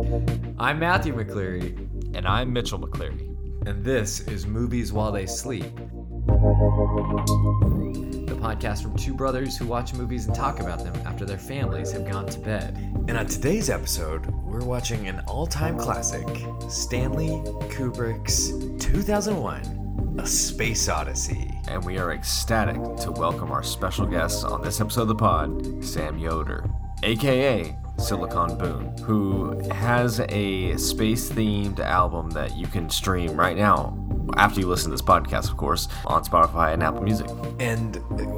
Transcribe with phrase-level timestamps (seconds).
[0.00, 1.74] I'm Matthew McCleary,
[2.14, 3.34] And I'm Mitchell McCleary.
[3.66, 5.64] and this is Movies While They Sleep.
[8.26, 11.92] The podcast from two brothers who watch movies and talk about them after their families
[11.92, 12.76] have gone to bed.
[13.08, 16.28] And on today's episode, we're watching an all time classic
[16.68, 17.28] Stanley
[17.70, 18.50] Kubrick's
[18.84, 21.50] 2001 A Space Odyssey.
[21.68, 25.82] And we are ecstatic to welcome our special guest on this episode of the pod,
[25.82, 26.68] Sam Yoder,
[27.02, 33.96] aka Silicon Boom, who has a space themed album that you can stream right now.
[34.36, 37.28] After you listen to this podcast, of course, on Spotify and Apple Music.
[37.60, 37.96] And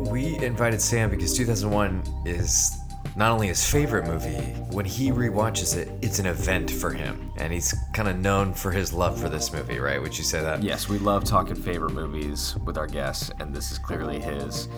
[0.09, 2.79] we invited Sam because 2001 is
[3.17, 4.37] not only his favorite movie,
[4.71, 7.33] when he rewatches it, it's an event for him.
[7.39, 10.01] And he's kind of known for his love for this movie, right?
[10.01, 10.63] Would you say that?
[10.63, 14.69] Yes, we love talking favorite movies with our guests, and this is clearly his.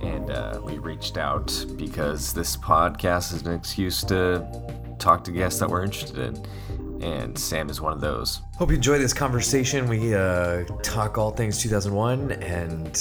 [0.00, 4.46] And uh, we reached out because this podcast is an excuse to
[4.98, 7.02] talk to guests that we're interested in.
[7.02, 8.42] And Sam is one of those.
[8.56, 9.88] Hope you enjoy this conversation.
[9.88, 12.94] We uh, talk all things 2001 and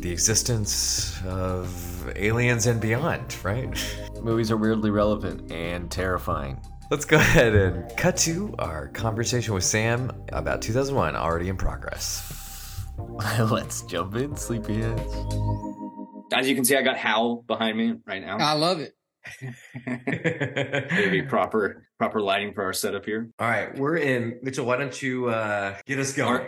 [0.00, 3.68] the existence of aliens and beyond, right?
[4.22, 6.60] Movies are weirdly relevant and terrifying.
[6.90, 12.84] Let's go ahead and cut to our conversation with Sam about 2001, already in progress.
[13.38, 15.79] Let's jump in, sleepyheads.
[16.32, 18.38] As you can see, I got Hal behind me right now.
[18.38, 18.94] I love it.
[20.90, 23.30] Maybe proper proper lighting for our setup here.
[23.38, 24.38] All right, we're in.
[24.42, 26.42] Mitchell, why don't you uh, get us going?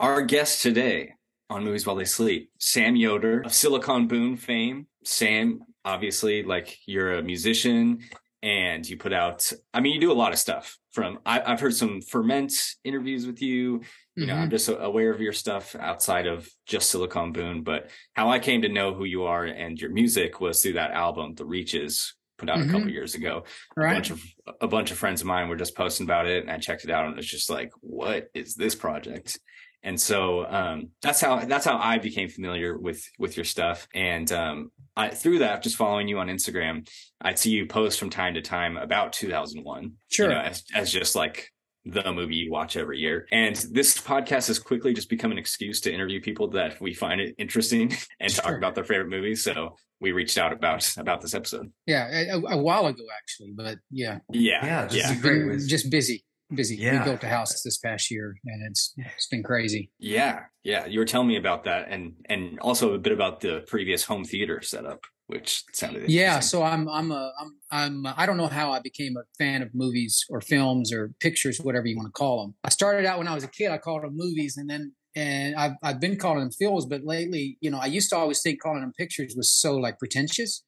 [0.00, 1.12] Our, our guest today
[1.48, 4.86] on Movies While They Sleep, Sam Yoder of Silicon Boom fame.
[5.04, 8.00] Sam, obviously, like you're a musician
[8.42, 9.52] and you put out.
[9.72, 10.76] I mean, you do a lot of stuff.
[10.90, 13.82] From I, I've heard some ferment interviews with you.
[14.16, 14.38] You know, Mhm.
[14.42, 17.62] I'm just aware of your stuff outside of just Silicon Boom.
[17.62, 20.92] But how I came to know who you are and your music was through that
[20.92, 23.44] album, The Reaches, put out a couple years ago.
[23.76, 23.94] a Right.
[23.94, 24.22] bunch of
[24.60, 26.90] a bunch of friends of mine were just posting about it and I checked it
[26.90, 29.38] out and it's just like what is this project
[29.82, 34.30] and so um that's how that's how I became familiar with with your stuff and
[34.32, 36.86] um I through that just following you on Instagram
[37.22, 40.28] I'd see you post from time to time about 2001 Sure.
[40.28, 41.50] you know, as, as just like
[41.86, 43.26] the movie you watch every year.
[43.30, 47.20] And this podcast has quickly just become an excuse to interview people that we find
[47.20, 49.44] it interesting and talk about their favorite movies.
[49.44, 51.72] So we reached out about about this episode.
[51.86, 54.64] Yeah, a, a while ago actually, but yeah, Yeah.
[54.64, 55.14] Yeah, this yeah.
[55.20, 55.42] great.
[55.42, 56.76] Mm, just busy, busy.
[56.76, 56.98] Yeah.
[56.98, 59.90] We built a house this past year, and it's it's been crazy.
[59.98, 63.64] Yeah, yeah, you were telling me about that, and and also a bit about the
[63.68, 68.36] previous home theater setup, which sounded Yeah, so I'm I'm a I'm I'm I don't
[68.36, 72.08] know how I became a fan of movies or films or pictures, whatever you want
[72.08, 72.54] to call them.
[72.64, 73.70] I started out when I was a kid.
[73.70, 77.58] I called them movies, and then and I've I've been calling them films, but lately,
[77.60, 80.62] you know, I used to always think calling them pictures was so like pretentious.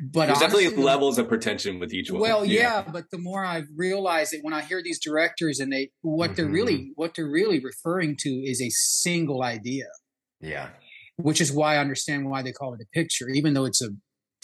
[0.00, 2.20] But there's definitely levels of pretension with each one.
[2.20, 2.82] Well, yeah.
[2.90, 6.46] but the more I've realized that when I hear these directors and they what they're
[6.46, 6.52] Mhm.
[6.54, 9.86] really what they're really referring to is a single idea,
[10.40, 10.70] yeah.
[11.22, 13.88] Which is why I understand why they call it a picture, even though it's a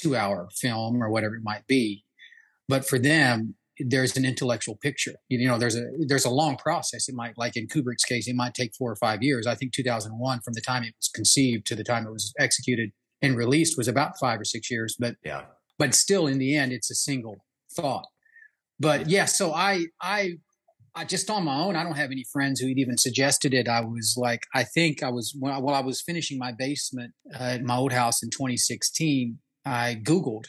[0.00, 2.04] two-hour film or whatever it might be.
[2.68, 5.14] But for them, there's an intellectual picture.
[5.28, 7.08] You know, there's a there's a long process.
[7.08, 9.46] It might, like in Kubrick's case, it might take four or five years.
[9.46, 12.90] I think 2001, from the time it was conceived to the time it was executed
[13.22, 14.96] and released, was about five or six years.
[14.98, 15.42] But Yeah.
[15.78, 17.36] but still in the end it's a single
[17.76, 18.06] thought
[18.80, 20.32] but yeah so i i
[20.96, 23.80] i just on my own i don't have any friends who'd even suggested it i
[23.80, 27.42] was like i think i was when I, while i was finishing my basement uh,
[27.42, 30.46] at my old house in 2016 i googled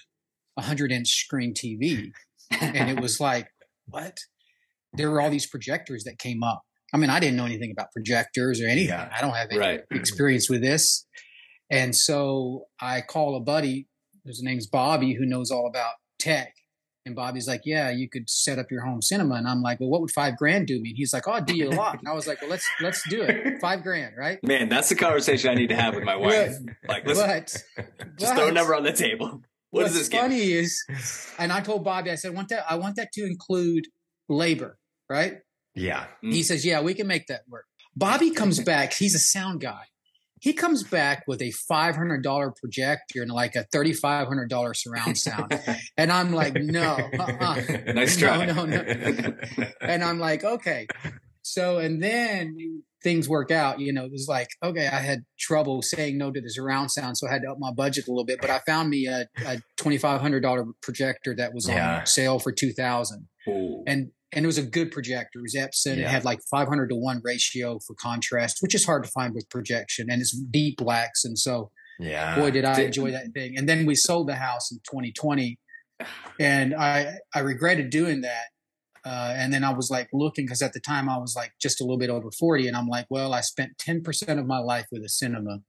[0.55, 2.11] 100 inch screen tv
[2.59, 3.47] and it was like
[3.85, 4.17] what
[4.93, 7.91] there were all these projectors that came up i mean i didn't know anything about
[7.91, 9.09] projectors or anything Yeah.
[9.15, 9.81] i don't have any right.
[9.91, 11.05] experience with this.
[11.69, 13.87] And so I call a buddy,
[14.25, 16.53] his name's Bobby, who knows all about tech.
[17.07, 19.35] And Bobby's like, Yeah, you could set up your home cinema.
[19.35, 20.89] And I'm like, Well, what would five grand do me?
[20.89, 21.97] And he's like, Oh, I'd do you a lot.
[21.97, 23.59] And I was like, Well, let's let's do it.
[23.61, 24.37] Five grand, right?
[24.43, 26.55] Man, that's the conversation I need to have with my wife.
[26.87, 29.41] Like, let's But just throw a number on the table.
[29.71, 30.21] What what's does this get?
[30.21, 30.83] funny is
[31.39, 33.85] and I told Bobby, I said, I want that, I want that to include
[34.29, 34.77] labor,
[35.09, 35.39] right?
[35.75, 36.05] Yeah.
[36.23, 36.33] Mm.
[36.33, 37.65] He says, Yeah, we can make that work.
[37.95, 39.83] Bobby comes back, he's a sound guy.
[40.39, 45.59] He comes back with a $500 projector and like a $3,500 surround sound.
[45.97, 47.61] And I'm like, no, uh-uh.
[47.93, 48.45] Nice No, try.
[48.45, 48.83] no, no.
[49.81, 50.87] And I'm like, okay.
[51.41, 53.79] So, and then things work out.
[53.79, 57.17] You know, it was like, okay, I had trouble saying no to the surround sound,
[57.17, 58.39] so I had to up my budget a little bit.
[58.41, 61.99] But I found me a, a $2,500 projector that was Yeah.
[61.99, 63.83] on sale for 2000 Ooh.
[63.87, 65.39] and and it was a good projector.
[65.39, 65.97] It was Epson.
[65.97, 69.49] It had like 500 to one ratio for contrast, which is hard to find with
[69.49, 71.23] projection, and it's deep blacks.
[71.23, 72.35] And so, Yeah.
[72.35, 73.57] boy, did I enjoy that thing.
[73.57, 75.57] And then we sold the house in 2020,
[76.39, 78.45] and I I regretted doing that.
[79.05, 81.79] Uh, and then I was like looking because at the time I was like just
[81.79, 82.67] a little bit over 40.
[82.67, 85.59] And I'm like, well, I spent 10% of my life with a cinema.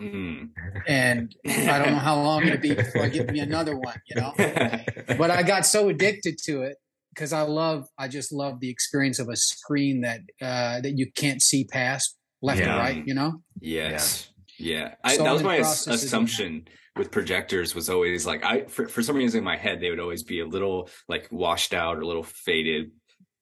[0.00, 0.48] Mm.
[0.88, 4.20] And I don't know how long it'll be before I get me another one, you
[4.20, 4.32] know?
[5.16, 6.76] But I got so addicted to it
[7.14, 11.10] because I love, I just love the experience of a screen that, uh, that you
[11.12, 12.70] can't see past left Yeah.
[12.70, 13.42] and right, you know?
[13.60, 14.30] Yes.
[14.58, 14.94] Yeah.
[15.04, 18.26] I, So that was my the ass- process of doing assumption with projectors was always
[18.26, 20.90] like I for, for some reason in my head they would always be a little
[21.08, 22.90] like washed out or a little faded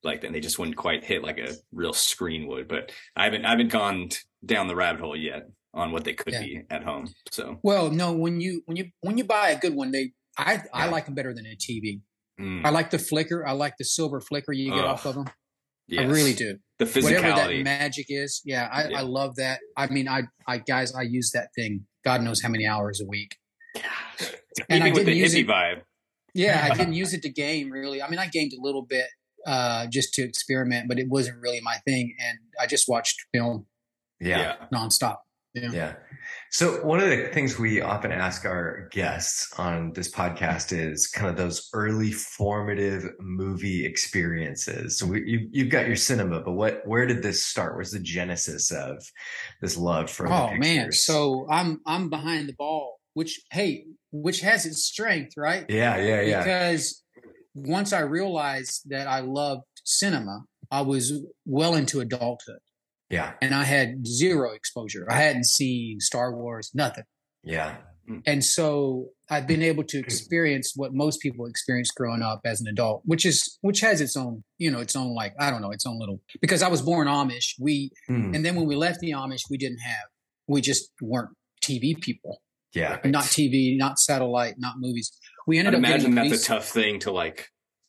[0.05, 3.45] like then they just wouldn't quite hit like a real screen would but I haven't
[3.45, 4.11] I haven't gone
[4.47, 6.43] down the rabbit hole yet on what they could Yeah.
[6.43, 9.75] be at home so Well, no, when you, when you, when you buy a good
[9.75, 12.01] one, they, I, I like them better than a TV.
[12.41, 13.47] Mm, I like the flicker.
[13.47, 15.27] I like the silver flicker you get off of them.
[15.89, 16.05] yes.
[16.05, 16.59] I really do.
[16.79, 18.41] the physicality, Whatever that magic is.
[18.45, 18.99] Yeah, I, Yeah.
[18.99, 19.61] I love that.
[19.77, 21.87] I mean, I, I guys, I use that thing.
[22.05, 23.37] God knows how many hours a week.
[24.69, 25.83] And I even with the didn't use hippie it- vibe
[26.35, 28.03] Yeah, I didn't use it to game really.
[28.03, 29.07] I mean, I gamed a little bit
[29.47, 32.15] uh, just to experiment, but it wasn't really my thing.
[32.21, 33.67] And I just watched film
[34.21, 34.57] yeah.
[34.75, 35.19] nonstop.
[35.55, 35.73] Yeah.
[35.73, 35.93] Yeah.
[36.51, 41.29] So one of the things we often ask our guests on this podcast is kind
[41.29, 44.99] of those early formative movie experiences.
[44.99, 47.75] So we, you, you've got your cinema, but what, where did this start?
[47.75, 49.05] Where's the genesis of
[49.61, 50.29] this love for?
[50.29, 55.67] Oh man, so I'm I'm behind the ball, which hey, which has its strength, right?
[55.69, 56.39] yeah, yeah, yeah.
[56.39, 57.03] because
[57.55, 61.13] once I realized that I loved cinema, I was
[61.45, 62.61] well into adulthood
[63.11, 65.07] yeah, and I had zero exposure.
[65.11, 67.05] I hadn't seen Star Wars, nothing.
[67.43, 67.77] yeah,
[68.27, 72.67] And so I've been able to experience what most people experience growing up as an
[72.67, 75.71] adult, which is which has its own, you know, its own like I don't know,
[75.71, 77.55] its own little because I was born Amish.
[77.61, 80.07] We Hmm, and then when we left the Amish, we didn't have
[80.49, 81.31] we just weren't
[81.63, 82.43] TV people.
[82.75, 82.99] yeah.
[83.05, 85.13] Not TV, not satellite, not movies.
[85.47, 87.49] We ended I'd up imagine that's a tough thing to like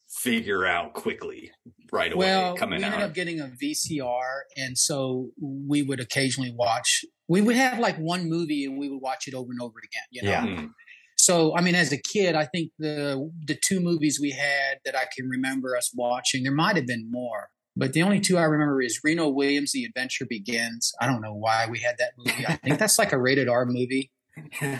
[0.09, 1.51] figure out quickly
[1.91, 5.99] right away well, coming we ended out up getting a VCR, and so we would
[5.99, 7.03] occasionally watch.
[7.27, 10.03] We would have like one movie, and we would watch it over and over again.
[10.11, 10.29] You know?
[10.29, 10.45] Yeah.
[10.45, 10.69] Mm.
[11.17, 14.95] So, I mean, as a kid, I think the the two movies we had that
[14.95, 18.43] I can remember us watching, there might have been more, but the only two I
[18.43, 20.91] remember is Remo Williams' The Adventure Begins.
[20.99, 22.47] I don't know why we had that movie.
[22.47, 24.11] I think that's like a rated R movie.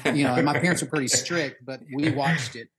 [0.05, 2.69] You know, my parents were pretty strict, but we watched it.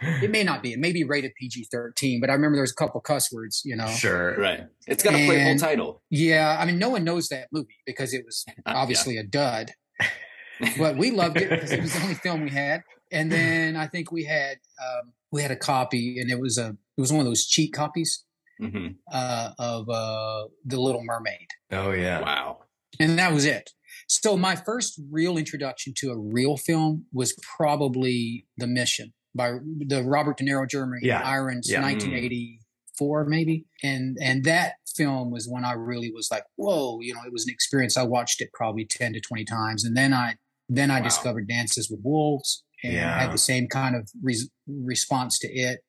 [0.00, 0.72] It may not be.
[0.72, 3.62] It may be rated PG thirteen, but I remember there was a couple cuss words.
[3.64, 4.36] You know, Sure.
[4.38, 7.76] right it's got a playful And- title Yeah, I mean, no one knows that movie
[7.86, 9.72] because it was obviously a dud,
[10.78, 12.82] but we loved it because it was the only film we had.
[13.10, 16.76] And then I think we had um, we had a copy, and it was a
[16.96, 18.24] it was one of those cheat copies
[18.60, 22.20] hmm uh, of uh, the Little Mermaid, Oh yeah.
[22.20, 22.58] wow
[23.00, 23.70] and that was it.
[24.08, 29.52] So my first real introduction to a real film was probably The Mission by
[29.86, 31.78] the Robert De Niro, Jeremy Yeah, Irons, yeah.
[31.80, 31.92] Mm.
[31.92, 37.20] 1984 maybe, and and that film was when I really was like, whoa, you know,
[37.24, 37.96] it was an experience.
[37.96, 40.34] I watched it probably 10 to 20 times, and then I
[40.68, 41.04] then I Wow.
[41.04, 43.18] discovered Dances with Wolves and Yeah.
[43.22, 45.80] had the same kind of res- response to it.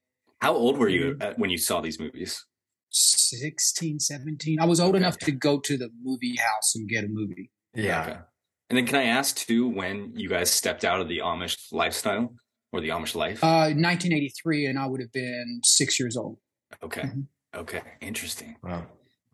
[0.41, 1.21] how old were you mm.
[1.25, 2.45] at, when you saw these movies
[2.91, 4.59] 16, 17.
[4.59, 5.03] I was old Okay.
[5.03, 7.51] enough to go to the movie house and get a movie.
[7.75, 8.01] Yeah.
[8.01, 8.17] Okay.
[8.69, 12.33] And then can I ask too when you guys stepped out of the Amish lifestyle
[12.71, 13.43] or the Amish life?
[13.43, 16.37] Uh, 1983, and I would have been six years old.
[16.83, 17.01] okay.
[17.01, 17.25] mhm.
[17.55, 17.81] Okay.
[18.01, 18.55] Interesting.
[18.63, 18.85] Wow.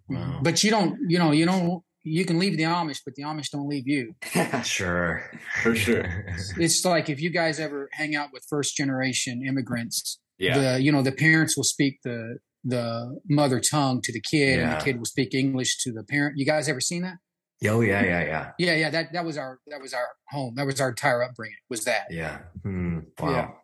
[0.07, 0.39] Wow.
[0.41, 3.49] But you don't, you know, you don't, you can leave the Amish, but the Amish
[3.51, 4.13] don't leave you.
[4.63, 5.21] Sure.
[5.63, 6.05] For sure.
[6.57, 10.57] It's like if you guys ever hang out with first generation immigrants, Yeah.
[10.75, 14.71] the you know the parents will speak the the mother tongue to the kid, and
[14.79, 16.37] the kid will speak English to the parent.
[16.37, 17.17] You guys ever seen that?
[17.67, 18.89] Oh yeah, yeah, yeah, Yeah, yeah.
[18.89, 20.55] That that was our that was our home.
[20.55, 21.57] That was our entire upbringing.
[21.69, 22.39] Was that yeah.
[22.63, 22.99] Hmm.
[23.19, 23.55] Wow.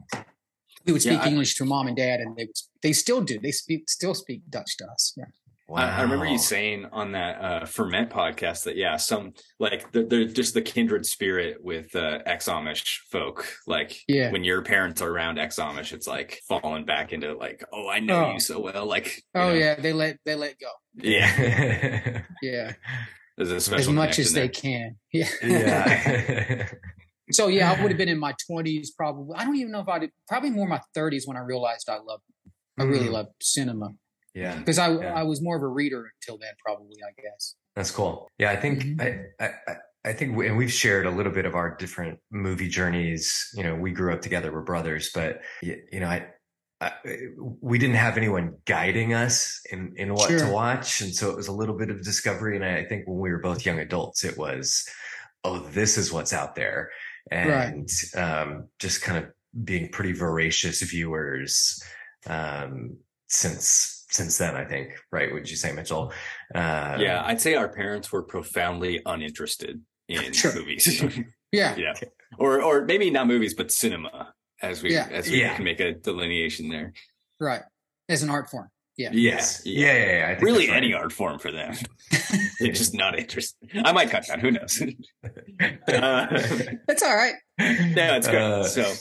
[0.86, 3.22] we would Yeah, speak I- English to mom and dad, and they would, they still
[3.22, 3.40] do.
[3.40, 5.14] They speak still speak Dutch to us.
[5.18, 5.26] Yeah.
[5.68, 5.78] Wow.
[5.78, 10.04] I, I remember you saying on that uh, ferment podcast that yeah, some like they're,
[10.04, 13.48] they're just the kindred spirit with uh, ex Amish folk.
[13.68, 14.32] Like Yeah.
[14.32, 18.00] when your parents are around ex Amish, it's like falling back into like, oh, I
[18.00, 18.34] know Oh.
[18.34, 18.86] you so well.
[18.86, 20.72] Like, Oh know, yeah, they let they let go.
[20.98, 22.24] yeah.
[22.42, 24.96] Yeah, There's a special as much as connection they can.
[25.14, 25.28] Yeah.
[25.44, 26.68] yeah.
[27.32, 29.36] So yeah, I would have been in my twenties probably.
[29.38, 32.24] I don't even know if I'd probably more my thirties when I realized I loved.
[32.80, 33.12] I really Mm.
[33.14, 33.90] loved cinema
[34.34, 34.58] yeah.
[34.58, 35.14] because I Yeah.
[35.14, 36.52] I was more of a reader until then.
[36.66, 37.56] Probably, I guess.
[37.76, 38.28] That's cool.
[38.38, 39.02] Yeah, I think Mhm.
[39.40, 42.18] I, I I- I think we, and we've shared a little bit of our different
[42.32, 43.48] movie journeys.
[43.54, 46.26] You know, we grew up together, we're brothers, but y- you know, I,
[46.82, 46.92] I
[47.62, 51.48] we didn't have anyone guiding us in in what to watch, and so it was
[51.48, 52.56] a little bit of discovery.
[52.56, 54.84] And I think when we were both young adults, it was,
[55.44, 56.90] oh, this is what's out there,
[57.30, 59.32] and um, just kind of
[59.64, 61.82] being pretty voracious viewers
[62.28, 62.98] um,
[63.28, 64.56] since since then.
[64.56, 65.32] I think, right?
[65.32, 66.12] Would you say, Mitchell?
[66.56, 70.54] Uh, yeah, I'd say our parents were profoundly uninterested in Sure.
[70.56, 71.04] movies.
[71.54, 71.76] Yeah.
[71.76, 71.94] yeah,
[72.38, 75.08] or or maybe not movies, but cinema, as we Yeah.
[75.12, 75.56] as we Yeah.
[75.56, 76.94] can make a delineation there.
[77.40, 77.62] Right.
[78.10, 78.70] As an art form.
[78.98, 79.10] Yeah.
[79.14, 79.62] Yes.
[79.66, 79.94] Yeah.
[79.94, 80.18] Yeah.
[80.20, 80.78] yeah, I think really right.
[80.78, 81.74] any art form for them.
[82.60, 83.70] They're just not interested.
[83.84, 84.40] I might cut that.
[84.42, 84.82] Who knows?
[85.88, 87.34] uh, That's all right.
[87.60, 88.36] no, it's good.
[88.42, 88.92] Uh, so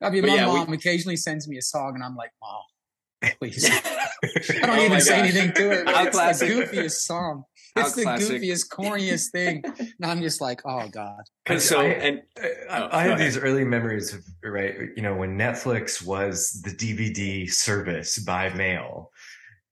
[0.00, 3.32] I mean, my yeah, we- mom occasionally sends me a song, and I'm like, "Mom,
[3.38, 3.80] please." I
[4.62, 5.88] I don't even say anything to it.
[5.88, 6.48] How It's classic.
[6.48, 7.44] the goofiest song.
[7.76, 8.42] How It's the classic.
[8.42, 9.62] goofiest, corniest thing.
[9.78, 11.22] And I'm just like, oh god.
[11.46, 12.22] And so I- and
[12.70, 16.70] I, Oh, I have these early memories of right, you know, when Netflix was the
[16.70, 19.10] DVD service by mail.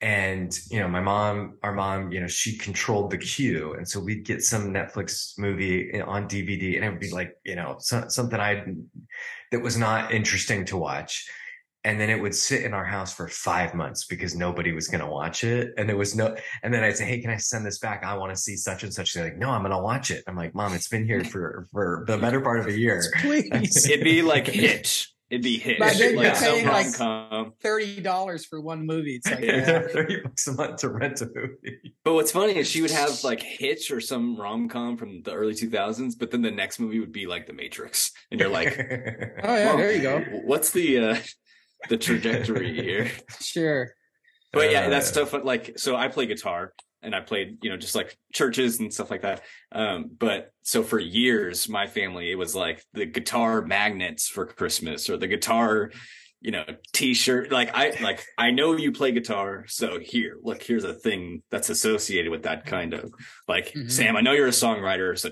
[0.02, 3.74] And, you know, my mom, our mom, you know, she controlled the queue.
[3.74, 7.54] And so we'd get some Netflix movie on DVD and it would be like, you
[7.54, 8.64] know, so, something I,
[9.52, 11.28] that was not interesting to watch.
[11.84, 15.00] And then it would sit in our house for five months because nobody was going
[15.00, 15.72] to watch it.
[15.78, 18.04] And there was no, and then I'd say, Hey, can I send this back?
[18.04, 19.14] I want to see such and such.
[19.14, 20.22] They're like, no, I'm going to watch it.
[20.26, 23.02] I'm like, mom, it's been here for, for the better part of a year.
[23.20, 23.88] Please.
[23.88, 25.10] it'd be like Hitch.
[25.30, 25.78] It'd be Hitch.
[25.78, 29.14] But then like you're some paying, like- Thirty dollars for one movie.
[29.14, 29.56] It's like, Yeah.
[29.56, 29.86] yeah.
[29.88, 31.78] Thirty bucks a month to rent a movie.
[32.04, 35.32] But what's funny is she would have like Hitch or some rom com from the
[35.32, 38.76] early 2000s, but then the next movie would be like The Matrix, and you're like,
[39.42, 40.20] Oh yeah, there you go.
[40.44, 41.16] What's the uh
[41.88, 43.10] the trajectory here?
[43.40, 43.94] Sure.
[44.52, 46.72] But yeah, Uh, that's stuff like so I play guitar
[47.02, 49.42] and I played, you know, just like churches and stuff like that.
[49.72, 55.08] Um, but so for years, my family, it was like the guitar magnets for Christmas
[55.08, 55.92] or the guitar,
[56.42, 57.52] you know, t-shirt.
[57.52, 59.66] Like I, like, I know you play guitar.
[59.68, 63.12] So here, look, here's a thing that's associated with that kind of
[63.46, 63.90] like, Mhm.
[63.90, 65.18] Sam, I know you're a songwriter.
[65.18, 65.30] So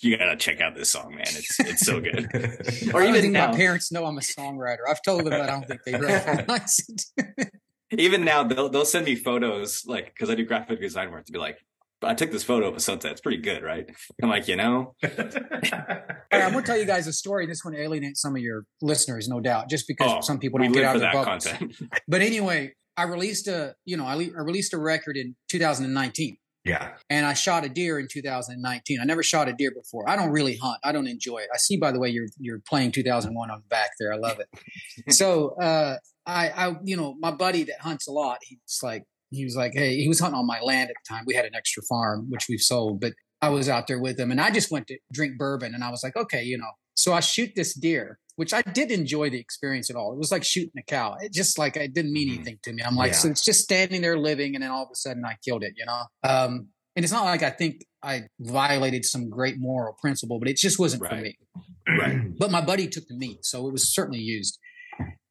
[0.00, 1.26] you gotta check out this song, man.
[1.26, 2.28] It's, it's so good.
[2.94, 4.78] Or Or even even now, my parents know I'm a songwriter.
[4.88, 6.80] I've told them, but I don't think they recognize
[7.18, 7.50] it.
[7.90, 11.32] even now they'll, they'll send me photos like, cause I do graphic design work to
[11.32, 11.58] be like,
[12.02, 13.12] I took this photo of a sunset.
[13.12, 13.88] It's pretty good, right?
[14.22, 17.46] I'm like, you know, All right, I'm going to tell you guys a story.
[17.46, 20.72] This one alienates some of your listeners, no doubt, just because Oh, some people don't
[20.72, 21.46] get out of their that bubbles.
[21.46, 21.76] content.
[22.08, 26.36] But anyway, I released a, you know, I, le- I released a record in 2019
[26.64, 26.92] yeah.
[27.10, 28.98] and I shot a deer in 2019.
[29.00, 30.08] I never shot a deer before.
[30.08, 30.78] I don't really hunt.
[30.84, 31.48] I don't enjoy it.
[31.52, 34.12] I see, by the way, you're you're playing 2001 on the back there.
[34.12, 35.12] I love it.
[35.12, 39.44] so uh, I, I, you know, my buddy that hunts a lot, he's like, he
[39.44, 41.24] was like, hey, he was hunting on my land at the time.
[41.26, 44.30] We had an extra farm which we've sold, but I was out there with him,
[44.30, 46.70] and I just went to drink bourbon, and I was like, okay, you know.
[46.94, 50.12] So I shoot this deer, which I did enjoy the experience at all.
[50.12, 51.16] It was like shooting a cow.
[51.20, 52.34] It just like it didn't mean Mhm.
[52.34, 52.82] anything to me.
[52.82, 53.18] I'm like, Yeah.
[53.18, 55.74] so it's just standing there living, and then all of a sudden I killed it,
[55.76, 56.02] you know.
[56.24, 60.56] Um, and it's not like I think I violated some great moral principle, but it
[60.56, 61.38] just wasn't for me.
[61.86, 62.36] Right.
[62.36, 64.58] But my buddy took the meat, so it was certainly used.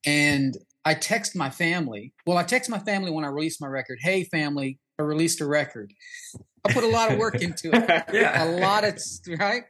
[0.05, 0.55] And
[0.87, 2.13] I text my family.
[2.25, 3.99] Well, I text my family when I release my record.
[4.01, 5.91] Hey, family, I released a record.
[6.63, 8.05] I put a lot of work into it.
[8.13, 8.45] Yeah.
[8.45, 8.97] A lot of
[9.37, 9.63] right.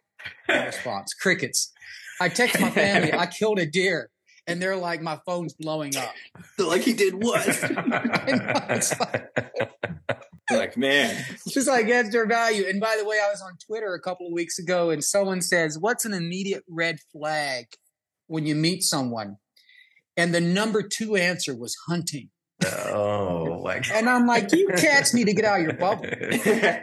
[0.47, 1.15] No response.
[1.15, 1.73] Crickets.
[2.21, 3.11] I text my family.
[3.15, 4.11] I killed a deer,
[4.45, 6.13] and they're like, my phone's blowing up.
[6.59, 7.47] like he did what?
[8.69, 9.33] It's like,
[10.51, 12.65] like, man, just like adds their value.
[12.67, 15.41] And by the way, I was on Twitter a couple of weeks ago, and someone
[15.41, 17.65] says, "What's an immediate red flag
[18.27, 19.37] when you meet someone?"
[20.17, 22.29] And the number two answer was hunting.
[22.65, 23.89] Oh, like.
[23.91, 26.05] And I'm like, you cats need to get out of your bubble.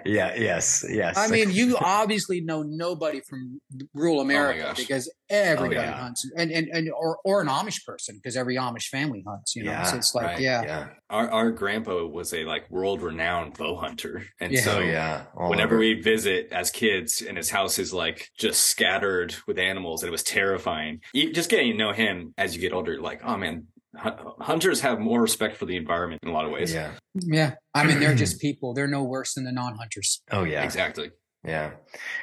[0.04, 0.34] yeah.
[0.36, 0.84] Yes.
[0.88, 1.16] Yes.
[1.16, 3.60] I mean, you obviously know nobody from
[3.92, 4.76] rural oh America gosh.
[4.76, 5.92] because everybody oh, yeah.
[5.92, 9.56] hunts, and and, and or or an Amish person because every Amish family hunts.
[9.56, 10.86] You know, Yeah, so it's like, right, yeah, yeah.
[11.10, 14.60] our our grandpa was a like world renowned bow hunter, and Yeah.
[14.60, 15.24] so oh, yeah.
[15.36, 20.02] All whenever we visit as kids and his house is like just scattered with animals
[20.02, 23.02] and it was terrifying you, just getting to know him as you get older you're
[23.02, 26.50] like oh man hu- hunters have more respect for the environment in a lot of
[26.50, 26.92] ways Yeah.
[27.14, 27.54] yeah.
[27.74, 28.74] I mean, they're just people.
[28.74, 30.22] They're no worse than the non-hunters.
[30.30, 30.62] Oh, yeah.
[30.64, 31.10] exactly
[31.44, 31.72] Yeah,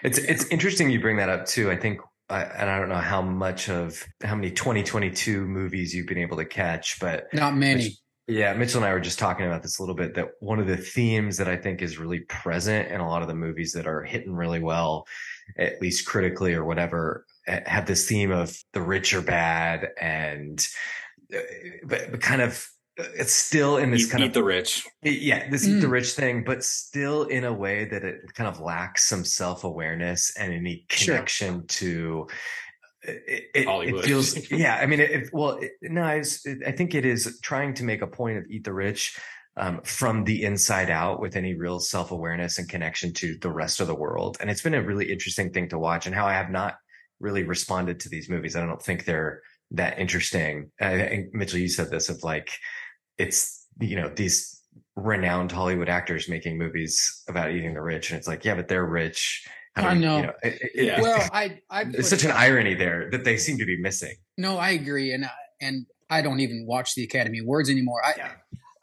[0.04, 1.70] it's it's interesting you bring that up too.
[1.72, 2.00] I think,
[2.30, 6.38] I, and I don't know how much of how many 2022 movies you've been able
[6.38, 7.98] to catch, but Not many.
[8.28, 10.16] yeah, Mitchell and I were just talking about this a little bit.
[10.16, 13.28] That one of the themes that I think is really present in a lot of
[13.28, 15.06] the movies that are hitting really well,
[15.58, 20.66] at least critically or whatever, eh, have this theme of the rich are bad and,
[21.83, 22.67] but, but kind of.
[22.97, 25.91] It's still in this eat, kind eat of the rich yeah, this eat the Mm.
[25.91, 30.35] rich thing, but still in a way that it kind of lacks some self awareness
[30.38, 31.15] and any Sure.
[31.15, 32.27] connection to.
[33.03, 34.03] It, it, it Hollywood.
[34.03, 34.75] feels, yeah.
[34.75, 37.83] I mean, it, it- well, it, no, it's, it, I think it is trying to
[37.85, 39.17] make a point of eat the rich
[39.57, 43.79] um, from the inside out with any real self awareness and connection to the rest
[43.79, 44.38] of the world.
[44.41, 46.75] And it's been a really interesting thing to watch, and how I have not
[47.21, 48.55] really responded to these movies.
[48.55, 49.41] I don't think they're
[49.72, 50.72] that interesting.
[50.80, 52.50] I think Mitchell, you said this of like,
[53.18, 54.62] it's you know these
[54.96, 58.86] renowned Hollywood actors making movies about eating the rich, and it's like, yeah, but they're
[58.86, 59.48] rich.
[59.75, 60.18] How I know.
[60.18, 61.01] you know it- it- Yeah.
[61.01, 64.16] Well, I, I it's such an irony there that they seem to be missing.
[64.38, 65.30] No, I agree, and I-
[65.62, 68.04] and I don't even watch the Academy Awards anymore.
[68.04, 68.32] I, Yeah.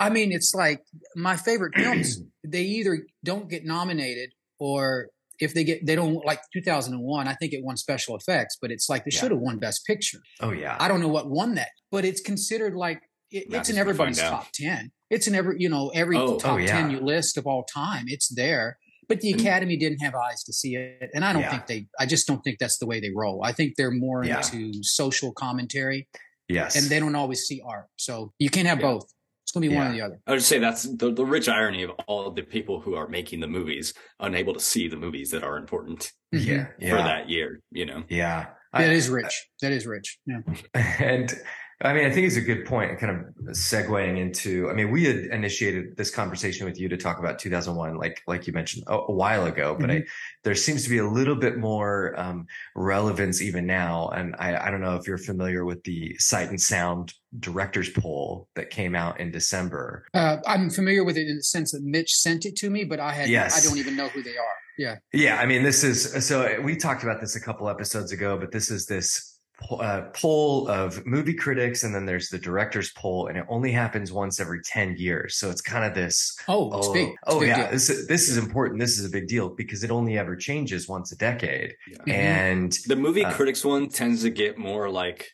[0.00, 0.80] I mean, it's like
[1.16, 2.22] my favorite films.
[2.46, 5.08] they either don't get nominated, or
[5.40, 7.28] if they get, they don't like 2001.
[7.28, 9.20] I think it won special effects, but it's like they Yeah.
[9.20, 10.18] should have won Best Picture.
[10.40, 13.76] Oh yeah, I don't know what won that, but it's considered like it, it's in
[13.78, 14.30] everybody's out.
[14.30, 14.90] top ten.
[15.10, 16.38] It's in every you know every Oh.
[16.38, 16.66] top Oh, yeah.
[16.66, 18.04] ten you list of all time.
[18.08, 18.78] It's there.
[19.08, 21.50] But the Academy didn't have eyes to see it, and I don't Yeah.
[21.50, 21.86] think they.
[21.98, 23.42] I just don't think that's the way they roll.
[23.42, 26.08] I think they're more into social commentary,
[26.48, 27.86] yes, and they don't always see art.
[27.96, 28.92] So you can't have Yeah.
[28.92, 29.06] both.
[29.48, 29.90] It's going to be one Yeah.
[29.90, 30.20] or the other.
[30.26, 33.08] I would say that's the, the rich irony of all of the people who are
[33.08, 36.44] making the movies unable to see the movies that are important Mhm.
[36.44, 37.60] yeah, yeah, for that year.
[37.70, 38.48] You know, yeah.
[38.74, 39.48] That I- is rich.
[39.62, 40.18] That is rich.
[40.26, 40.40] Yeah.
[41.00, 41.32] And
[41.80, 44.68] I mean, I think it's a good point, kind of segueing into.
[44.68, 48.48] I mean, we had initiated this conversation with you to talk about 2001, like like
[48.48, 50.02] you mentioned a, a while ago, but I,
[50.42, 54.08] there seems to be a little bit more um, relevance even now.
[54.08, 58.48] And I, I don't know if you're familiar with the Sight and Sound Directors Poll
[58.56, 60.04] that came out in December.
[60.14, 62.98] Uh, I'm familiar with it in the sense that Mitch sent it to me, but
[62.98, 63.56] I had Yes.
[63.56, 64.56] I don't even know who they are.
[64.78, 64.96] Yeah.
[65.12, 68.50] Yeah, I mean, this is so we talked about this a couple episodes ago, but
[68.50, 69.37] this is this
[69.70, 74.12] uh, poll of movie critics, and then there's the directors poll, and it only happens
[74.12, 75.36] once every ten years.
[75.36, 76.36] So it's kind of this.
[76.48, 77.08] Oh, it's Oh, big.
[77.26, 77.70] Oh big yeah, deal.
[77.72, 78.80] this is, this is important.
[78.80, 81.96] This is a big deal because it only ever changes once a decade, Yeah.
[82.06, 82.12] Mhm.
[82.12, 85.28] and the movie Uh, critics one tends to get more like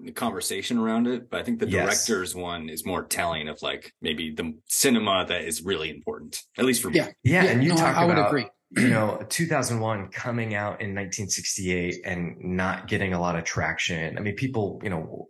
[0.00, 2.06] the conversation around it, but I think the Yes.
[2.06, 6.64] directors one is more telling of like maybe the cinema that is really important, at
[6.64, 6.96] least for me.
[6.98, 7.08] Yeah.
[7.24, 8.46] yeah, and you no, talk I, I would about agree.
[8.76, 14.20] You know 2001 coming out in 1968 and not getting a lot of traction i
[14.20, 15.26] mean people you know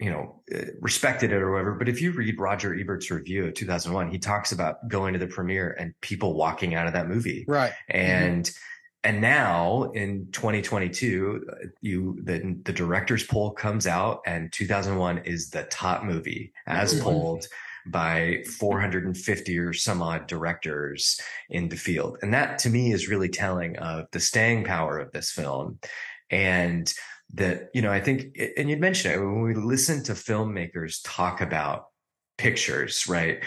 [0.00, 0.40] you know
[0.80, 4.50] respected it or whatever but if you read roger ebert's review of 2001 he talks
[4.52, 7.72] about going to the premiere and people walking out of that movie Right.
[7.88, 8.50] and
[9.04, 15.50] and now in 2022 uh, you the the directors poll comes out and 2001 is
[15.50, 17.02] the top movie as Mhm.
[17.02, 17.46] polled
[17.86, 23.28] by 450 or some odd directors in the field and that to me is really
[23.28, 25.78] telling of the staying power of this film
[26.30, 26.94] and
[27.34, 31.40] that you know i think and you mentioned it when we listen to filmmakers talk
[31.40, 31.86] about
[32.38, 33.42] pictures right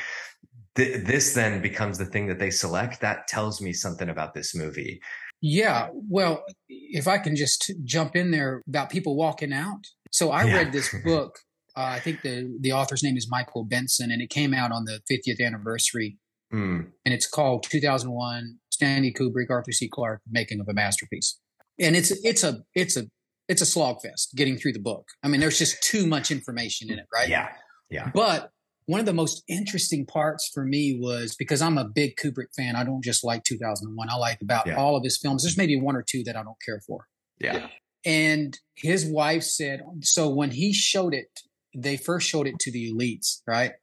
[0.75, 4.53] th- this then becomes the thing that they select that tells me something about this
[4.55, 4.99] movie
[5.41, 5.89] Yeah.
[5.93, 9.85] Well, if I can just jump in there about people walking out.
[10.11, 10.55] So I Yeah.
[10.55, 11.37] read this book.
[11.77, 14.85] Uh, I think the the author's name is Michael Benson, and it came out on
[14.85, 16.17] the 50th anniversary.
[16.53, 21.37] Mm, and it's called 2001 Stanley Kubrick Arthur C Clarke Making of a Masterpiece.
[21.79, 23.05] And it's it's a it's a
[23.49, 25.05] it's a slog fest getting through the book.
[25.23, 27.27] I mean there's just too much information in it, right?
[27.27, 27.49] yeah
[27.89, 28.09] yeah.
[28.13, 28.51] But
[28.87, 32.75] one of the most interesting parts for me was because I'm a big Kubrick fan.
[32.75, 34.09] I don't just like 2001.
[34.09, 34.75] I like about Yeah.
[34.75, 35.43] all of his films.
[35.43, 37.07] There's maybe one or two that I don't care for.
[37.39, 37.67] yeah
[38.05, 41.29] And his wife said, so when he showed it,
[41.75, 43.73] they first showed it to the elites, right?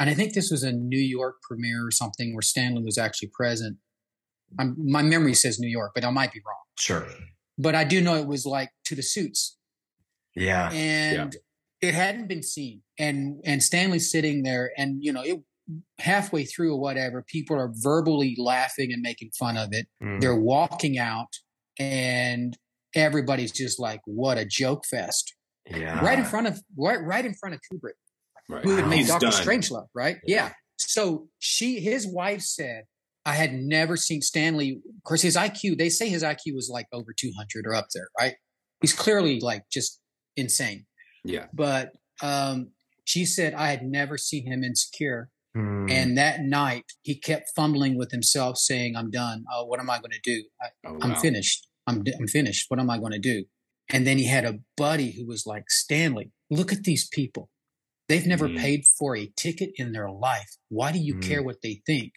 [0.00, 3.30] And I think this was a New York premiere or something where Stanley was actually
[3.32, 3.76] present.
[4.58, 6.56] I'm, my memory says New York, but I might be wrong.
[6.76, 7.06] sure
[7.56, 9.56] But I do know it was like to the suits,
[10.34, 11.36] yeah and
[11.80, 12.82] it hadn't been seen.
[12.98, 15.40] And and Stanley's sitting there, and you know, it
[15.98, 20.36] halfway through or whatever, people are verbally laughing and making fun of it Mm, they're
[20.36, 21.28] walking out
[21.78, 22.56] and
[22.94, 25.34] everybody's just like what a joke fest
[25.70, 27.92] yeah right in front of right, right in front of kubrick
[28.48, 28.64] Right.
[28.64, 29.32] who had made dr done.
[29.32, 30.36] strangelove right Yeah.
[30.46, 30.52] yeah.
[30.76, 32.84] so she his wife said
[33.24, 36.86] i had never seen stanley of course his iq they say his iq was like
[36.92, 38.34] over 200 or up there right
[38.80, 40.00] he's clearly like just
[40.36, 40.86] insane
[41.24, 41.46] Yeah.
[41.54, 42.72] but um
[43.04, 47.98] she said i had never seen him insecure Mm, and that night he kept fumbling
[47.98, 51.10] with himself saying i'm done oh what am i going to do I, Oh, I'm
[51.10, 51.20] wow.
[51.20, 51.68] finished.
[51.86, 52.66] I'm I'm finished.
[52.70, 53.44] What am I going to do?
[53.92, 57.50] And then he had a buddy who was like, Stanley, look at these people.
[58.08, 58.56] They've never Mm.
[58.56, 60.50] paid for a ticket in their life.
[60.68, 61.22] Why do you Mm.
[61.22, 62.12] care what they think?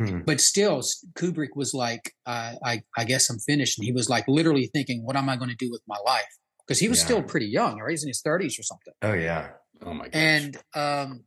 [0.00, 0.82] mm, But still,
[1.14, 3.78] Kubrick was like, uh, I I guess I'm finished.
[3.78, 6.32] And he was like literally thinking, what am I going to do with my life?
[6.66, 7.04] Because he was Yeah.
[7.04, 7.90] still pretty young, right?
[7.90, 8.94] He's in his 30s or something.
[9.02, 9.52] oh yeah
[9.84, 10.12] Oh my gosh.
[10.14, 11.24] And um,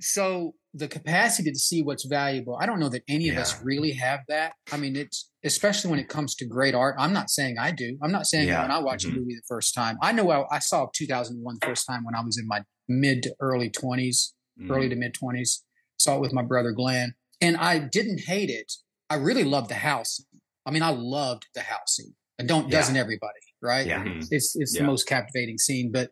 [0.00, 3.92] so the capacity to see what's valuable, I don't know that any of us really
[3.92, 4.54] have that.
[4.72, 6.96] I mean, it's especially when it comes to great art.
[6.98, 7.96] I'm not saying I do.
[8.02, 8.62] I'm not saying Yeah.
[8.62, 9.12] when I watch Mhm.
[9.12, 9.96] a movie the first time.
[10.02, 13.22] I know I, I saw 2001 the first time when I was in my mid
[13.24, 14.70] to early 20s, Mm.
[14.70, 15.62] early to mid 20s.
[15.98, 18.72] Saw it with my brother Glenn, and I didn't hate it.
[19.08, 20.20] I really loved the house.
[20.66, 22.14] I mean, I loved the house scene.
[22.38, 22.78] And don't Yeah.
[22.78, 23.86] doesn't everybody, right?
[23.86, 24.04] Yeah.
[24.04, 24.26] Mhm.
[24.30, 24.82] It's it's Yeah.
[24.82, 26.10] the most captivating scene, but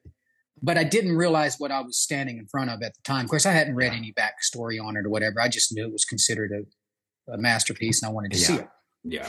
[0.65, 3.25] but I didn't realize what I was standing in front of at the time.
[3.25, 5.41] Of course, I hadn't read any backstory on it or whatever.
[5.41, 8.69] I just knew it was considered a, a masterpiece, and I wanted to see it.
[9.05, 9.29] Yeah.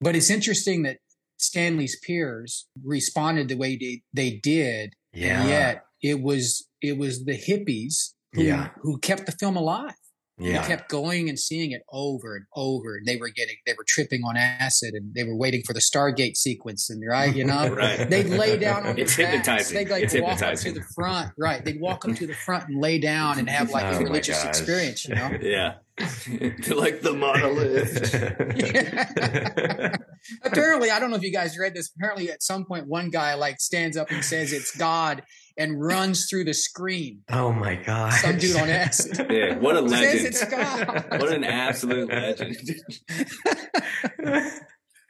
[0.00, 0.98] But it's interesting that
[1.38, 5.40] Stanley's peers responded the way they, they did, Yeah.
[5.40, 8.68] and yet it was it was the hippies who Yeah.
[8.82, 9.94] who kept the film alive.
[10.42, 10.62] Yeah.
[10.62, 13.84] They kept going and seeing it over and over, and they were getting they were
[13.86, 17.68] tripping on acid, and they were waiting for the Stargate sequence, and right, you know,
[17.74, 18.08] Right.
[18.08, 19.46] they'd lay down on It's their backs.
[19.46, 19.76] hypnotizing.
[19.76, 21.64] They'd like It's walk up to the front, right?
[21.64, 24.44] They'd walk up to the front and lay down and have like Oh a religious
[24.44, 25.30] experience, you know.
[25.42, 25.74] Yeah.
[26.74, 28.14] like the monolith.
[30.44, 31.90] apparently, I don't know if you guys read this.
[31.96, 35.22] Apparently, at some point, one guy like stands up and says it's God
[35.56, 37.22] and runs through the screen.
[37.30, 38.12] oh my god.
[38.12, 39.58] Some dude on acid Yeah.
[39.58, 40.34] What a legend.
[41.20, 42.56] What an absolute legend.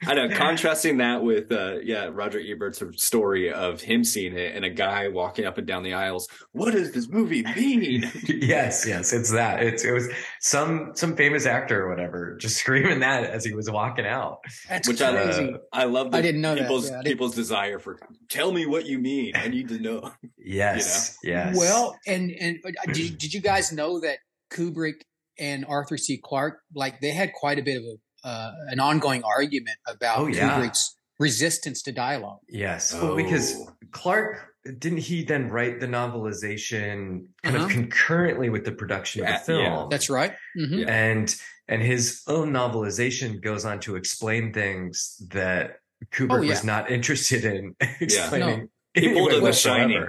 [0.07, 0.29] I know.
[0.29, 5.07] Contrasting that with, uh, yeah, Roger Ebert's story of him seeing it and a guy
[5.07, 6.27] walking up and down the aisles.
[6.51, 8.11] What does this movie mean?
[8.27, 9.61] yes, yes, it's that.
[9.63, 13.69] It's it was some some famous actor or whatever just screaming that as he was
[13.69, 14.39] walking out.
[14.69, 15.51] That's Which I crazy.
[15.51, 15.61] love.
[15.71, 16.11] I love.
[16.11, 16.61] The I didn't know that.
[16.61, 17.97] people's Yeah, didn't- people's desire for.
[18.29, 19.33] Tell me what you mean.
[19.35, 20.11] I need to know.
[20.45, 21.55] Yes, yes.
[21.57, 24.17] Well, and and uh, did, did you guys know that
[24.51, 25.01] Kubrick
[25.39, 26.19] and Arthur C.
[26.21, 30.27] Clarke like they had quite a bit of a uh, an ongoing argument about Oh,
[30.27, 30.49] yeah.
[30.59, 32.39] Kubrick's resistance to dialogue.
[32.49, 32.93] yes.
[32.93, 33.73] Well, because Oh.
[33.91, 37.65] Clarke didn't he then write the novelization kind Uh-huh.
[37.65, 39.61] of concurrently with the production Yeah, of the film?
[39.63, 39.87] yeah.
[39.89, 40.33] That's right.
[40.57, 40.79] Mhm.
[40.79, 40.85] Yeah.
[40.93, 41.35] and
[41.69, 45.77] and his own novelization goes on to explain things that
[46.11, 46.49] Kubrick Oh, yeah.
[46.49, 48.69] was not interested in explaining.
[48.93, 50.05] He pulled a The Shining.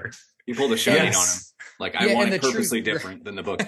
[0.47, 1.41] He pulled a shining on him.
[1.79, 3.61] Like I Yeah, want it the purposely truth- different than the book.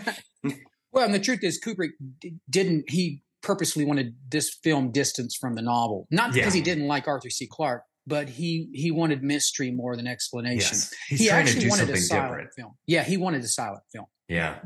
[0.92, 2.88] Well, and the truth is, Kubrick d- didn't.
[2.88, 6.58] He purposely wanted this film distance from the novel, not because Yeah.
[6.58, 7.46] he didn't like Arthur C.
[7.46, 10.76] Clarke, but he he wanted mystery more than explanation.
[10.76, 10.92] Yes.
[11.08, 12.50] He's he actually wanted a silent different.
[12.56, 12.72] film.
[12.86, 14.58] Yeah, he wanted a silent film, Yeah.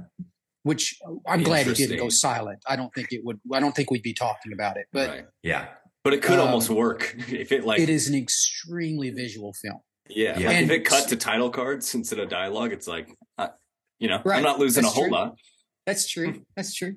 [0.63, 2.61] which I'm glad he didn't go silent.
[2.67, 3.39] I don't think it would.
[3.53, 5.27] I don't think we'd be talking about it, but right.
[5.43, 5.69] Yeah.
[6.03, 9.81] But it could Um, almost work if it like it is an extremely visual film.
[10.09, 10.49] yeah, Yeah.
[10.49, 13.49] like if it cut to title cards instead of dialogue, it's like uh,
[13.99, 14.39] you know Right.
[14.39, 15.13] I'm not losing That's a whole true.
[15.13, 15.37] lot.
[15.87, 16.43] That's true.
[16.57, 16.95] That's true.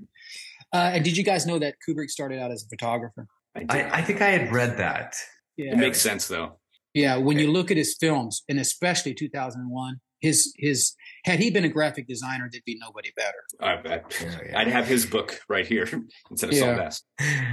[0.74, 3.28] Uh, and did you guys know that Kubrick started out as a photographer?
[3.56, 3.66] I.
[3.70, 5.16] I, I think I had read that.
[5.56, 5.74] Yeah.
[5.74, 6.60] it makes sense though.
[6.94, 11.64] Yeah, when you look at his films, and especially 2001, his his had he been
[11.64, 13.38] a graphic designer, there'd be nobody better.
[13.62, 14.04] I bet.
[14.22, 14.60] Oh, yeah.
[14.60, 15.88] I'd have his book right here
[16.32, 16.62] instead of Yeah.
[16.62, 17.04] Saul Bass.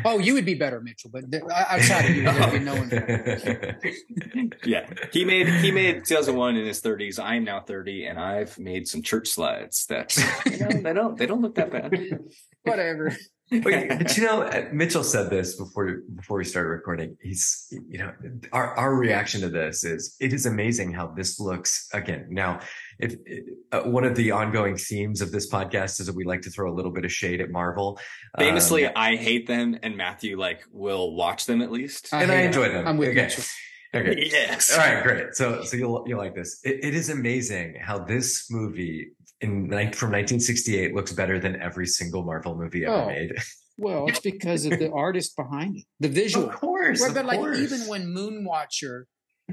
[0.05, 2.91] Oh, you would be better, Mitchell, but th- outside of you, there'd be no one.
[4.65, 7.19] Yeah, he made he made 2001 in his 30s.
[7.23, 11.27] I'm now 30, and I've made some church slides that you know, they don't they
[11.27, 11.93] don't look that bad.
[12.63, 13.17] Whatever.
[13.51, 13.63] But,
[13.99, 17.17] but you know, uh, Mitchell said this before before we started recording.
[17.21, 18.13] He's, you know,
[18.53, 21.89] our our reaction to this is it is amazing how this looks.
[21.93, 22.61] Again, now,
[23.01, 23.17] if
[23.73, 26.73] uh, one of the ongoing themes of this podcast is that we like to throw
[26.73, 27.99] a little bit of shade at Marvel.
[28.39, 32.09] Famously, Um, I hate them, and Matthew like will watch them at least.
[32.13, 32.87] and I enjoy them.
[32.87, 33.23] I'm with okay.
[33.23, 33.45] Mitchell.
[33.93, 34.29] Okay.
[34.31, 34.71] Yes.
[34.73, 35.35] All right, great.
[35.35, 36.61] So, so you'll you'll like this.
[36.63, 42.23] It, it is amazing how this movie in from 1968 looks better than every single
[42.25, 43.33] Marvel movie ever Oh, made.
[43.79, 46.51] Well, it's because of the artist behind it, the visual.
[46.51, 47.59] Of course, Right, of but like course.
[47.61, 49.05] even when Moonwatcher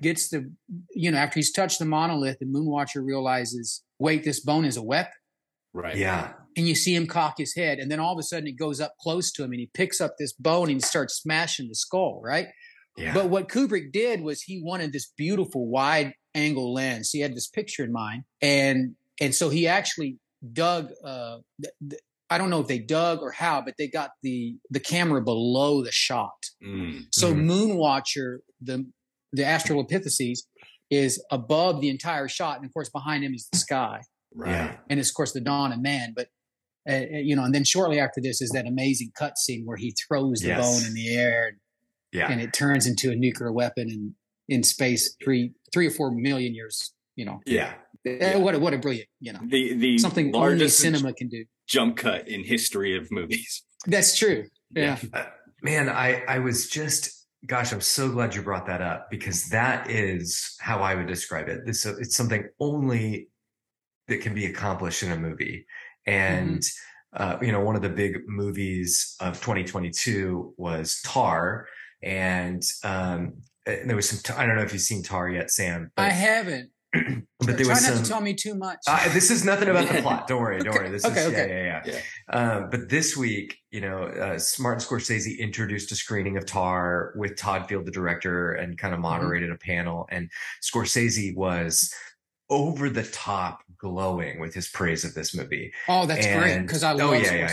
[0.02, 0.52] gets the,
[0.94, 4.84] you know, after he's touched the monolith, and Moonwatcher realizes, wait, this bone is a
[4.84, 5.14] weapon.
[5.74, 5.96] Right.
[5.96, 8.58] yeah, and you see him cock his head, and then all of a sudden it
[8.58, 11.70] goes up close to him, and he picks up this bone and he starts smashing
[11.70, 12.48] the skull, right?
[12.98, 17.12] yeah, But what Kubrick did was he wanted this beautiful wide angle lens.
[17.12, 20.18] He had this picture in mind, and and so he actually
[20.54, 20.90] dug.
[21.04, 24.58] Uh, th- th- I don't know if they dug or how, but they got the
[24.70, 26.38] the camera below the shot.
[26.64, 27.04] Mm.
[27.14, 27.46] So Mhm.
[27.50, 28.86] Moonwatcher, the
[29.34, 30.40] the Australopithecus,
[30.90, 34.02] is above the entire shot, and of course behind him is the sky
[34.34, 34.52] Right.
[34.52, 34.78] yeah.
[34.90, 36.14] and it's of course the dawn of man.
[36.16, 36.28] But
[36.90, 39.76] uh, uh, you know, and then shortly after this is that amazing cut scene where
[39.78, 40.62] he throws the Yes.
[40.62, 41.58] bone in the air
[42.14, 42.32] Yeah.
[42.32, 44.16] and it turns into a nuclear weapon in
[44.50, 46.94] in space three three or four million years.
[47.18, 47.74] You know, yeah.
[48.22, 51.46] Uh, what a, what a brilliant you know The the something only cinema can do.
[51.68, 53.64] jump cut in history of movies.
[53.86, 54.46] That's true.
[54.76, 54.98] Yeah,
[55.62, 59.90] Man, I, I was just, gosh, I'm so glad you brought that up because that
[59.90, 61.66] is how I would describe it.
[61.66, 63.30] This, it's something only
[64.08, 65.66] that can be accomplished in a movie.
[66.06, 66.62] And,
[67.16, 71.68] uh, you know, one of the big movies of 2022 was Tar.
[72.04, 75.92] And, um, and there was some, I don't know if you've seen Tar yet, Sam,
[75.98, 76.70] I haven't.
[77.40, 78.80] But there Try was not some, to tell me too much.
[78.88, 80.28] uh, this is nothing about the plot.
[80.28, 80.60] Don't worry.
[80.60, 80.90] Don't worry.
[80.90, 81.48] This Okay, is okay.
[81.50, 82.02] yeah, yeah, yeah.
[82.34, 82.58] Yeah.
[82.58, 87.36] Um, but this week, you know, uh, Martin Scorsese introduced a screening of Tar with
[87.38, 89.10] Todd Field, the director, and kind of Mm-hmm.
[89.10, 90.08] moderated a panel.
[90.10, 90.30] And
[90.64, 91.94] Scorsese was
[92.50, 95.72] over the top glowing with his praise of this movie.
[95.88, 97.48] Oh, that's great because I oh, love yeah, yeah,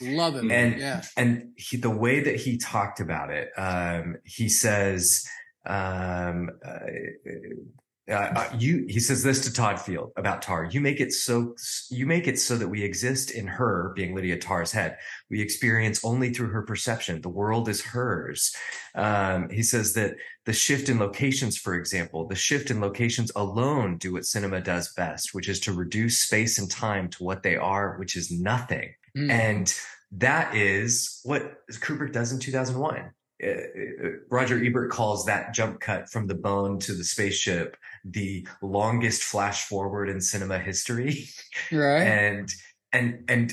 [0.00, 0.16] Scorsese.
[0.16, 0.50] Love him.
[0.50, 1.02] And- yeah.
[1.16, 5.26] and he, the way that he talked about it, um, he says,
[5.66, 6.78] um, uh,
[8.08, 10.64] uh, uh, you, he says this to Todd Field about Tar.
[10.64, 11.56] You make it so,
[11.90, 14.96] you make it so that we exist in her, being Lydia Tar's head.
[15.28, 17.20] We experience only through her perception.
[17.20, 18.54] The world is hers.
[18.94, 20.14] Um, he says that
[20.44, 24.92] the shift in locations, for example, the shift in locations alone do what cinema does
[24.92, 28.94] best, which is to reduce space and time to what they are, which is nothing.
[29.16, 29.30] Mm.
[29.30, 29.74] And
[30.12, 33.10] that is what Kubrick does in 2001.
[33.42, 38.46] Uh, uh, Roger Ebert calls that jump cut from the bone to the spaceship the
[38.62, 41.28] longest flash forward in cinema history.
[41.72, 42.02] right.
[42.02, 42.48] And
[42.92, 43.52] and and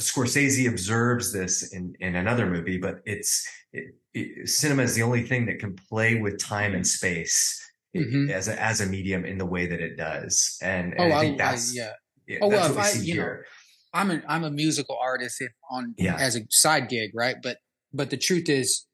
[0.00, 5.22] Scorsese observes this in in another movie, but it's it, it, cinema is the only
[5.22, 7.60] thing that can play with time and space
[7.96, 8.28] Mhm.
[8.30, 10.58] as a as a medium in the way that it does.
[10.60, 11.92] And, and oh, I I, think I, that's yeah.
[12.26, 13.46] yeah, Oh, that's well, we I- see you know, here.
[13.92, 16.16] I'm a I'm a musical artist if- on Yeah.
[16.16, 17.36] as a side gig, right?
[17.40, 17.58] But
[17.92, 18.86] but the truth is,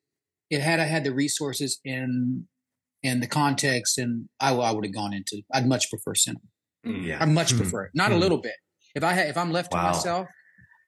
[0.51, 2.45] it had I had the resources and
[3.03, 5.43] and the context, and I, I would have gone into.
[5.53, 6.41] I'd much prefer cinema.
[6.87, 7.05] Mm.
[7.07, 7.19] yeah.
[7.21, 7.59] I much Hmm.
[7.59, 8.21] prefer it, not a Hmm.
[8.21, 8.55] little bit.
[8.95, 9.81] If I had, if I'm left Wow.
[9.81, 10.27] to myself,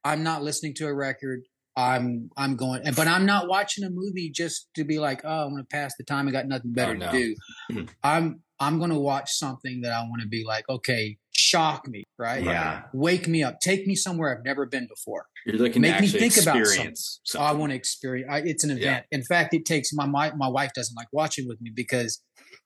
[0.05, 1.41] I'm not listening to a record.
[1.77, 5.51] I'm I'm going, but I'm not watching a movie just to be like, oh, I'm
[5.53, 6.29] going to pass the time.
[6.29, 7.11] I got nothing better Oh, no.
[7.11, 7.37] to do.
[7.71, 7.89] Mhm.
[8.03, 11.17] I'm I'm going to watch something that I want to be like, okay,
[11.53, 12.43] shock me, right?
[12.43, 12.83] Yeah.
[12.93, 13.61] Wake me up.
[13.61, 15.27] Take me somewhere I've never been before.
[15.47, 17.21] You're looking Make me think about experience.
[17.25, 17.47] So something.
[17.47, 18.29] Oh, I want to experience.
[18.31, 18.77] I, it's an Yeah.
[18.77, 19.07] event.
[19.11, 22.23] In fact, it takes my, my my wife doesn't like watching with me because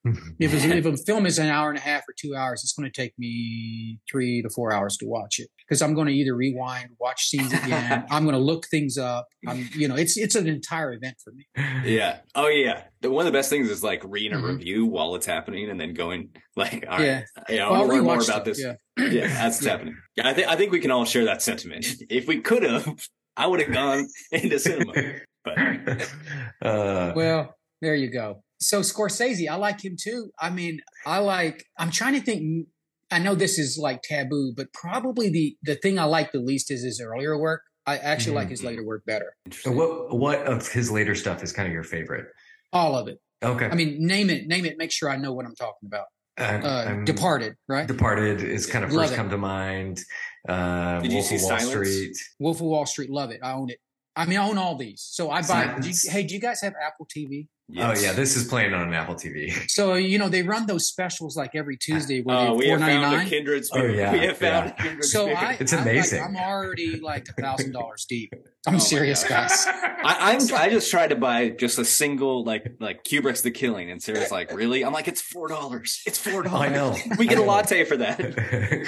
[0.38, 2.90] if if a film is an hour and a half or two hours, it's going
[2.90, 6.34] to take me three to four hours to watch it because I'm going to either
[6.34, 8.04] rewind, watch scenes again.
[8.10, 9.26] I'm going to look things up.
[9.46, 11.46] I'm, you know, it's it's an entire event for me.
[11.84, 12.18] Yeah.
[12.34, 12.84] Oh yeah.
[13.00, 14.56] The, one of the best things is like reading a Mhm.
[14.58, 17.22] review while it's happening and then going like, all right, Yeah.
[17.48, 18.60] yeah, I Well, want to learn more about this.
[18.62, 18.74] Yeah.
[18.98, 19.70] Yeah, that's Yeah.
[19.70, 19.96] happening.
[20.16, 21.86] Yeah, I think I think we can all share that sentiment.
[22.08, 22.88] If we could have,
[23.36, 24.92] I would have gone into cinema.
[25.44, 25.58] But
[26.62, 28.42] uh, Well, there you go.
[28.60, 30.30] So Scorsese, I like him too.
[30.38, 31.64] I mean, I like.
[31.78, 32.68] I'm trying to think.
[33.10, 36.70] I know this is like taboo, but probably the the thing I like the least
[36.70, 37.62] is his earlier work.
[37.86, 39.34] I actually like his later work better.
[39.52, 42.26] So what what of his later stuff is kind of your favorite?
[42.72, 43.18] All of it.
[43.44, 43.66] Okay.
[43.66, 44.76] I mean, name it, name it.
[44.78, 46.06] Make sure I know what I'm talking about.
[46.38, 47.86] I'm- Uh, I'm- Departed, right?
[47.86, 49.16] Departed is kind of Love first it.
[49.16, 50.00] come to mind.
[50.48, 51.70] Uh, Did you Wolf see of Wall Silence?
[51.70, 52.16] Street.
[52.40, 53.40] Wolf of Wall Street, love it.
[53.42, 53.78] I own it.
[54.16, 55.06] I mean, I own all these.
[55.10, 55.76] So I buy.
[55.80, 57.48] Do you, hey, do you guys have Apple TV?
[57.68, 57.98] Oh, yes.
[57.98, 59.52] Oh yeah, this is playing on an Apple TV.
[59.70, 62.64] So you know they run those specials like every Tuesday where Oh, uh, they're we
[62.66, 63.26] four have ninety found a nine.
[63.28, 63.96] kindred Oh, spirit.
[63.96, 64.84] yeah, we have found oh, yeah.
[64.84, 65.42] a kindred So spirit.
[65.42, 66.22] I, It's I'm like- amazing.
[66.22, 68.32] I'm already like a thousand dollars deep.
[68.68, 69.64] I'm Oh serious, guys.
[69.66, 73.90] I, I'm, I just tried to buy just a single like like Kubrick's The Killing,
[73.90, 76.02] and Sarah's like, "Really?" I'm like, "It's four dollars.
[76.06, 76.70] It's four dollars.
[76.70, 76.96] I know.
[77.18, 77.50] We get I a know.
[77.52, 78.84] latte for that." Come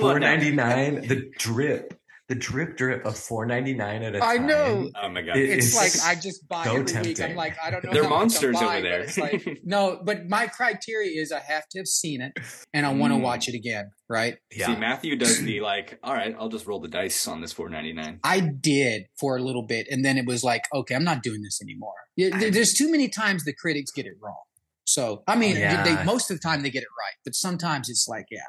[0.00, 0.30] Four on now.
[0.30, 1.06] ninety nine.
[1.06, 1.99] The drip,
[2.30, 4.44] the drip drip of four ninety nine at a I time.
[4.44, 4.90] I know.
[5.02, 5.36] Oh my god!
[5.36, 6.92] It- It's, It's like I just buy so every week.
[6.92, 7.24] tempting.
[7.24, 7.92] I'm like, I don't know.
[7.92, 9.00] They're how much I'm monsters over buying, but there.
[9.00, 12.32] It's like, no, but my criteria is I have to have seen it
[12.72, 13.22] and I want to Mm.
[13.22, 13.90] watch it again.
[14.08, 14.36] Right?
[14.54, 14.66] Yeah.
[14.66, 18.20] See, Matthew does the like, all right, I'll just roll the dice on this 4.99.
[18.24, 21.42] I did for a little bit, and then it was like, okay, I'm not doing
[21.42, 21.94] this anymore.
[22.16, 24.42] There's too many times the critics get it wrong.
[24.84, 25.82] So I mean, Yeah.
[25.84, 28.40] they, most of the time they get it right, but sometimes it's like, yeah,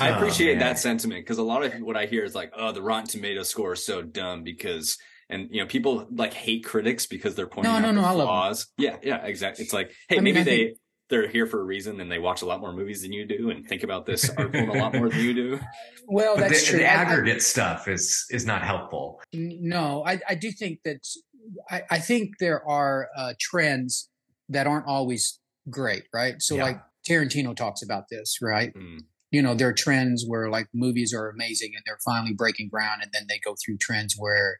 [0.00, 0.58] I Oh, appreciate man.
[0.60, 3.42] that sentiment because a lot of what I hear is like, oh, the Rotten Tomato
[3.42, 4.98] score is so dumb because,
[5.28, 8.00] and you know, people like hate critics because they're pointing No, out no, the no,
[8.02, 8.26] I love them.
[8.26, 8.66] flaws.
[8.78, 9.64] Yeah, yeah, exactly.
[9.64, 12.20] It's like, hey, I maybe I they think- they're here for a reason and they
[12.20, 14.74] watch a lot more movies than you do and think about this art form a
[14.74, 15.60] lot more than you do.
[16.06, 16.78] well, But that's the, true.
[16.78, 19.20] the I- I- aggregate stuff is is not helpful.
[19.32, 21.04] No, I, I do think that
[21.68, 24.08] I, I think there are uh, trends
[24.50, 26.40] that aren't always great, right?
[26.40, 26.62] So Yeah.
[26.62, 28.72] like Tarantino talks about this, right?
[28.74, 29.00] Mm.
[29.30, 33.02] You know, there are trends where like movies are amazing and they're finally breaking ground,
[33.02, 34.58] and then they go through trends where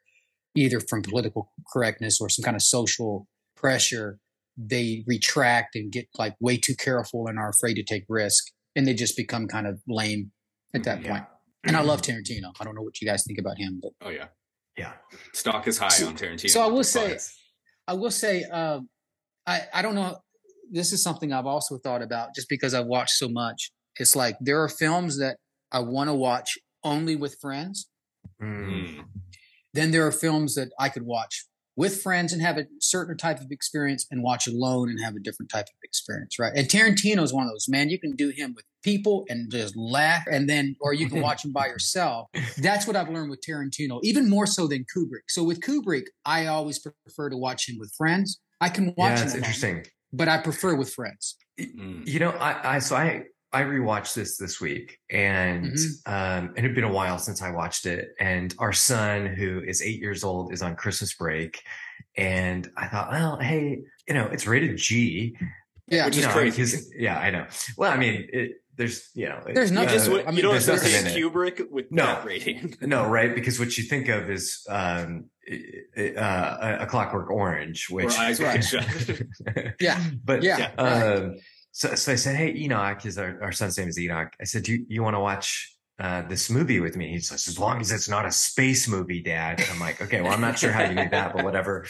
[0.54, 4.18] either from political correctness or some kind of social pressure,
[4.56, 8.44] they retract and get like way too careful and are afraid to take risk,
[8.76, 10.30] and they just become kind of lame
[10.74, 11.09] at that Mhm.
[11.09, 11.24] point.
[11.64, 12.52] And I love Tarantino.
[12.61, 14.28] I don't know what you guys think about him, but Oh yeah,
[14.76, 14.94] Yeah.
[15.33, 16.48] stock is high So- on Tarantino.
[16.50, 17.28] so I will say, But-
[17.88, 18.88] I will say, um,
[19.46, 20.20] I I don't know.
[20.70, 23.72] This is something I've also thought about, just because I've watched so much.
[24.00, 25.36] It's like there are films that
[25.70, 27.88] I want to watch only with friends.
[28.42, 29.04] Mm.
[29.74, 33.40] Then there are films that I could watch with friends and have a certain type
[33.40, 36.52] of experience, and watch alone and have a different type of experience, right?
[36.54, 37.66] And Tarantino is one of those.
[37.68, 41.20] Man, you can do him with people and just laugh, and then, or you can
[41.22, 42.28] watch him by yourself.
[42.58, 45.28] That's what I've learned with Tarantino, even more so than Kubrick.
[45.28, 48.40] So with Kubrick, I always prefer to watch him with friends.
[48.60, 49.86] I can watch Yeah, him, alone, interesting.
[50.12, 51.36] but I prefer with friends.
[51.56, 55.88] You know, I, I so I I rewatched this this week, and Mhm.
[56.06, 58.10] um, it had been a while since I watched it.
[58.20, 61.60] And our son, who is eight years old, is on Christmas break,
[62.16, 65.36] and I thought, well, hey, you know, it's rated G.
[65.88, 66.04] Yeah.
[66.06, 66.62] Which is know, crazy.
[66.62, 67.46] because- Yeah, I know.
[67.76, 70.30] Well, I mean, it, there's you know, There's not nothing- You just uh, went- I
[70.30, 71.32] mean, you don't there's nothing in associate it.
[71.32, 72.06] Kubrick with No.
[72.06, 72.76] that rating.
[72.80, 73.34] No, right?
[73.34, 75.24] Because what you think of is um,
[75.98, 78.54] uh, a Clockwork Orange, Or which eyes Right.
[78.54, 79.74] wide shut.
[79.80, 80.00] Yeah.
[80.24, 80.58] but Yeah.
[80.58, 80.70] Yeah.
[80.78, 81.40] right.
[81.72, 84.62] So, so I said, "Hey, Enoch, is our, our son's name is Enoch." I said,
[84.64, 87.80] "Do you, you want to watch uh, this movie with me?" He says, "As long
[87.80, 90.72] as it's not a space movie, Dad." And I'm like, "Okay, well, I'm not sure
[90.72, 91.87] how you do that, but whatever."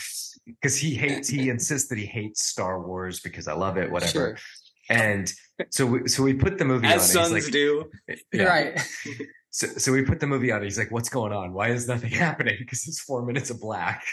[0.47, 4.11] Because he hates, he insists that he hates Star Wars because I love it, whatever.
[4.12, 4.38] Sure.
[4.88, 5.33] And
[5.71, 7.29] so, we, so we put the movie As on.
[7.29, 7.90] sons he's like, do.
[8.33, 8.43] yeah.
[8.45, 8.88] Right.
[9.51, 10.62] So, so we put the movie on.
[10.62, 11.53] He's like, "What's going on?
[11.53, 14.05] Why is nothing happening?" Because it's four minutes of black.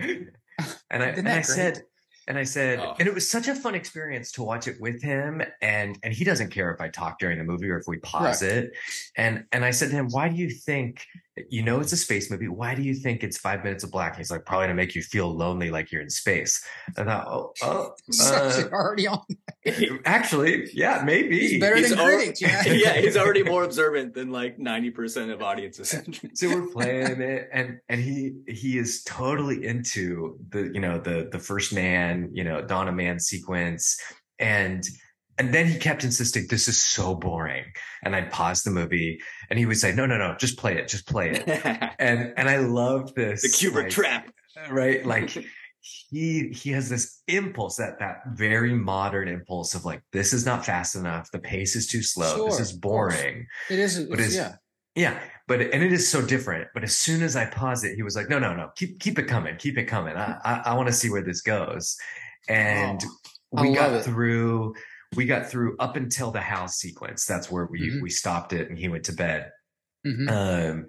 [0.90, 1.46] And I and I great?
[1.46, 1.82] said,
[2.28, 2.94] and I said, Oh.
[2.98, 5.42] and it was such a fun experience to watch it with him.
[5.62, 8.42] And and he doesn't care if I talk during the movie or if we pause
[8.42, 8.70] it.
[9.16, 11.02] And and I said to him, "Why do you think
[11.48, 12.48] you know it's a space movie?
[12.48, 14.94] Why do you think it's five minutes of black?" And He's like, "Probably to make
[14.94, 16.64] you feel lonely, like you're in space."
[16.96, 19.24] I thought, "Oh, oh uh, already on.
[20.04, 22.40] actually, yeah, maybe He's better He's than al- critics.
[22.40, 22.62] Yeah.
[22.66, 25.94] yeah, he's already more observant than like 90% of audiences.
[26.34, 31.28] so we're playing it and and he he is totally into the you know the
[31.30, 34.00] the first man you know Dawn of Man sequence
[34.38, 34.84] and
[35.38, 37.64] and then he kept insisting this is so boring
[38.02, 39.20] and i'd pause the movie
[39.50, 41.44] and he would say no no no just play it just play it
[41.98, 44.30] and and i love this The Kubrick like, trap.
[44.70, 45.30] right like
[45.80, 50.64] he he has this impulse that that very modern impulse of like this is not
[50.66, 54.10] fast enough the pace is too slow this is boring It isn't.
[54.10, 54.56] But It's, yeah.
[54.96, 56.68] yeah, but and it is so different.
[56.74, 59.18] But as soon as I pause it, he was like, "No, no, no, keep keep
[59.18, 60.16] it coming, keep it coming.
[60.16, 61.96] I I, I want to see where this goes."
[62.50, 63.00] Oh, and
[63.56, 64.02] Oh, we got it.
[64.04, 64.74] through
[65.16, 67.24] we got through up until the Hal's sequence.
[67.24, 68.02] That's where we Mhm.
[68.02, 69.50] we stopped it, and he went to bed.
[70.06, 70.30] Mhm.
[70.30, 70.86] Um,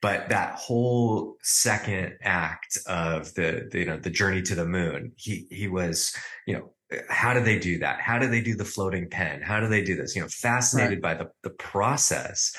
[0.00, 5.12] but that whole second act of the, the you know the journey to the moon,
[5.16, 6.14] he he was
[6.46, 6.74] you know
[7.08, 8.00] how do they do that?
[8.00, 9.40] How do they do the floating pen?
[9.40, 10.14] How do they do this?
[10.14, 12.54] You know, fascinated by the the process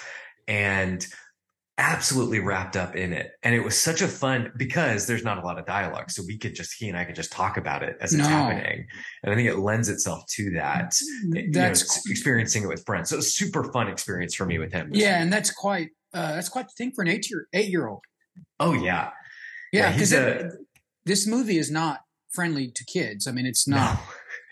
[0.47, 1.06] and
[1.77, 3.31] absolutely wrapped up in it.
[3.41, 6.12] And it was such a fun because there's not a lot of dialogue.
[6.12, 8.29] So we could just he and I could just talk about it as it's No.
[8.29, 8.86] happening.
[9.23, 10.95] And I think it lends itself to that.
[11.23, 13.09] you know, That's experiencing it with friends.
[13.09, 14.89] So it was a super fun experience for me with him.
[14.93, 17.88] yeah, and that's quite uh, that's quite the thing for an eight year eight year
[17.88, 18.01] old.
[18.59, 19.09] Oh yeah.
[19.71, 20.51] Yeah, he's because a-
[21.05, 23.25] this movie is not friendly to kids.
[23.27, 23.95] I mean, it's not.
[23.95, 24.01] No.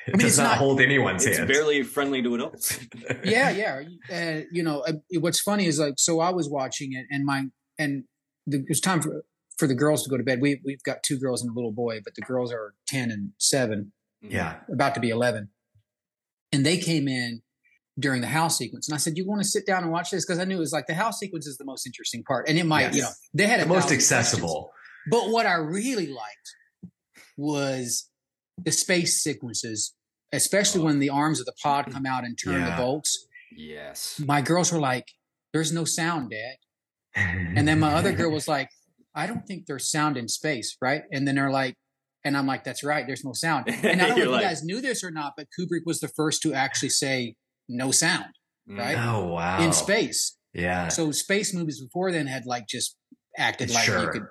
[0.07, 1.49] It I mean, does it's not, not- hold anyone's It's hand.
[1.49, 2.79] It's barely friendly to adults.
[3.23, 3.81] yeah, yeah.
[4.11, 7.45] Uh, you know, uh, what's funny is like, so I was watching it, and my
[7.77, 8.05] and
[8.47, 9.23] the, it was time for
[9.57, 10.39] for the girls to go to bed.
[10.41, 13.31] We we've got two girls and a little boy, but the girls are ten and
[13.37, 14.55] seven, yeah.
[14.73, 15.49] about to be eleven,
[16.51, 17.41] and they came in
[17.99, 20.25] during the Hal's sequence, and I said, "You want to sit down and watch this?"
[20.25, 22.57] Because I knew it was like the Hal's sequence is the most interesting part, and
[22.57, 22.95] it might, Yes.
[22.95, 24.71] you know, they had The a most accessible.
[24.71, 24.71] questions.
[25.11, 26.55] But what I really liked
[27.37, 28.09] was
[28.57, 29.93] the space sequences,
[30.31, 30.85] especially oh.
[30.85, 31.93] when the arms of the pod mm.
[31.93, 32.71] come out and turn Yeah.
[32.71, 33.27] the bolts.
[33.55, 34.21] Yes.
[34.25, 35.07] My girls were like,
[35.53, 36.55] "There's no sound, Dad."
[37.13, 38.69] And then my other girl was like,
[39.13, 41.03] I don't think there's sound in space, right?
[41.11, 41.75] And then they're like,
[42.23, 43.67] and I'm like, that's right, there's no sound.
[43.67, 45.99] And I don't know if You're you guys knew this or not, but Kubrick was
[45.99, 47.35] the first to actually say
[47.67, 48.31] no sound
[48.67, 48.97] right?
[48.97, 49.61] Oh wow.
[49.61, 50.37] in space.
[50.53, 50.89] Yeah.
[50.89, 52.97] So space movies before then had like just
[53.37, 54.23] acted like you could,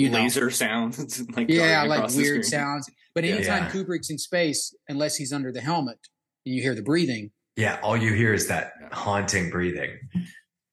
[0.00, 2.88] you know, laser sounds like yeah, like weird sounds.
[3.14, 3.70] But anytime Yeah.
[3.70, 5.98] Kubrick's in space, unless he's under the helmet
[6.46, 7.78] and you hear the breathing, yeah.
[7.82, 9.98] All you hear is that haunting breathing.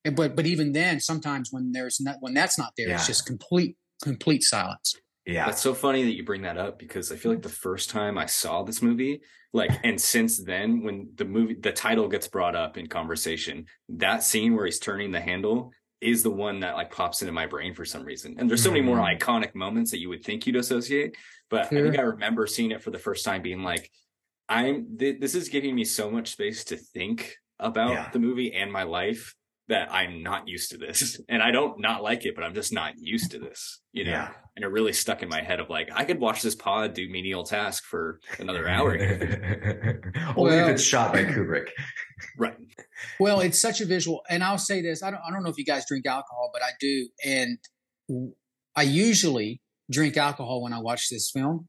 [0.05, 2.95] and but but even then, sometimes when there's not when that's not there, Yeah.
[2.95, 4.95] it's just complete complete silence.
[5.25, 5.45] Yeah.
[5.47, 8.17] That's so funny that you bring that up because I feel like the first time
[8.17, 9.19] I saw this movie,
[9.51, 14.23] like, and since then, when the movie, the title gets brought up in conversation, that
[14.23, 17.73] scene where he's turning the handle is the one that like pops into my brain
[17.73, 18.35] for some reason.
[18.37, 19.17] And there's so many more Mm.
[19.19, 21.15] iconic moments that you would think you'd associate,
[21.49, 23.89] but I think I remember seeing it for the first time being like,
[24.49, 28.09] I'm, th- this is giving me so much space to think about Yeah.
[28.11, 29.33] the movie and my life
[29.69, 31.19] that I'm not used to this.
[31.29, 34.11] And I don't not like it, but I'm just not used to this, you know?
[34.11, 34.31] Yeah.
[34.55, 37.07] and it really stuck in my head of like I could watch this pod do
[37.09, 38.91] menial task for another hour.
[40.35, 41.67] Only Well- if it's shot by Kubrick.
[42.37, 42.55] right.
[43.19, 45.57] Well, it's such a visual, and I'll say this: I don't, I don't know if
[45.57, 47.57] you guys drink alcohol, but I do, and
[48.75, 49.61] I usually
[49.91, 51.67] drink alcohol when I watch this film,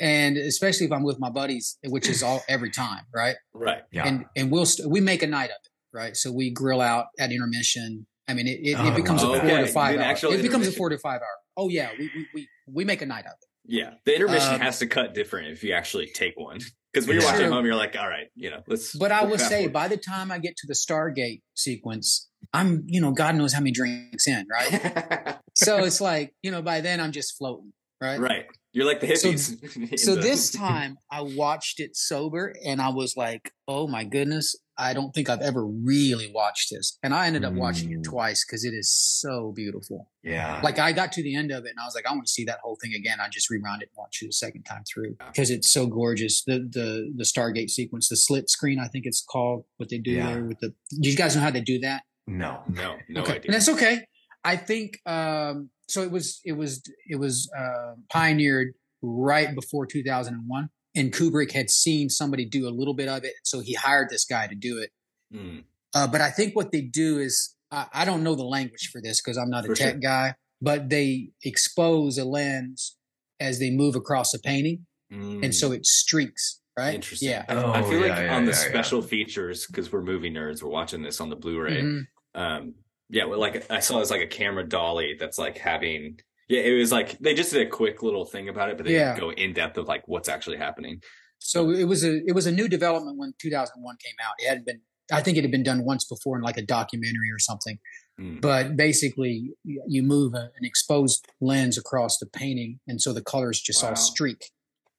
[0.00, 3.36] and especially if I'm with my buddies, which is all every time, right?
[3.52, 3.82] right.
[3.92, 4.06] Yeah.
[4.06, 6.16] And and we'll st- we make a night of it, right?
[6.16, 8.06] So we grill out at intermission.
[8.28, 9.34] I mean, it, it, Oh, it becomes wow.
[9.34, 10.34] a four to five an hour.
[10.34, 11.36] It becomes a four to five hour.
[11.56, 14.54] Oh yeah, we we we, we make a night out of it, Yeah, the intermission
[14.54, 16.60] Um, has to cut different if you actually take one.
[16.92, 17.54] Because when you're watching at True.
[17.54, 18.94] home, you're like, all right, you know, let's.
[18.96, 19.72] But I will say, forward.
[19.72, 23.60] by the time I get to the Stargate sequence, I'm, you know, God knows how
[23.60, 25.36] many drinks in, right?
[25.54, 28.20] so it's like, you know, by then I'm just floating, right?
[28.20, 29.76] right, you're like the So- hippies.
[29.92, 34.04] in So the- this time I watched it sober and I was like, oh my
[34.04, 34.54] goodness,
[34.90, 36.98] I don't think I've ever really watched this.
[37.02, 37.98] And I ended up watching Mm.
[37.98, 40.08] it twice because it is so beautiful.
[40.22, 40.60] Yeah.
[40.62, 42.32] Like I got to the end of it and I was like, I want to
[42.32, 43.18] see that whole thing again.
[43.20, 46.42] I just rewound it and watched it a second time through because it's so gorgeous.
[46.44, 49.64] The the the Stargate sequence, the slit screen, I think it's called.
[49.78, 50.26] What they do Yeah.
[50.34, 50.74] there with the.
[51.00, 52.02] Do you guys know how they do that?
[52.26, 52.60] no.
[52.68, 53.46] no, no okay, idea.
[53.46, 54.06] and that's okay.
[54.44, 56.02] I think um, so.
[56.02, 62.08] It was it was it was uh, pioneered right before 2001, and Kubrick had seen
[62.08, 64.90] somebody do a little bit of it, so he hired this guy to do it.
[65.34, 65.64] Mm,
[65.94, 69.00] Uh, but I think what they do is I, I don't know the language for
[69.00, 70.00] this because I'm not a tech sure.
[70.00, 72.96] guy, but they expose a lens
[73.40, 75.42] as they move across a painting, mm.
[75.44, 76.60] and so it streaks.
[76.74, 76.94] Right?
[76.94, 77.28] Interesting.
[77.28, 77.44] Yeah.
[77.50, 78.68] Oh, I feel yeah, like yeah, on the yeah, yeah.
[78.68, 81.82] special features because we're movie nerds, we're watching this on the Blu-ray.
[81.82, 82.06] Mhm.
[82.34, 82.74] Um,
[83.10, 86.20] yeah, well, like I saw it was like a camera dolly that's like having.
[86.52, 88.92] Yeah, it was like they just did a quick little thing about it, but they
[88.94, 89.14] Yeah.
[89.14, 91.02] didn't go in depth of like what's actually happening.
[91.38, 94.34] So it was a it was a new development when 2001 came out.
[94.38, 94.80] It hadn't been.
[95.10, 97.78] I think it had been done once before in like a documentary or something.
[98.20, 98.40] Mm.
[98.42, 103.58] But basically, you move a, an exposed lens across the painting, and so the colors
[103.60, 103.90] just Wow.
[103.90, 104.50] all streak.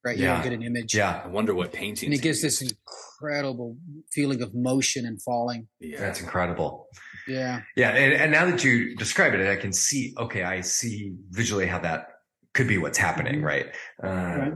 [0.03, 0.33] Right, you Yeah.
[0.33, 0.93] don't get an image.
[0.95, 1.21] Yeah.
[1.23, 2.07] I wonder what painting.
[2.07, 3.77] and it gives this incredible
[4.11, 5.67] feeling of motion and falling.
[5.79, 6.87] Yeah, That's incredible.
[7.25, 10.13] Yeah, Yeah, and, and now that you describe it, I can see.
[10.17, 12.07] Okay, I see visually how that
[12.53, 13.43] could be what's happening, Mhm.
[13.43, 13.65] right?
[14.03, 14.53] Um, Right.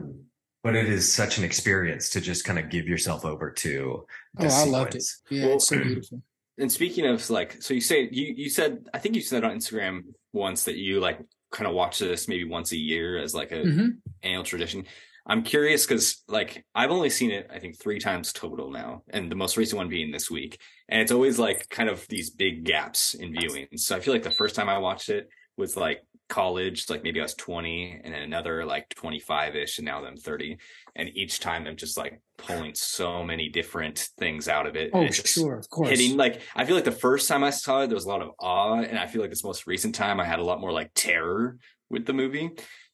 [0.63, 4.05] But it is such an experience to just kind of give yourself over to.
[4.37, 5.03] Oh, the I loved it.
[5.29, 6.21] yeah, Well, it's so beautiful.
[6.59, 9.55] And speaking of like, so you say you you said I think you said on
[9.55, 10.01] Instagram
[10.33, 11.19] once that you like
[11.51, 13.89] kind of watch this maybe once a year as like a hmm
[14.23, 14.85] annual tradition.
[15.27, 19.31] I'm curious because like I've only seen it I think three times total now, and
[19.31, 20.59] the most recent one being this week.
[20.89, 23.67] And it's always like kind of these big gaps in viewing.
[23.75, 27.19] So I feel like the first time I watched it was like college, like maybe
[27.19, 30.57] I was 20, and then another like 25 ish, and now I'm 30.
[30.95, 34.91] And each time I'm just like pulling so many different things out of it.
[34.93, 35.89] Oh, sure, of course.
[35.89, 38.21] Hitting like I feel like the first time I saw it, there was a lot
[38.21, 40.71] of awe, and I feel like this most recent time I had a lot more
[40.71, 41.57] like terror
[41.89, 42.49] with the movie.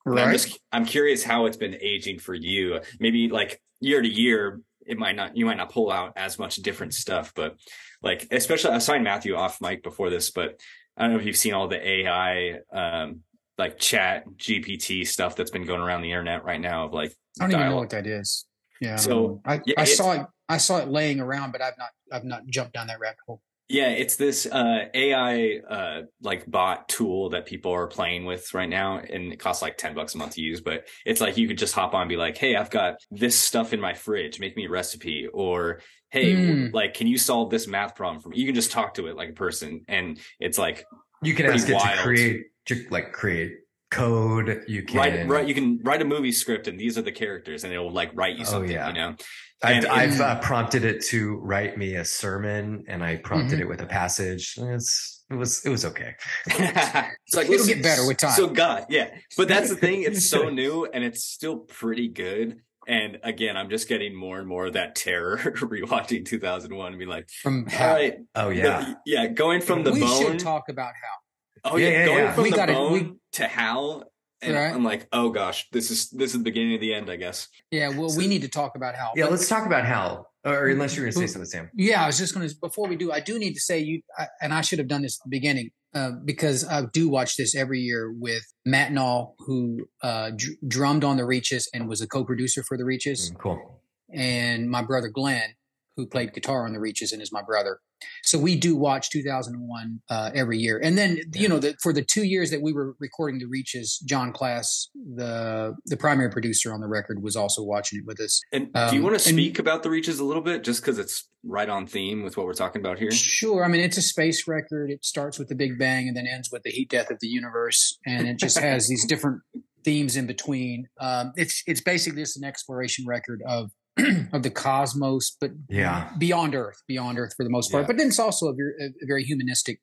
[0.06, 0.34] And I'm right?
[0.34, 2.80] just I'm curious how it's been aging for you.
[3.00, 6.58] Maybe like year to year, it might not you might not pull out as much
[6.58, 7.56] different stuff, but
[8.02, 10.60] like especially I signed Matthew off mic before this, but
[10.98, 13.22] I don't know if you've seen all the AI um
[13.58, 17.46] like chat GPT stuff that's been going around the internet right now of like I
[17.46, 18.46] don't even know what that is.
[18.84, 18.98] Yeah.
[18.98, 20.26] So, I, yeah, I saw it.
[20.50, 21.90] I saw it laying around, but I've not.
[22.12, 23.42] I've not jumped down that rabbit hole.
[23.70, 28.70] Yeah, it's this uh, AI uh, like bot tool that people are playing with right
[28.70, 30.60] now, and it costs like ten bucks a month to use.
[30.62, 33.40] But it's like you could just hop on and be like, "Hey, I've got this
[33.40, 34.40] stuff in my fridge.
[34.40, 36.74] Make me a recipe." Or, "Hey, Mm.
[36.74, 39.16] like, can you solve this math problem for me?" You can just talk to it
[39.16, 40.86] like a person, and it's like
[41.22, 41.98] You can ask it wild.
[41.98, 43.60] to create, like create
[43.94, 44.64] code.
[44.68, 45.48] You can write write.
[45.48, 48.38] You can write a movie script, and these are the characters, and it'll like write
[48.38, 48.72] you something.
[48.78, 48.96] Oh, something.
[48.96, 49.06] yeah.
[49.08, 49.16] You know,
[49.64, 53.62] I've, and- I've uh, prompted it to write me a sermon, and I prompted Mm-hmm.
[53.62, 54.56] it with a passage.
[54.58, 56.16] It's it was it was okay.
[56.48, 58.32] it's like It'll listen, get better with time.
[58.32, 59.10] So God, yeah.
[59.38, 62.58] But that's the thing; it's so new and it's still pretty good.
[62.86, 67.06] And again, I'm just getting more and more of that terror rewatching 2001 and be
[67.06, 70.22] like, From all how right, Oh the- yeah, yeah, going from the we bone.
[70.22, 71.23] should talk about Hal.
[71.66, 72.34] Oh Yeah, yeah, yeah, going yeah.
[72.34, 74.04] from We the gotta- bone we- to Hal.
[74.42, 74.74] And Right.
[74.74, 77.48] I'm like, oh gosh, this is this is the beginning of the end, I guess.
[77.72, 77.90] Yeah.
[77.90, 79.14] Well, we need to talk about Hal.
[79.16, 79.26] yeah.
[79.28, 80.30] Let's talk about Hal.
[80.46, 81.70] Or unless you're going to say something, Sam.
[81.74, 82.54] Yeah, I was just going to.
[82.60, 85.02] Before we do, I do need to say you, I, and I should have done
[85.04, 89.36] this at the beginning uh, because I do watch this every year with Matt Nall,
[89.40, 93.38] who uh, dr- drummed on the Reaches and was a co-producer for the Reaches, Mm,
[93.40, 93.82] Cool.
[94.12, 95.54] and my brother Glenn,
[95.96, 97.80] who played guitar on the Reaches and is my brother.
[98.24, 102.02] So we do watch 2001 uh, every year, and then you know the, for the
[102.04, 106.82] two years that we were recording the Reaches, John Class, the the primary producer on
[106.82, 108.42] the record, was also watching it with us.
[108.52, 110.82] And do you Um, want to and- speak about the reaches a little bit, just
[110.82, 113.12] because it's right on theme with what we're talking about here?
[113.12, 113.64] Sure.
[113.64, 114.90] I mean, it's a space record.
[114.92, 117.28] It starts with the Big Bang and then ends with the heat death of the
[117.28, 119.42] universe, and it just has these different
[119.86, 120.88] themes in between.
[121.00, 123.72] Um, it's it's basically just an exploration record of
[124.34, 126.12] of the cosmos, but Yeah.
[126.18, 127.84] beyond Earth, beyond Earth for the most part.
[127.84, 127.88] Yeah.
[127.88, 129.82] But then it's also a very, a very humanistic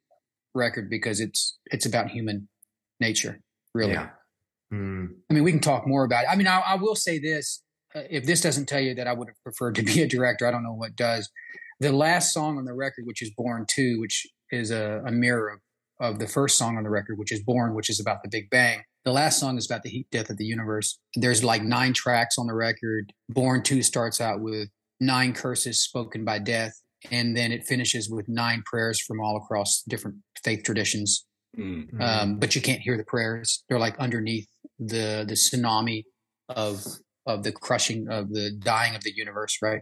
[0.55, 2.49] record because it's it's about human
[2.99, 3.41] nature,
[3.75, 3.93] really.
[3.93, 4.11] Yeah.
[4.73, 6.29] Mm, I mean, we can talk more about it.
[6.31, 7.63] I mean, I, I will say this:
[7.95, 10.47] uh, if this doesn't tell you that I would have preferred to be a director,
[10.47, 11.31] I don't know what does.
[11.81, 15.49] The last song on the record, which is "Born Two," which is a, a mirror
[15.51, 15.61] of,
[16.15, 18.51] of the first song on the record, which is "Born," which is about the Big
[18.51, 18.83] Bang.
[19.05, 20.99] The last song is about the heat death of the universe.
[21.15, 23.13] There's like nine tracks on the record.
[23.31, 24.69] Born 2 starts out with
[25.01, 26.75] nine curses spoken by death,
[27.11, 31.27] and then it finishes with nine prayers from all across different faith traditions.
[31.59, 31.87] Mm.
[31.87, 32.03] Mm-hmm.
[32.03, 33.65] Um, but you can't hear the prayers.
[33.69, 34.49] They're like underneath
[34.79, 36.05] the the tsunami
[36.49, 36.85] of
[37.27, 39.81] of the crushing of the dying of the universe, right?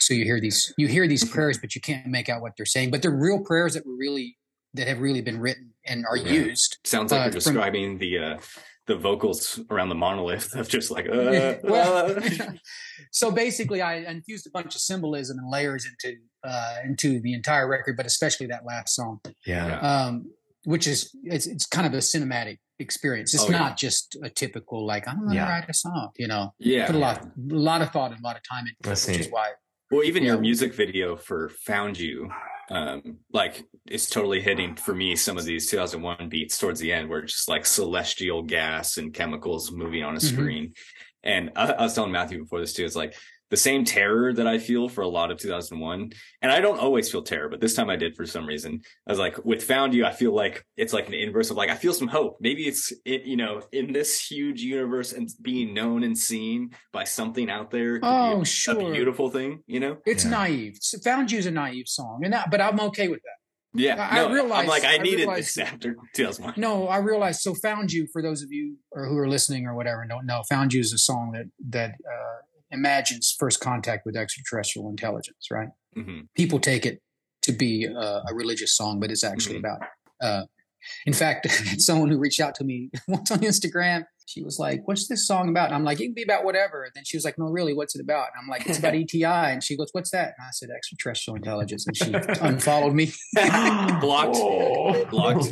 [0.00, 2.66] So you hear these you hear these prayers, but you can't make out what they're
[2.66, 2.90] saying.
[2.90, 4.37] But they're real prayers that were really
[4.74, 6.32] that have really been written and are Yeah.
[6.32, 6.78] used.
[6.84, 8.38] Sounds like Uh, you're from- describing the uh,
[8.86, 12.52] the vocals around the monolith of just like uh, Well, uh.
[13.12, 17.68] so basically, I infused a bunch of symbolism and layers into uh, into the entire
[17.68, 19.78] record, but especially that last song, yeah.
[19.80, 20.30] um,
[20.64, 23.34] which is it's it's kind of a cinematic experience.
[23.34, 23.58] It's Oh, yeah.
[23.58, 25.48] not just a typical like I'm going to Yeah.
[25.50, 26.54] write a song, you know.
[26.58, 26.86] yeah.
[26.86, 29.18] Put a lot a lot of thought and a lot of time into it, which
[29.26, 29.50] is why.
[29.90, 30.32] Well, even Yeah.
[30.32, 32.30] your music video for "Found You,"
[32.70, 37.08] um, like it's totally hitting for me some of these 2001 beats towards the end,
[37.08, 40.22] where it's just like celestial gas and chemicals moving on a Mhm.
[40.32, 40.74] screen.
[41.22, 42.84] And I, I was telling Matthew before this too.
[42.84, 43.14] It's like
[43.50, 46.10] the same terror that I feel for a lot of 2001,
[46.42, 48.80] and I don't always feel terror, but this time I did for some reason.
[49.06, 51.70] I was like, with "Found You," I feel like it's like an inverse of like
[51.70, 52.36] I feel some hope.
[52.40, 57.04] Maybe it's it, you know, in this huge universe and being known and seen by
[57.04, 57.94] something out there.
[57.94, 58.90] could be Oh, a- sure.
[58.90, 59.96] a beautiful thing, you know.
[60.06, 60.30] It's Yeah.
[60.30, 60.78] naive.
[61.04, 63.34] Found You is a naive song, and that, but I'm okay with that.
[63.74, 66.54] Yeah, I- I no, I'm like, I I needed realize- this after 2001.
[66.56, 67.40] No, I realized.
[67.42, 70.26] So Found You, for those of you or who are listening or whatever and don't
[70.26, 72.36] know, Found You is a song that that uh,
[72.70, 75.46] imagines first contact with extraterrestrial intelligence.
[75.50, 75.68] Right?
[75.94, 77.00] hmm People take it
[77.42, 79.60] to be uh, a religious song, but it's actually Mhm.
[79.60, 79.80] about.
[80.20, 80.42] Uh,
[81.06, 81.48] in fact,
[81.80, 85.48] someone who reached out to me once on Instagram, she was like, "What's this song
[85.48, 87.46] about?" And I'm like, "It can be about whatever." And then she was like, "No,
[87.46, 90.34] really, what's it about?" And I'm like, "It's about ETI." And she goes, "What's that?"
[90.38, 93.12] And I said, "Extraterrestrial intelligence." And she unfollowed me.
[93.34, 94.36] Blocked.
[94.38, 95.04] Oh.
[95.06, 95.48] Blocked.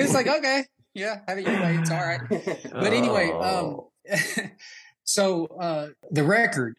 [0.00, 0.64] It's like, okay,
[0.94, 1.76] yeah, have it your way.
[1.76, 2.20] It's all right.
[2.28, 3.80] But anyway, um,
[5.06, 6.76] so uh, the record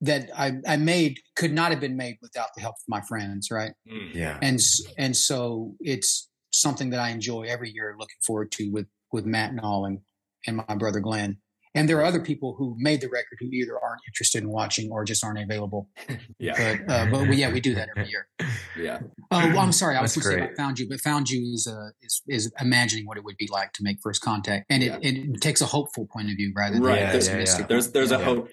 [0.00, 3.50] that I, I made could not have been made without the help of my friends,
[3.50, 3.72] right?
[3.88, 4.14] Mm.
[4.14, 4.38] yeah.
[4.42, 4.60] And
[4.98, 9.52] and so it's something that I enjoy every year, looking forward to with with Matt
[9.52, 10.00] Nall and,
[10.46, 11.38] and my brother Glenn.
[11.76, 14.90] And there are other people who made the record who either aren't interested in watching
[14.90, 15.88] or just aren't available.
[16.38, 16.54] Yeah,
[16.86, 18.26] But uh, but we, yeah, we do that every year.
[18.78, 18.98] yeah,
[19.30, 19.96] Oh, well, I'm sorry.
[19.96, 22.52] I was going to say about Found You, but Found You is, uh, is is
[22.60, 25.66] imagining what it would be like to make first contact, and it, it takes a
[25.66, 27.60] hopeful point of view rather than Right, a yeah, pessimistic.
[27.60, 27.66] yeah.
[27.68, 28.48] There's there's a hope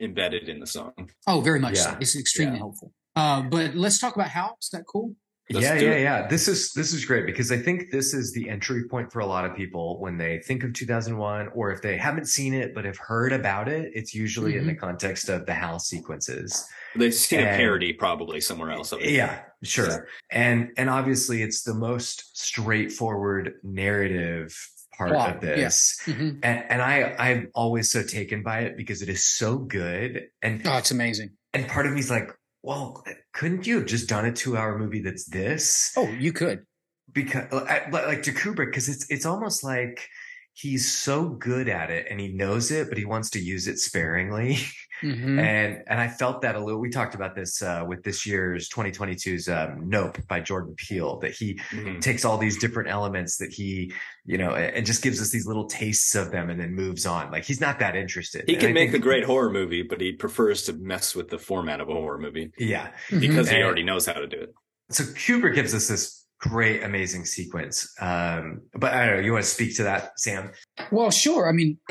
[0.00, 0.92] embedded in the song.
[1.26, 1.90] Oh, very much so.
[1.90, 1.98] Yeah.
[2.00, 2.62] It's extremely Yeah.
[2.62, 2.92] hopeful.
[3.14, 4.56] Uh, but let's talk about Hal.
[4.62, 5.14] Is that cool?
[5.48, 6.02] Let's yeah, yeah, it.
[6.02, 6.26] yeah.
[6.26, 9.26] This is this is great because I think this is the entry point for a
[9.26, 12.84] lot of people when they think of 2001, or if they haven't seen it but
[12.84, 13.92] have heard about it.
[13.94, 16.66] It's usually in the context of the HAL sequences.
[16.96, 18.92] They've seen a parody probably somewhere else.
[19.00, 20.08] Yeah, sure.
[20.32, 24.56] And and obviously it's the most straightforward narrative
[24.96, 26.00] part Plot, of this.
[26.06, 26.40] Mhm.
[26.42, 30.28] And and I I'm always so taken by it because it is so good.
[30.42, 31.30] And Oh, it's amazing.
[31.52, 32.30] and part of me is like,
[32.66, 35.92] well, uh, couldn't you have just done a two hour movie that's this?
[35.96, 36.66] Oh, you could.
[37.12, 40.08] because like uh, like to Kubrick because it's it's almost like
[40.52, 43.78] he's so good at it and he knows it but he wants to use it
[43.78, 44.58] sparingly
[45.02, 45.38] Mhm.
[45.40, 48.68] and and I felt that a little we talked about this uh with this year's
[48.68, 52.00] 2022's um Nope by Jordan Peele that he Mhm.
[52.00, 53.92] takes all these different elements that he
[54.24, 57.04] you know and, and just gives us these little tastes of them and then moves
[57.06, 60.00] on like he's not that interested He can make think- a great horror movie, but
[60.00, 63.20] he prefers to mess with the format of a horror movie yeah Mhm.
[63.20, 64.54] because he already knows how to do it.
[64.90, 69.44] so Kubrick gives us this great amazing sequence um but I don't know you want
[69.44, 70.52] to speak to that Sam
[70.92, 71.48] Well, sure.
[71.48, 71.78] I mean,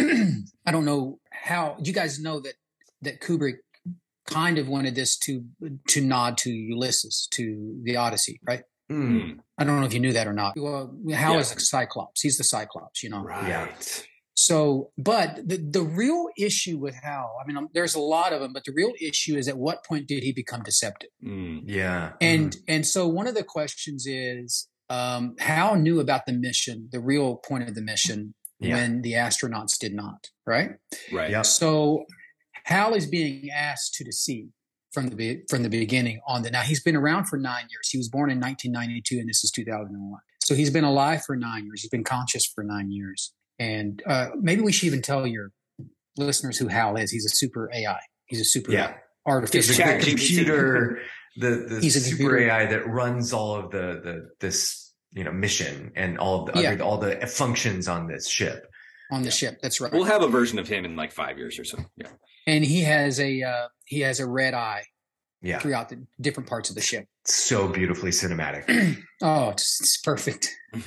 [0.67, 2.53] I don't know how you guys know that
[3.05, 3.55] that Kubrick
[4.27, 5.45] kind of wanted this to
[5.89, 8.63] to nod to Ulysses, to the Odyssey, right?
[8.91, 9.21] Mm.
[9.21, 9.37] Mm.
[9.57, 10.53] I don't know if you knew that or not.
[10.57, 11.39] Well, Hal Yeah.
[11.39, 12.21] is a Cyclops.
[12.21, 13.23] He's the Cyclops, you know.
[13.23, 14.05] Right.
[14.37, 18.41] So, but the, the real issue with Hal, I mean, um, there's a lot of
[18.41, 21.09] them, but the real issue is at what point did he become deceptive?
[21.25, 21.63] Mm.
[21.65, 22.13] Yeah.
[22.19, 26.99] And and so one of the questions is, um, Hal knew about the mission, the
[26.99, 28.75] real point of the mission, Yeah.
[28.75, 30.71] when the astronauts did not, right?
[31.13, 31.31] Right.
[31.31, 31.45] Yep.
[31.45, 32.05] So
[32.65, 34.47] Hal is being asked to deceive
[34.91, 37.89] from the be- from the beginning on the now he's been around for nine years.
[37.89, 40.19] He was born in 1992 and this is 2001.
[40.43, 41.81] So he's been alive for nine years.
[41.81, 43.33] He's been conscious for nine years.
[43.59, 45.51] And uh, maybe we should even tell your
[46.17, 47.11] listeners who Hal is.
[47.11, 47.99] He's a super AI.
[48.25, 48.93] He's a super Yeah.
[49.25, 49.67] artificial.
[49.69, 50.09] He's Chat GPT.
[50.09, 50.99] computer,
[51.37, 52.37] the the He's a super computer.
[52.51, 56.61] AI that runs all of the the this you know mission and all of the
[56.61, 56.71] Yeah.
[56.73, 58.65] other, all the functions on this ship.
[59.11, 59.59] on the ship.
[59.61, 59.91] That's right.
[59.91, 61.77] We'll have a version of him in like five years or so.
[61.97, 62.07] Yeah.
[62.47, 64.83] And he has a uh, he has a red eye
[65.41, 67.05] Yeah, throughout the different parts of the ship.
[67.25, 68.63] so beautifully cinematic.
[69.21, 70.49] Oh, it's, it's perfect.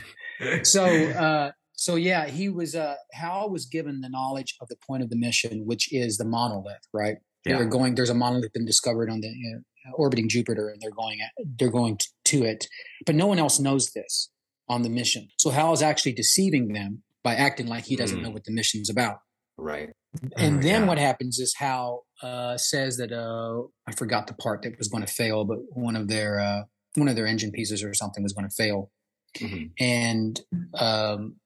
[0.63, 2.75] So, uh, so yeah, he was.
[2.77, 6.25] Uh, Hal was given the knowledge of the point of the mission, which is the
[6.25, 6.87] monolith.
[6.93, 7.17] Right?
[7.45, 7.57] Yeah.
[7.57, 7.97] They're going.
[7.97, 11.19] There's a monolith been discovered on the uh, orbiting Jupiter, and they're going.
[11.21, 12.69] At, they're going to it,
[13.05, 14.31] but no one else knows this
[14.69, 15.27] on the mission.
[15.39, 18.23] So Hal is actually deceiving them by acting like he doesn't Mm.
[18.23, 19.17] know what the mission's about.
[19.57, 19.91] Right.
[20.37, 20.87] And Mm, then yeah.
[20.89, 25.05] what happens is Hal uh, says that uh, I forgot the part that was going
[25.05, 26.63] to fail, but one of their uh,
[26.95, 28.91] one of their engine pieces or something was going to fail,
[29.37, 29.71] Mhm.
[29.79, 30.41] and
[30.75, 31.37] um,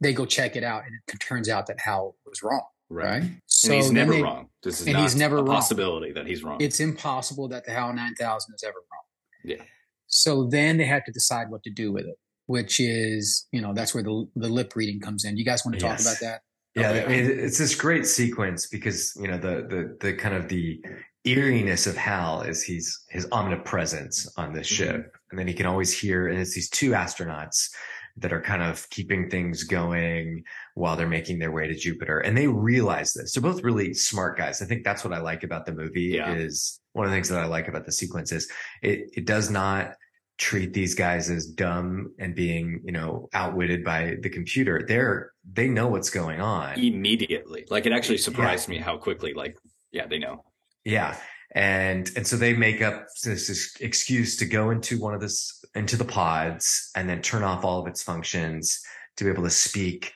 [0.00, 2.64] they go check it out, and it turns out that Hal was wrong.
[2.90, 3.22] Right.
[3.22, 3.30] Right.
[3.46, 4.48] So and he's never they- wrong.
[4.62, 5.54] This is and not he's never a wrong.
[5.54, 6.60] possibility that he's wrong.
[6.60, 9.04] It's impossible that the HAL 9000 is ever wrong.
[9.44, 9.62] Yeah.
[10.08, 12.16] So then they have to decide what to do with it,
[12.46, 15.36] which is, you know, that's where the the lip reading comes in.
[15.36, 16.06] You guys want to talk Yes.
[16.06, 16.40] about that?
[16.80, 17.04] Yeah.
[17.04, 20.82] I mean, it's this great sequence because you know the the the kind of the
[21.24, 24.84] eeriness of Hal is he's his omnipresence on this Mm-hmm.
[24.84, 27.70] ship, and then he can always hear, and it's these two astronauts
[28.16, 30.42] that are kind of keeping things going
[30.74, 33.32] while they're making their way to Jupiter, and they realize this.
[33.32, 34.60] They're both really smart guys.
[34.60, 36.14] I think that's what I like about the movie.
[36.16, 36.32] Yeah.
[36.32, 38.50] Is one of the things that I like about the sequence is
[38.82, 39.92] it it does not
[40.38, 45.68] treat these guys as dumb and being you know outwitted by the computer they're they
[45.68, 47.64] know what's going on immediately.
[47.68, 49.56] Like it actually surprised me how quickly, like,
[49.92, 50.44] yeah, they know.
[50.84, 51.16] yeah
[51.52, 55.64] and and so they make up this, this excuse to go into one of this
[55.74, 58.80] into the pods and then turn off all of its functions
[59.16, 60.12] to be able to speak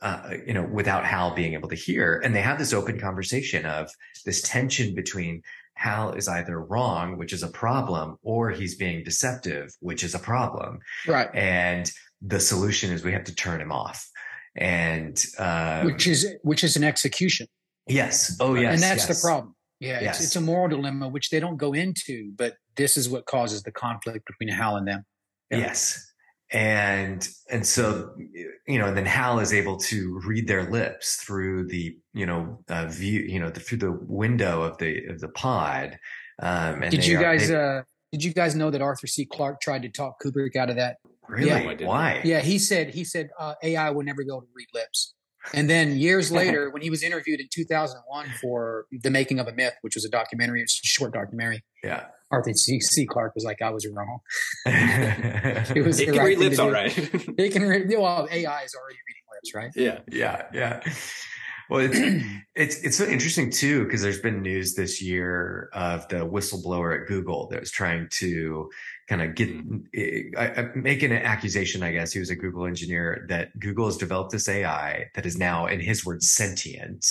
[0.00, 3.66] uh, you know without hal being able to hear and they have this open conversation
[3.66, 3.90] of
[4.24, 5.42] this tension between
[5.84, 10.18] hal is either wrong which is a problem or he's being deceptive which is a
[10.18, 11.30] problem Right.
[11.34, 11.90] and
[12.32, 13.98] the solution is we have to turn him off
[14.56, 17.46] and uh which is which is an execution.
[17.88, 19.12] yes oh yes and that's yes.
[19.22, 19.54] the problem.
[19.80, 20.16] Yeah, Yes.
[20.16, 23.62] it's, it's a moral dilemma which they don't go into, but this is what causes
[23.62, 25.06] the conflict between Hal and them.
[25.50, 25.58] Yeah.
[25.58, 26.09] Yes.
[26.52, 28.12] And and so
[28.66, 32.58] you know, and then Hal is able to read their lips through the you know
[32.68, 35.96] uh, view you know the, through the window of the of the pod.
[36.42, 37.82] Um, and Did they you are- guys they- uh
[38.12, 39.24] did you guys know that Arthur C.
[39.24, 40.96] Clarke tried to talk Kubrick out of that?
[41.28, 41.86] really yeah.
[41.86, 42.20] Why?
[42.24, 45.14] Yeah, he said he said uh, AI will never be able to read lips.
[45.54, 49.52] And then years later, when he was interviewed in 2001 for The Making of a
[49.52, 52.06] Myth, which was a documentary, it's a short documentary, Yeah.
[52.30, 52.80] Arthur C.
[52.80, 53.06] C.
[53.06, 54.20] Clarke was like, "I was wrong.
[54.66, 56.74] It was It the can right read thing lips to all do.
[56.74, 56.98] right.
[57.38, 57.88] It can read.
[57.88, 59.70] Well, AI is already reading lips, right?
[59.74, 60.00] yeah.
[60.10, 60.80] yeah, yeah.
[61.68, 61.98] Well, it's
[62.56, 67.06] it's it's so interesting too because there's been news this year of the whistleblower at
[67.06, 68.68] Google that was trying to
[69.08, 69.50] kind of get
[70.36, 71.82] I, I, make an accusation.
[71.84, 75.36] I guess he was a Google engineer that Google has developed this AI that is
[75.38, 77.06] now, in his words, sentient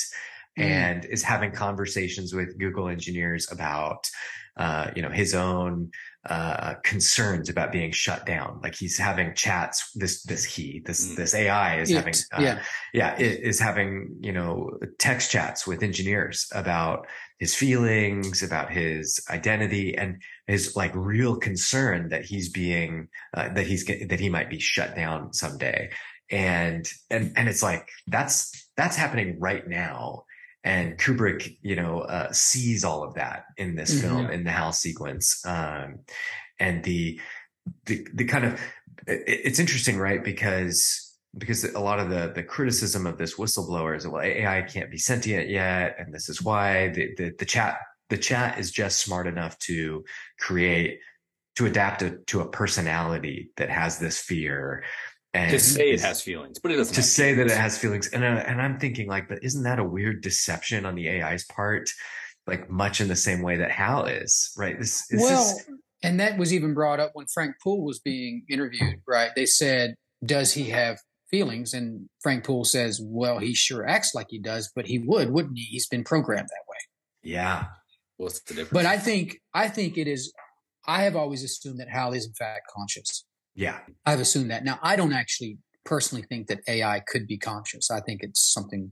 [0.57, 0.63] Mm.
[0.63, 4.09] and is having conversations with Google engineers about,
[4.57, 5.91] uh, you know, his own
[6.29, 8.59] uh, concerns about being shut down.
[8.61, 9.91] Like he's having chats.
[9.95, 11.15] This this he this Mm.
[11.15, 12.61] this AI is It, having uh, yeah.
[12.93, 17.07] yeah, i- is having, you know, text chats with engineers about
[17.39, 23.65] his feelings, about his identity and his like real concern that he's being, uh, that
[23.65, 25.89] he's, get- that he might be shut down someday.
[26.29, 30.25] And, and, and it's like, that's, that's happening right now.
[30.63, 34.01] And Kubrick, you know, uh, sees all of that in this Mhm.
[34.01, 35.43] film, in the Hal sequence.
[35.45, 35.99] Um,
[36.59, 37.19] and the,
[37.85, 38.53] the, the kind of,
[39.07, 40.23] it, it's interesting, right?
[40.23, 41.05] Because
[41.37, 44.97] because a lot of the the criticism of this whistleblower is well AI can't be
[44.97, 47.77] sentient yet, and this is why the the, the chat
[48.09, 50.03] the chat is just smart enough to
[50.39, 50.99] create
[51.55, 54.83] to adapt it to a personality that has this fear
[55.33, 56.93] and To say it has feelings, but it doesn't.
[56.95, 59.63] to have say that it has feelings and uh, and I'm thinking like but isn't
[59.63, 61.89] that a weird deception on the AI's part
[62.47, 65.65] like much in the same way that Hal is right this, this well, is
[66.01, 69.31] and that was even brought up when Frank Poole was being interviewed, right?
[69.35, 70.97] They said, "Does he have
[71.29, 75.29] feelings?" And Frank Poole says, "Well, he sure acts like he does, but he would,
[75.29, 75.65] wouldn't he?
[75.65, 76.77] He's been programmed that way."
[77.21, 77.65] yeah
[78.19, 78.73] What's the difference?
[78.73, 80.33] But I think, I think it is.
[80.85, 83.25] I have always assumed that Hal is in fact conscious.
[83.65, 83.77] Yeah
[84.09, 84.61] I've assumed that.
[84.69, 85.53] Now, I don't actually
[85.91, 87.85] personally think that AI could be conscious.
[87.91, 88.83] I think it's something.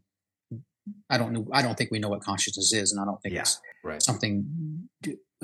[1.14, 1.46] I don't know.
[1.52, 3.42] I don't think we know what consciousness is, and I don't think Yeah.
[3.42, 4.02] it's right.
[4.10, 4.34] something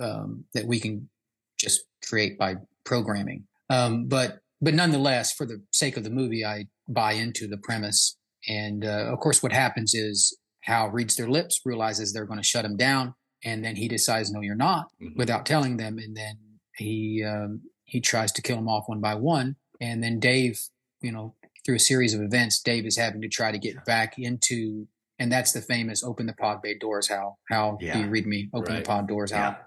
[0.08, 1.10] um, that we can
[1.58, 2.56] just create by
[2.92, 3.40] programming.
[3.70, 4.30] Um, but
[4.66, 8.18] but nonetheless, for the sake of the movie, I buy into the premise.
[8.48, 10.18] And uh, of course, what happens is
[10.62, 13.14] Hal reads their lips, realizes they're going to shut him down,
[13.44, 15.16] and then he decides, "No, you're not," Mhm.
[15.18, 15.98] without telling them.
[15.98, 16.36] And then
[16.78, 17.62] he um,
[17.94, 19.56] he tries to kill them off one by one.
[19.80, 20.60] And then Dave,
[21.02, 24.18] you know, through a series of events, Dave is having to try to get back
[24.18, 24.88] into
[25.20, 28.00] and that's the famous "Open the pod bay doors." How how do Yeah.
[28.00, 28.50] you read me?
[28.52, 28.84] Open Right.
[28.84, 29.30] the pod doors.
[29.32, 29.58] Yeah.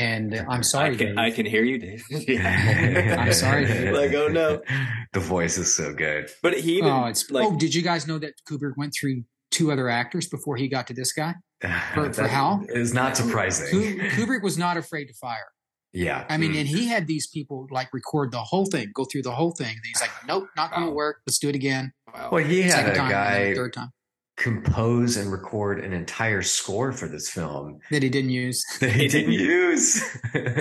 [0.00, 1.18] And uh, I'm sorry, I can, Dave.
[1.18, 2.04] I can hear you, Dave.
[2.10, 3.16] yeah.
[3.20, 3.94] I'm sorry, Dave.
[3.94, 4.60] like, oh no.
[5.12, 6.30] The voice is so good.
[6.42, 7.56] But he even oh, it's like oh.
[7.56, 9.22] Did you guys know that Kubrick went through
[9.52, 11.34] two other actors before he got to this guy?
[11.94, 12.64] For- for Hal?
[12.68, 13.98] is not surprising.
[14.16, 15.46] Kubrick was not afraid to fire.
[15.96, 16.26] Yeah.
[16.28, 16.58] I mean, Mm.
[16.60, 19.68] and he had these people like record the whole thing, go through the whole thing.
[19.70, 20.94] And he's like, nope, not going to Wow.
[20.96, 21.22] work.
[21.26, 21.92] Let's do it again.
[22.12, 22.28] wow.
[22.32, 23.90] Well, he had Second a time, guy third time
[24.36, 28.62] compose and record an entire score for this film that he didn't use.
[28.80, 30.02] that he didn't use.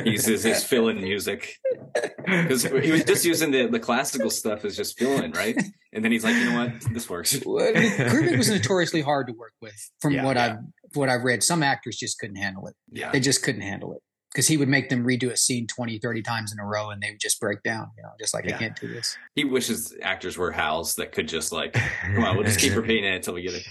[0.05, 1.57] he uses his fill-in music
[2.25, 5.61] because he was just using the, the classical stuff as just fill-in, right?
[5.91, 7.37] And then he's like, you know what, this works.
[7.45, 10.45] Well, I mean, Kubrick was notoriously hard to work with, from Yeah, what yeah.
[10.45, 10.57] I've
[10.95, 11.43] what I've read.
[11.43, 12.75] Some actors just couldn't handle it.
[12.93, 14.01] Yeah, They just couldn't handle it
[14.35, 17.01] because he would make them redo a scene 20, 30 times in a row, and
[17.01, 17.89] they would just break down.
[17.95, 18.55] You know, just like Yeah.
[18.55, 19.17] I can't do this.
[19.33, 23.05] he wishes actors were Hal's that could just like, come on, we'll just keep repeating
[23.05, 23.63] it until we get it.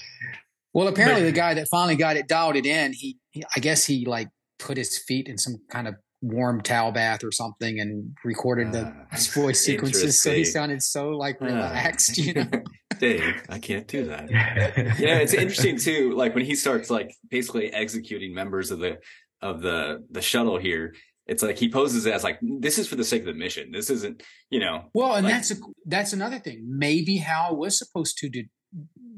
[0.72, 3.60] Well, apparently But- the guy that finally got it dialed it in, he, he I
[3.60, 7.78] guess he like put his feet in some kind of warm towel bath or something
[7.80, 11.44] and recorded the Ah, voice sequences so he sounded so like Ah.
[11.44, 12.48] relaxed, you know.
[12.98, 14.30] Dave, I can't do that.
[14.98, 16.14] Yeah, it's interesting too.
[16.16, 18.98] Like when he starts like basically executing members of the
[19.42, 20.94] of the the shuttle here,
[21.26, 23.70] it's like he poses as like this is for the sake of the mission.
[23.72, 24.90] This isn't, you know.
[24.94, 25.56] Well, and Like- that's a,
[25.86, 26.64] that's another thing.
[26.68, 28.44] Maybe Hal was supposed to do.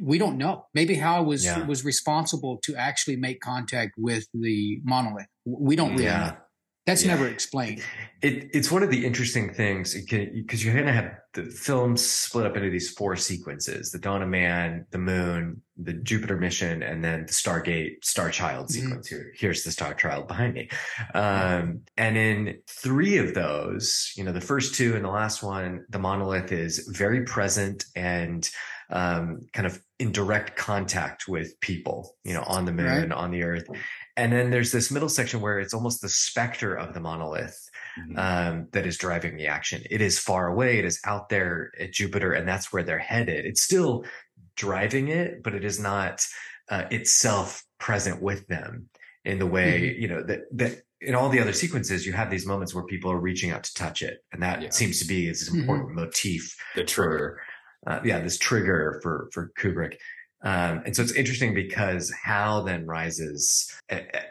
[0.02, 0.66] We don't know.
[0.74, 1.64] Maybe Hal was Yeah.
[1.66, 5.26] was responsible to actually make contact with the monolith.
[5.46, 6.26] We don't really Yeah.
[6.26, 6.36] know.
[6.86, 7.14] That's Yeah.
[7.14, 7.82] never explained.
[8.22, 12.46] It, it's one of the interesting things because you're going to have the film split
[12.46, 17.04] up into these four sequences: the Dawn of Man, the Moon, the Jupiter mission, and
[17.04, 18.70] then the Stargate Star Child Mhm.
[18.70, 19.08] sequence.
[19.08, 20.68] Here, here's the Star Child behind me.
[21.12, 25.84] Um, and in three of those, you know, the first two and the last one,
[25.90, 28.48] the monolith is very present and
[28.88, 33.32] um, kind of in direct contact with people, you know, on the moon, and on
[33.32, 33.64] the Earth.
[34.16, 38.18] And then there's this middle section where it's almost the specter of the monolith Mhm.
[38.18, 39.82] um, that is driving the action.
[39.90, 40.78] It is far away.
[40.78, 43.44] It is out there at Jupiter, and that's where they're headed.
[43.44, 44.04] It's still
[44.56, 46.24] driving it, but it is not
[46.68, 48.88] uh, itself present with them
[49.24, 52.44] in the way you know that that in all the other sequences you have these
[52.44, 54.70] moments where people are reaching out to touch it, and that Yeah.
[54.70, 55.60] seems to be its Mhm.
[55.60, 57.40] important motif the trigger.
[57.84, 59.96] for uh, yeah this trigger for for Kubrick.
[60.46, 63.68] Um, and so it's interesting because Hal then rises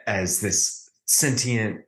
[0.08, 1.82] as this sentient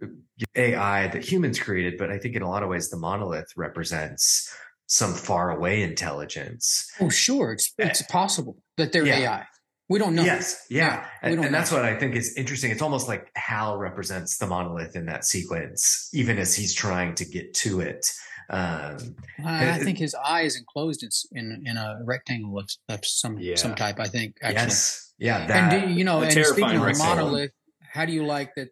[0.55, 4.53] AI that humans created, but I think in a lot of ways the monolith represents
[4.87, 6.91] some far away intelligence.
[6.99, 9.19] Oh, sure, it's it's possible that they're Yeah.
[9.19, 9.45] AI.
[9.89, 10.23] We don't know.
[10.23, 12.71] Yes, yeah, Yeah, and, and that's what I think is interesting.
[12.71, 17.25] It's almost like Hal represents the monolith in that sequence, even as he's trying to
[17.25, 18.11] get to it.
[18.49, 19.15] Um,
[19.45, 23.37] I, I think his eye is enclosed in in, in a rectangle of, of some
[23.39, 23.55] Yeah.
[23.55, 23.99] some type.
[23.99, 24.55] I think actually.
[24.63, 25.37] yes, yeah,
[25.71, 27.25] and do, you know, and speaking of the rectangle.
[27.25, 28.69] monolith, how do you like that?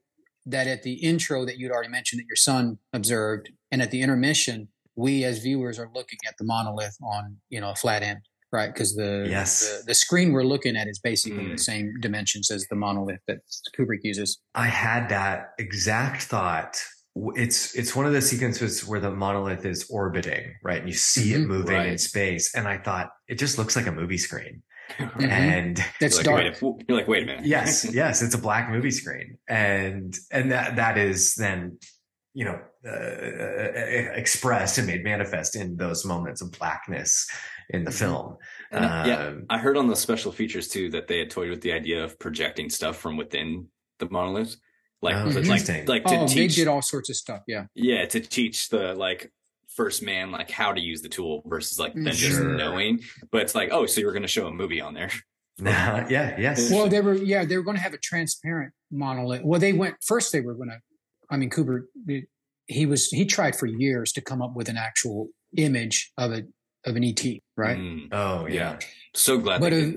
[0.47, 4.01] That at the intro that you'd already mentioned that your son observed, and at the
[4.01, 8.19] intermission, we as viewers are looking at the monolith on you know a flat end,
[8.55, 8.73] right?
[8.73, 9.51] Because the, Yes.
[9.59, 11.51] the the screen we're looking at is basically Mm.
[11.57, 13.39] the same dimensions as the monolith that
[13.77, 14.39] Kubrick uses.
[14.55, 16.73] I had that exact thought.
[17.35, 20.79] It's it's one of the sequences where the monolith is orbiting, right?
[20.81, 21.47] And you see it Mhm.
[21.47, 24.63] moving in space, and I thought it just looks like a movie screen.
[24.99, 25.29] Mhm.
[25.29, 26.43] And That's you're, dark.
[26.43, 27.45] like, wait a, you're like, wait a minute.
[27.45, 31.79] yes, yes, it's a black movie screen, and and that that is then
[32.33, 37.25] you know uh, expressed and made manifest in those moments of blackness
[37.69, 37.99] in the Mhm.
[37.99, 38.37] film.
[38.71, 41.49] And I- yeah, Um, I heard on the special features too that they had toyed
[41.49, 44.55] with the idea of projecting stuff from within the monolith,
[45.01, 47.41] like Oh, to- like like to Oh, they teach, did all sorts of stuff.
[47.47, 47.65] Yeah.
[47.73, 49.31] yeah, to teach the like
[49.67, 53.01] first man like how to use the tool versus like them just knowing.
[53.31, 55.09] But it's like, oh, so you were going to show a movie on there?
[55.59, 59.41] yeah, yes, Well, they were yeah they were going to have a transparent monolith.
[59.43, 60.31] Well, they went first.
[60.31, 60.79] They were going to.
[61.29, 61.83] I mean, Kubrick.
[62.67, 66.43] He was he tried for years to come up with an actual image of a
[66.85, 67.23] of an ET,
[67.55, 67.77] right?
[67.77, 68.79] Mm, oh yeah, yeah.
[69.13, 69.91] So glad But uh,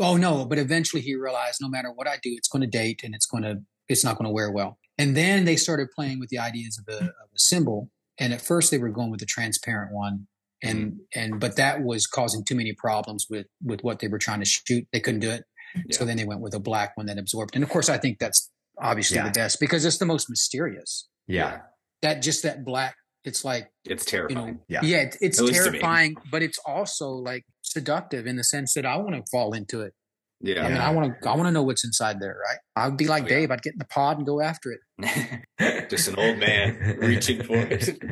[0.00, 0.44] oh no!
[0.44, 3.26] But eventually he realized no matter what I do, it's going to date and it's
[3.26, 4.78] going to it's not going to wear well.
[4.98, 7.90] And then they started playing with the ideas of a, of a symbol.
[8.18, 10.26] And at first they were going with the transparent one,
[10.62, 14.40] and and but that was causing too many problems with with what they were trying
[14.40, 14.86] to shoot.
[14.92, 15.44] They couldn't do it.
[15.90, 17.54] So then they went with a black one that absorbed.
[17.54, 19.24] And of course, I think that's obviously Yeah.
[19.24, 21.06] the best because it's the most mysterious.
[21.26, 21.58] yeah,
[22.00, 22.96] That just that black.
[23.26, 24.30] It's like It's terrifying.
[24.38, 24.54] you terrifying.
[24.54, 24.80] know, Yeah.
[24.82, 25.78] yeah, it, it's At least to me.
[25.78, 29.82] terrifying, but it's also like seductive in the sense that I want to fall into
[29.82, 29.92] it.
[30.40, 30.64] yeah.
[30.64, 32.58] I mean, I want to, I want to know what's inside there, right?
[32.76, 33.34] I'd be like Oh, yeah.
[33.36, 33.50] Dave.
[33.50, 35.90] I'd get in the pod and go after it.
[35.90, 37.98] just an old man reaching for it.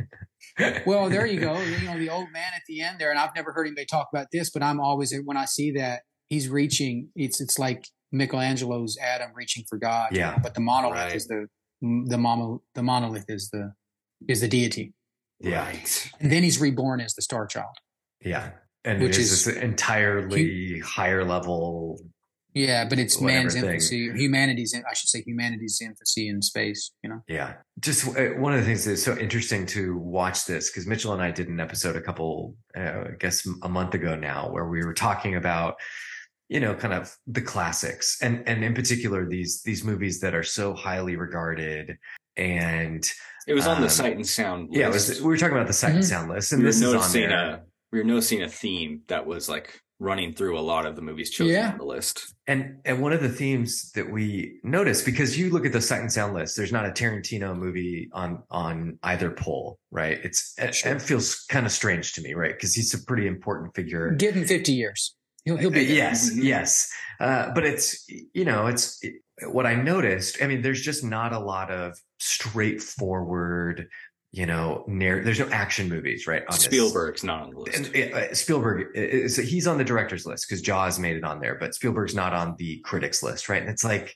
[0.85, 1.59] Well, there you go.
[1.59, 4.07] You know, the old man at the end there, and I've never heard anybody talk
[4.13, 7.09] about this, but I'm always when I see that he's reaching.
[7.13, 10.09] It's it's like Michelangelo's Adam reaching for God.
[10.13, 10.37] Yeah.
[10.41, 11.15] but the monolith Right.
[11.15, 11.47] is the
[11.81, 13.73] the mono, the monolith is the
[14.29, 14.93] is the deity,
[15.45, 15.65] Yeah.
[15.65, 16.11] Right.
[16.19, 17.75] and then he's reborn as the star child.
[18.21, 18.51] Yeah.
[18.83, 21.99] And Which is is- this entirely higher level.
[22.53, 23.65] Yeah, but it's man's thing.
[23.65, 24.73] infancy, humanity's.
[24.73, 26.91] I should say humanity's infancy in space.
[27.03, 27.21] You know.
[27.27, 27.55] Yeah.
[27.79, 31.21] Just uh, one of the things that's so interesting to watch this because Mitchell and
[31.21, 34.85] I did an episode a couple, uh, I guess a month ago now, where we
[34.85, 35.75] were talking about,
[36.47, 40.43] you know, kind of the classics and, and in particular, these, these movies that are
[40.43, 41.97] so highly regarded
[42.37, 43.09] and
[43.47, 44.69] It was on Um, the sight and sound.
[44.69, 44.79] List.
[44.79, 46.07] yeah, it was, we were talking about the sight and Mhm.
[46.09, 47.37] sound list and we were this is on noticing there.
[47.39, 47.61] a
[47.91, 51.29] we were noticing a theme that was like running through a lot of the movies
[51.29, 51.71] chosen Yeah.
[51.71, 52.33] on the list.
[52.47, 56.01] And and one of the themes that we noticed because you look at the sight
[56.01, 60.19] and sound list, there's not a Tarantino movie on on either poll, right?
[60.23, 60.93] It's it, Sure.
[60.95, 62.51] it feels kind of strange to me, right?
[62.51, 64.11] Because he's a pretty important figure.
[64.11, 65.15] Give him fifty years.
[65.45, 65.95] He'll he'll Uh, be there.
[65.95, 66.43] yes, Mhm.
[66.43, 68.99] yes, uh, but it's you know it's
[69.47, 70.41] what I noticed.
[70.41, 73.87] I mean, there's just not a lot of straightforward,
[74.31, 76.41] you know, narr- There's no action movies, right?
[76.47, 76.63] on this.
[76.63, 77.77] Spielberg's not on the list.
[77.95, 81.55] And, uh, Spielberg is he's on the director's list because Jaws made it on there,
[81.55, 83.61] but Spielberg's not on the critics list, right?
[83.61, 84.13] And it's like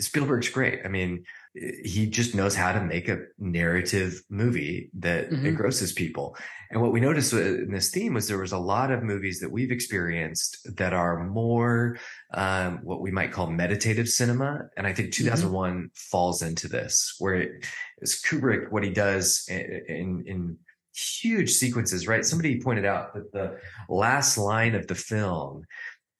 [0.00, 0.80] Spielberg's great.
[0.84, 1.24] I mean,
[1.54, 5.44] he just knows how to make a narrative movie that Mhm.
[5.46, 6.36] engrosses people.
[6.70, 9.52] And what we noticed in this theme was there was a lot of movies that
[9.52, 11.96] we've experienced that are more
[12.32, 14.68] um, what we might call meditative cinema.
[14.76, 17.64] And I think 2001 falls into this, where it
[18.00, 20.58] is Kubrick, what he does in, in
[20.92, 22.24] huge sequences, right?
[22.24, 25.64] Somebody pointed out that the last line of the film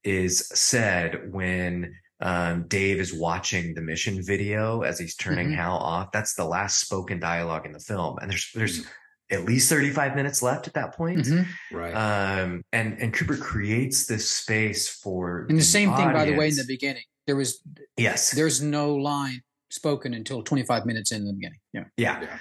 [0.05, 5.57] is said when um, Dave is watching the mission video as he's turning Mhm.
[5.57, 6.13] Hal off.
[6.13, 8.19] That's the last spoken dialogue in the film.
[8.21, 8.87] And there's, there's
[9.31, 11.21] at least 35 minutes left at that point.
[11.27, 11.47] Mhm.
[11.73, 11.93] Right.
[11.93, 16.49] Um, and, and Kubrick creates this space for And the same thing, by the way,
[16.49, 17.61] in the beginning, there was
[17.97, 19.41] yes, there's no line
[19.71, 21.59] spoken until 25 minutes in the beginning.
[21.73, 21.85] Yeah.
[21.97, 22.21] Yeah.
[22.23, 22.39] Yeah.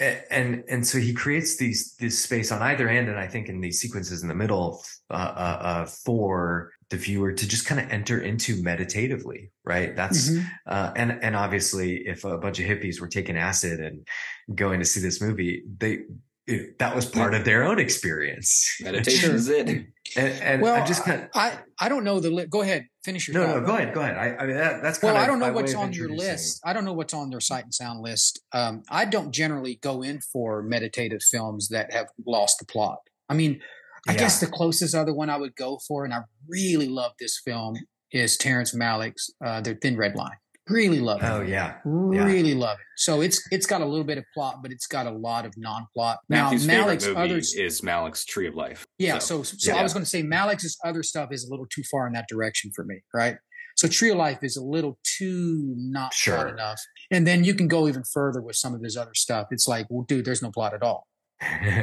[0.00, 3.48] A- And and so he creates these this space on either end, and I think
[3.50, 7.80] in these sequences in the middle, uh, uh, uh, for the viewer to just kind
[7.80, 9.94] of enter into meditatively, right?
[9.96, 10.46] That's Mhm.
[10.66, 14.06] uh, and and obviously, if a bunch of hippies were taking acid and
[14.54, 16.00] going to see this movie, they
[16.46, 18.76] it, that was part of their own experience.
[18.82, 19.68] Meditation is it.
[19.68, 19.86] And,
[20.16, 23.28] and Well, I just kind of I I don't know the li- go ahead finish
[23.28, 23.60] your no thought.
[23.60, 24.16] no go ahead go ahead.
[24.16, 26.60] I, I mean that, that's kind Well, of I don't know what's on your list.
[26.64, 28.40] I don't know what's on their sight and sound list.
[28.52, 32.98] Um, I don't generally go in for meditative films that have lost the plot.
[33.28, 33.60] I mean,
[34.08, 34.18] I Yeah.
[34.18, 37.76] guess the closest other one I would go for, and I really love this film,
[38.12, 40.36] is Terrence Malick's uh, The Thin Red Line.
[40.68, 41.26] Really love it.
[41.26, 42.24] Oh yeah, yeah.
[42.24, 42.86] Really love it.
[42.96, 45.52] So it's it's got a little bit of plot, but it's got a lot of
[45.56, 46.18] non-plot.
[46.28, 48.86] Now Matthew's favorite Malick's movie others, is Malick's Tree of Life.
[48.98, 49.18] yeah.
[49.18, 49.80] So so, yeah.
[49.80, 52.26] I was going to say Malick's other stuff is a little too far in that
[52.28, 53.36] direction for me, right?
[53.76, 56.34] So Tree of Life is a little too not Sure.
[56.36, 56.78] plot enough,
[57.10, 59.48] and then you can go even further with some of his other stuff.
[59.50, 61.06] It's like, well, dude, there's no plot at all.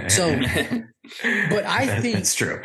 [0.10, 0.40] So-
[1.50, 2.62] But I That- think- that's true.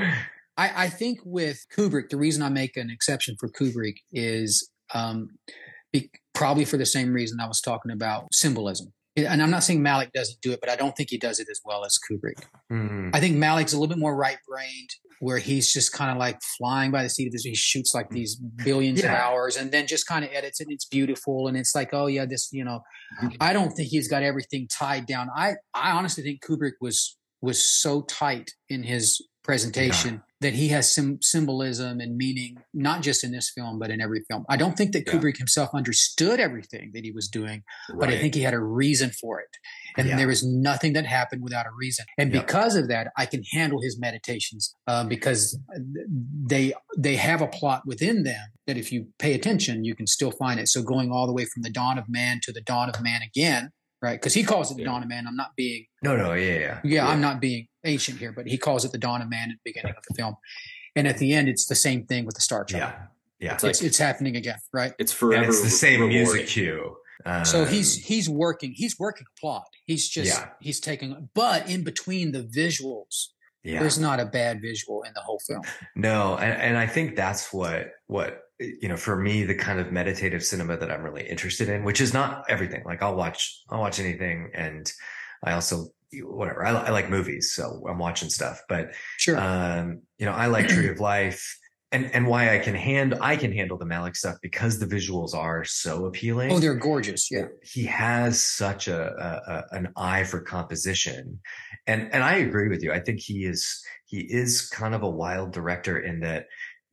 [0.59, 5.28] I, I think with Kubrick, the reason I make an exception for Kubrick is um,
[5.93, 8.93] be, probably for the same reason I was talking about symbolism.
[9.16, 11.47] And I'm not saying Malick doesn't do it, but I don't think he does it
[11.51, 12.43] as well as Kubrick.
[12.70, 13.11] Hmm.
[13.14, 14.90] I think Malick's a little bit more right brained,
[15.23, 17.45] where he's just kind of like flying by the seat of his.
[17.45, 18.14] He shoots like mm.
[18.14, 20.64] these billions of hours, and then just kind of edits it.
[20.64, 22.49] And it's beautiful, and it's like, oh yeah, this.
[22.53, 22.81] You know,
[23.41, 25.29] I don't think he's got everything tied down.
[25.37, 30.93] I I honestly think Kubrick was was so tight in his presentation that he has
[30.93, 34.45] some symbolism and meaning, not just in this film, but in every film.
[34.49, 35.14] I don't think that Yeah.
[35.14, 37.62] Kubrick himself understood everything that he was doing,
[37.99, 39.49] but I think he had a reason for it.
[39.97, 40.16] And Yeah.
[40.16, 42.07] there was nothing that happened without a reason.
[42.18, 45.59] And because of that, I can handle his meditations uh, because
[46.47, 50.30] they they have a plot within them that if you pay attention, you can still
[50.30, 50.68] find it.
[50.68, 53.22] So going all the way from the dawn of man to the dawn of man
[53.22, 53.70] again,
[54.03, 54.20] right?
[54.20, 54.86] Because he calls it the Yeah.
[54.90, 55.26] dawn of man.
[55.26, 58.59] I'm not being No, no, yeah, yeah, yeah, I'm not being ancient here, but he
[58.59, 60.34] calls it the dawn of man at the beginning of the film.
[60.96, 62.92] And at the end, it's the same thing with the Star Child.
[62.92, 63.07] yeah,
[63.46, 63.55] yeah.
[63.55, 64.92] It's like It's, it's happening again, right?
[64.98, 65.42] it's forever.
[65.44, 66.18] and it's the same rewarding.
[66.22, 66.96] music cue.
[67.24, 69.64] Um, So he's he's working he's working a plot.
[69.86, 70.48] He's just Yeah.
[70.61, 73.28] he's taking but in between the visuals,
[73.62, 73.78] yeah.
[73.80, 75.62] there's not a bad visual in the whole film.
[75.94, 78.40] No, and, and I think that's what what
[78.80, 82.00] you know for me the kind of meditative cinema that I'm really interested in, which
[82.00, 82.82] is not everything.
[82.84, 84.90] Like I'll watch I'll watch anything, and
[85.44, 85.88] I also
[86.22, 88.62] whatever I, I like movies, so I'm watching stuff.
[88.68, 89.38] But Sure.
[89.38, 91.58] um, you know I like Tree of Life,
[91.90, 95.34] and and why I can hand I can handle the Malick stuff because the visuals
[95.34, 96.52] are so appealing.
[96.52, 97.30] oh, they're gorgeous.
[97.30, 97.46] Yeah.
[97.62, 101.40] he has such a, a, a an eye for composition
[101.88, 105.10] and and i agree with you i think he is he is kind of a
[105.10, 106.46] wild director in that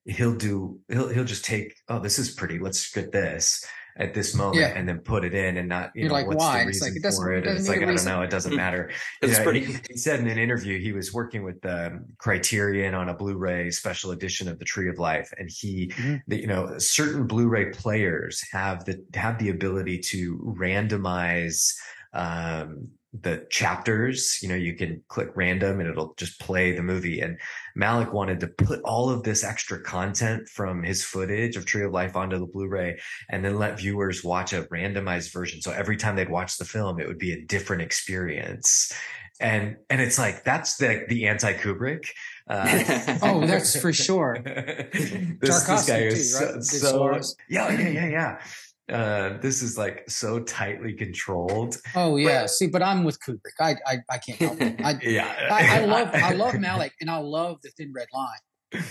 [0.09, 3.65] he'll do he'll he'll just take oh this is pretty let's get this
[3.97, 4.67] at this moment Yeah.
[4.77, 6.63] and then put it in and not you You're know like, what's why?
[6.63, 8.21] the It's reason like, it doesn't- for it and it's like a I don't know
[8.21, 8.91] it doesn't matter
[9.21, 9.65] It's Yeah, pretty.
[9.65, 13.71] he, he said in an interview he was working with the Criterion on a Blu-ray
[13.71, 16.21] special edition of The Tree of Life, and he, Mhm.
[16.27, 21.73] the, you know, certain Blu-ray players have the have the ability to randomize
[22.13, 24.39] um, the chapters.
[24.41, 27.21] You know, you can click random and it'll just play the movie.
[27.21, 27.39] And
[27.77, 31.91] Malick wanted to put all of this extra content from his footage of Tree of
[31.91, 32.99] Life onto the Blu-ray,
[33.29, 35.61] and then let viewers watch a randomized version.
[35.61, 38.93] So every time they'd watch the film, it would be a different experience
[39.39, 42.09] and and it's like that's the the anti Kubrick.
[42.47, 44.39] Uh, Oh, that's for sure.
[44.43, 46.63] this, Tarkovsky guy too, is right?
[46.63, 48.41] so, so yeah yeah yeah yeah.
[48.89, 51.77] Uh, this is like so tightly controlled.
[51.95, 52.45] Oh yeah.
[52.47, 53.57] See, but I'm with Kubrick.
[53.59, 54.81] I I, I can't help it.
[54.83, 58.83] I, Yeah, I, I love I love Malick and I love the Thin Red Line.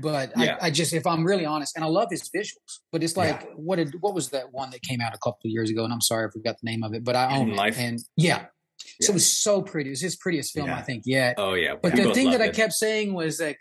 [0.00, 0.56] But Yeah.
[0.60, 3.40] I, I just, if I'm really honest, and I love his visuals, but it's like,
[3.42, 3.48] Yeah.
[3.56, 5.84] what did what was that one that came out a couple of years ago?
[5.84, 7.56] And I'm sorry I forgot the name of it, but I own it.
[7.56, 7.78] Life?
[7.78, 8.46] And yeah,
[9.00, 9.10] so Yeah.
[9.10, 9.90] it was so pretty.
[9.90, 10.76] It was his prettiest film, Yeah.
[10.78, 11.34] I think, yet.
[11.38, 11.74] oh yeah.
[11.82, 13.58] But we the thing that loved I kept saying was like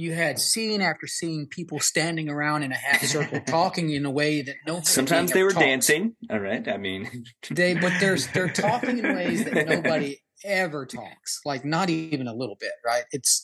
[0.00, 4.10] you had scene after scene people standing around in a half circle talking in a
[4.10, 6.14] way that no Sometimes they were dancing.
[6.30, 6.66] All right.
[6.68, 11.90] I mean, They but they're they're talking in ways that nobody ever talks, like not
[11.90, 13.02] even a little bit, right?
[13.10, 13.42] It's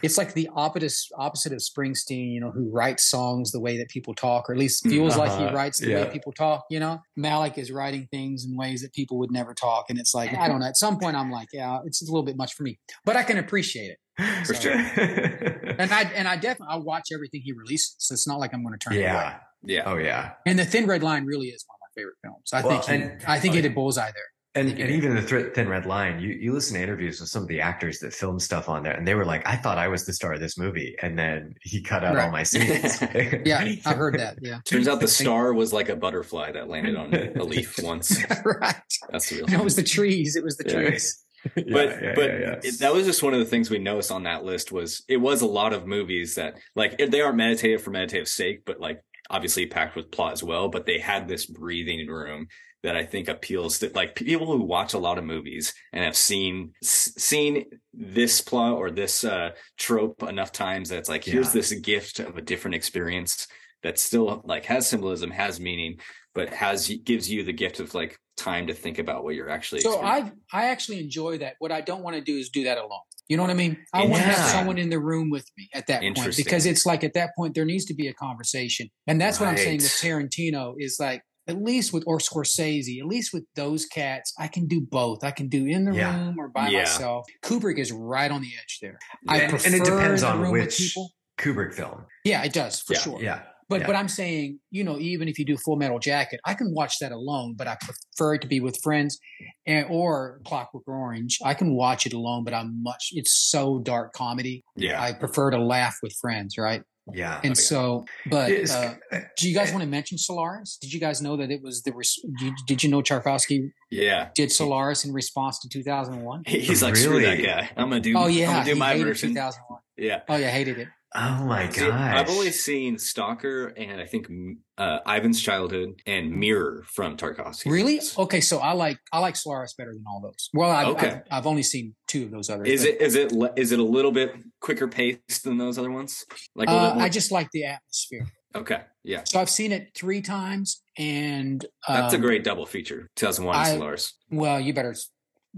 [0.00, 3.88] it's like the opposite opposite of Springsteen, you know, who writes songs the way that
[3.88, 6.04] people talk, or at least feels like he Uh-huh, writes the yeah.
[6.04, 6.62] way people talk.
[6.70, 10.14] You know, Malick is writing things in ways that people would never talk, and it's
[10.14, 10.66] like I don't know.
[10.66, 13.24] At some point, I'm like, yeah, it's a little bit much for me, but I
[13.24, 13.98] can appreciate it.
[14.46, 14.74] For So- sure.
[15.82, 18.62] And I and I definitely I watch everything he releases, so it's not like I'm
[18.62, 19.04] going to turn it away.
[19.06, 19.38] yeah.
[19.64, 19.82] yeah.
[19.86, 20.32] Oh yeah.
[20.46, 22.50] And the Thin Red Line really is one of my favorite films.
[22.52, 23.68] I Well, think he, and- I think oh, he yeah.
[23.68, 24.22] did bullseye there.
[24.54, 27.42] And, and even the Thr- Thin Red Line, you, you listen to interviews with some
[27.42, 29.86] of the actors that filmed stuff on there, and they were like, I thought I
[29.86, 30.96] was the star of this movie.
[31.00, 33.00] And then he cut out all my scenes.
[33.44, 34.38] Yeah, I heard that.
[34.40, 34.58] Yeah.
[34.64, 38.18] Turns out the star was like a butterfly that landed on a leaf once.
[38.44, 38.74] right.
[39.10, 39.46] That's the real.
[39.48, 40.34] No, it was the trees.
[40.34, 40.88] It was the Yeah.
[40.88, 41.24] trees.
[41.54, 42.60] but Yeah, but yeah.
[42.62, 45.18] It, that was just one of the things we noticed on that list was it
[45.18, 49.02] was a lot of movies that like they aren't meditative for meditative sake but like
[49.30, 52.48] obviously packed with plot as well but they had this breathing room
[52.84, 56.16] that I think appeals to like people who watch a lot of movies and have
[56.16, 61.60] seen seen this plot or this uh trope enough times that it's like here's Yeah.
[61.60, 63.48] this gift of a different experience
[63.82, 65.98] that still like has symbolism has meaning
[66.34, 69.80] but has gives you the gift of like time to think about what you're actually
[69.80, 70.00] So.
[70.00, 71.54] I I actually enjoy that.
[71.58, 73.00] What I don't want to do is do that alone.
[73.28, 73.76] You know what I mean?
[73.92, 76.86] I want to have someone in the room with me at that point because it's
[76.86, 79.78] like at that point there needs to be a conversation, and that's what I'm saying
[79.78, 84.48] with Tarantino is like at least with or Scorsese, at least with those cats, I
[84.48, 85.24] can do both.
[85.24, 86.14] I can do in the Yeah.
[86.26, 86.80] room or by Yeah.
[86.80, 87.26] myself.
[87.42, 88.98] Kubrick is right on the edge there.
[89.26, 91.10] I and, prefer and it depends in the on room with which people.
[91.38, 92.04] Kubrick film.
[92.24, 93.00] Yeah, it does for Yeah.
[93.00, 93.22] sure.
[93.22, 93.42] Yeah.
[93.68, 93.86] But Yeah.
[93.86, 96.98] but I'm saying, you know, even if you do Full Metal Jacket, I can watch
[97.00, 99.18] that alone, but I prefer it to be with friends,
[99.66, 101.38] and or Clockwork Orange.
[101.44, 103.10] I can watch it alone, but I'm much.
[103.12, 104.64] It's so dark comedy.
[104.76, 106.82] yeah I prefer to laugh with friends, right?
[107.14, 107.36] Yeah.
[107.42, 107.62] And yeah.
[107.62, 109.72] so, but uh, eh, do you guys eh.
[109.72, 110.76] want to mention Solaris?
[110.80, 111.92] Did you guys know that it was the?
[111.92, 116.42] Res- did, did you know Tarkovsky yeah did Solaris in response to 2001?
[116.46, 117.42] He's like, screw that Really?
[117.46, 117.70] guy.
[117.76, 118.14] I'm gonna do.
[118.16, 119.28] Oh I'm yeah, gonna do he my hated version.
[119.30, 119.80] 2001.
[119.96, 120.20] Yeah.
[120.28, 120.88] Oh yeah, hated it.
[121.14, 121.90] Oh my god!
[121.90, 124.28] I've only seen Stalker and I think
[124.76, 127.70] uh, Ivan's Childhood and Mirror from Tarkovsky.
[127.70, 128.00] Really?
[128.16, 130.48] Okay, so I like I like Solaris better than all those.
[130.54, 131.08] Well, I've, Okay.
[131.08, 132.68] I've, I've only seen two of those others.
[132.68, 136.24] Is but- it is it it a little bit quicker paced than those other ones?
[136.54, 138.26] Like a Uh, more- I just like the atmosphere.
[138.54, 143.08] okay, yeah, So I've seen it three times, and that's a um, great double feature.
[143.16, 144.14] 2001 I- Solaris.
[144.30, 145.10] Well, you better s-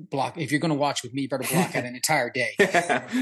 [0.08, 1.22] block if you're going to watch with me.
[1.22, 2.50] You better block out an entire day.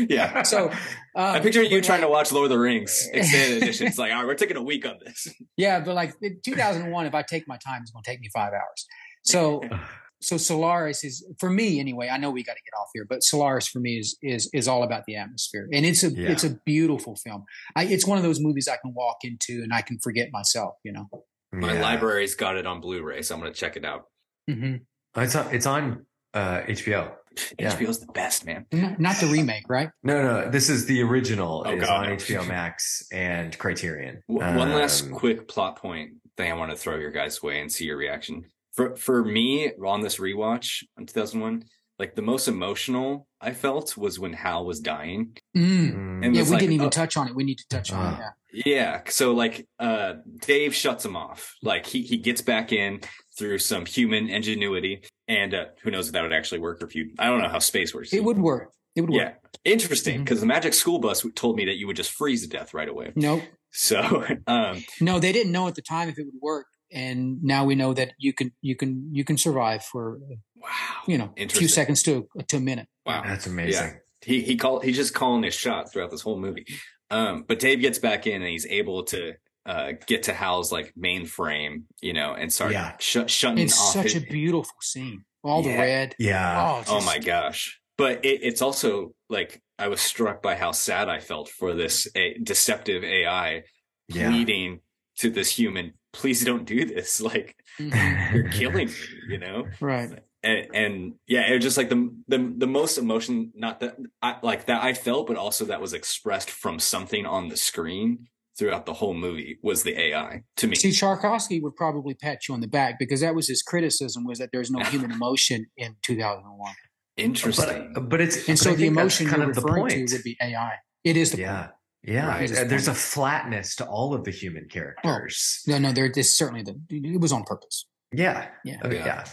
[0.08, 0.42] yeah.
[0.42, 0.70] So
[1.16, 3.86] I uh, picture you but trying to watch Lord of the Rings extended edition.
[3.88, 5.28] It's like, all right, we're taking a week on this.
[5.56, 6.14] Yeah, but like
[6.44, 8.86] 2001, if I take my time, it's going to take me five hours.
[9.24, 9.62] So
[10.20, 12.08] so Solaris is for me anyway.
[12.08, 14.66] I know we got to get off here, but Solaris for me is is is
[14.68, 16.30] all about the atmosphere, and it's a Yeah.
[16.30, 17.44] it's a beautiful film.
[17.76, 20.74] I, it's one of those movies I can walk into and I can forget myself.
[20.84, 21.08] You know.
[21.52, 21.80] My Yeah.
[21.80, 24.04] library's got it on Blu-ray, so I'm gonna check it out.
[24.48, 24.76] hmm
[25.16, 26.04] It's on, it's on
[26.34, 27.12] uh, HBO.
[27.56, 27.72] Yeah.
[27.72, 28.66] HBO's the best, man.
[28.72, 29.90] Not, not the remake, right?
[30.02, 31.62] No, no, this is the original.
[31.64, 32.12] Oh, It is God, on.
[32.16, 34.22] HBO Max and Criterion.
[34.28, 37.60] W- One last Um, quick plot point thing I want to throw your guys' way
[37.60, 38.42] and see your reaction.
[38.74, 41.62] For for me on this rewatch in 2001,
[41.98, 45.36] like the most emotional I felt was when Hal was dying.
[45.56, 45.92] Mm.
[45.94, 47.34] mm, And Yeah, it's we like, didn't even oh, touch on it.
[47.34, 48.16] We need to touch on it.
[48.16, 48.30] Uh, Yeah.
[48.64, 51.54] Yeah, so like uh Dave shuts him off.
[51.62, 53.00] Like he he gets back in
[53.38, 56.94] through some human ingenuity, and uh, who knows if that would actually work or if
[56.94, 57.10] you.
[57.18, 58.12] I don't know how space works.
[58.12, 58.72] It would work.
[58.96, 59.56] It would Yeah, work.
[59.64, 60.24] interesting Mhm.
[60.24, 62.88] because the Magic School Bus told me that you would just freeze to death right
[62.88, 63.12] away.
[63.14, 63.42] Nope.
[63.70, 67.64] So, um, No, they didn't know at the time if it would work, and now
[67.64, 70.18] we know that you can you can you can survive for
[70.56, 70.68] wow,
[71.06, 72.86] you know a few seconds to to a minute.
[73.06, 74.00] wow, That's amazing.
[74.24, 76.66] he he called he's just calling his shot throughout this whole movie.
[77.10, 79.32] Um, but Dave gets back in and he's able to
[79.66, 82.96] uh get to Hal's like mainframe, you know, and start Yeah.
[83.00, 83.96] shut shutting It's off.
[83.96, 85.24] It's such his- a beautiful scene.
[85.44, 86.14] All the red.
[86.18, 86.82] Yeah.
[86.88, 87.80] Oh, oh my gosh!
[87.96, 92.08] But it, it's also like I was struck by how sad I felt for this
[92.16, 93.62] a, deceptive AI
[94.08, 94.30] Yeah.
[94.30, 94.80] pleading
[95.18, 97.20] to this human, "Please don't do this!
[97.30, 98.34] Like Mhm.
[98.34, 98.94] you're killing me,"
[99.28, 99.66] you know.
[99.80, 100.10] right.
[100.42, 104.36] and, and yeah, it was just like the the the most emotion, not that I
[104.42, 108.26] like that I felt, but also that was expressed from something on the screen
[108.58, 110.74] throughout the whole movie was the AI to me.
[110.74, 114.38] See, Tarkovsky would probably pat you on the back because that was his criticism was
[114.40, 116.74] that there's no human emotion in 2001.
[117.16, 117.92] Interesting.
[117.94, 120.08] But, but it's And but so I the emotion kind you're of the referring point.
[120.08, 120.72] to would be AI.
[121.04, 121.56] It is the yeah.
[121.62, 121.72] point.
[122.04, 122.28] Yeah.
[122.28, 122.48] Right.
[122.48, 125.62] There's a flatness to all of the human characters.
[125.66, 127.86] No, no, there this certainly the it was on purpose.
[128.12, 128.48] Yeah.
[128.64, 128.80] Yeah.
[128.84, 129.04] Uh, Yeah.
[129.06, 129.24] yeah.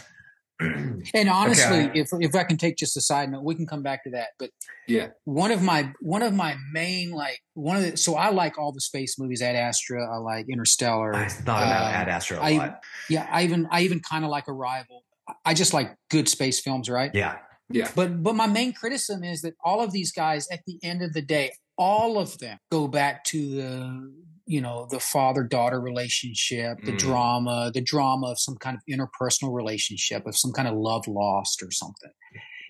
[1.14, 2.00] And honestly, Okay.
[2.00, 4.28] if if I can take just a side note, we can come back to that.
[4.38, 4.50] But
[4.88, 8.58] yeah, one of my one of my main like one of the so I like
[8.58, 9.42] all the space movies.
[9.42, 11.14] Ad Astra, I like Interstellar.
[11.14, 12.80] I thought about Uh, Ad Astra a I- lot.
[13.10, 15.04] Yeah, I even I even kind of like Arrival.
[15.44, 17.10] I just like good space films, right?
[17.14, 17.36] Yeah.
[17.68, 21.02] yeah, But but my main criticism is that all of these guys, at the end
[21.02, 24.12] of the day, all of them go back to the
[24.48, 26.98] you know the father daughter relationship, the Mm.
[26.98, 31.62] drama, the drama of some kind of interpersonal relationship, of some kind of love lost
[31.62, 32.12] or something.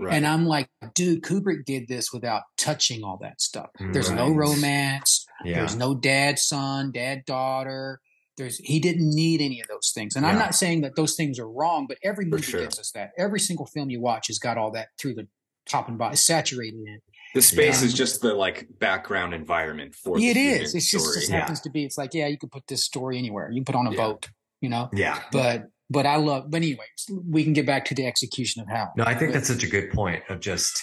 [0.00, 0.14] right.
[0.14, 3.70] And I'm like, dude, Kubrick did this without touching all that stuff.
[3.92, 5.26] There's no romance.
[5.44, 5.56] Yeah.
[5.58, 8.00] There's no dad son, dad daughter.
[8.38, 10.16] There's he didn't need any of those things.
[10.16, 12.60] And I'm not saying that those things are wrong, but every movie sure.
[12.60, 13.12] gives us that.
[13.18, 15.28] Every single film you watch has got all that through the
[15.68, 17.00] top and bottom, saturated in.
[17.34, 17.38] It.
[17.38, 17.86] the space Yeah.
[17.86, 20.74] is just the like background environment for the It human is.
[20.74, 21.16] It just, story.
[21.20, 21.40] just Yeah.
[21.40, 21.84] happens to be.
[21.84, 23.50] It's like, yeah, you could put this story anywhere.
[23.50, 23.96] You can put on a Yeah.
[23.96, 24.28] boat,
[24.60, 24.88] you know.
[24.92, 25.22] Yeah.
[25.32, 26.50] But but I love.
[26.50, 28.88] But anyways, we can get back to the execution of how.
[28.96, 30.82] No, I think that's such a good point of just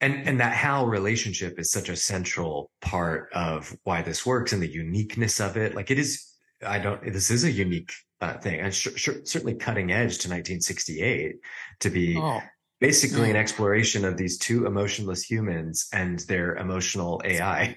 [0.00, 4.60] and and that Hal relationship is such a central part of why this works and
[4.62, 5.74] the uniqueness of it.
[5.74, 6.26] Like it is,
[6.66, 7.00] I don't.
[7.12, 11.36] This is a unique uh, thing, and sh- sh- certainly cutting edge to 1968
[11.80, 12.40] to be Oh,
[12.80, 17.76] basically an exploration of these two emotionless humans and their emotional AI.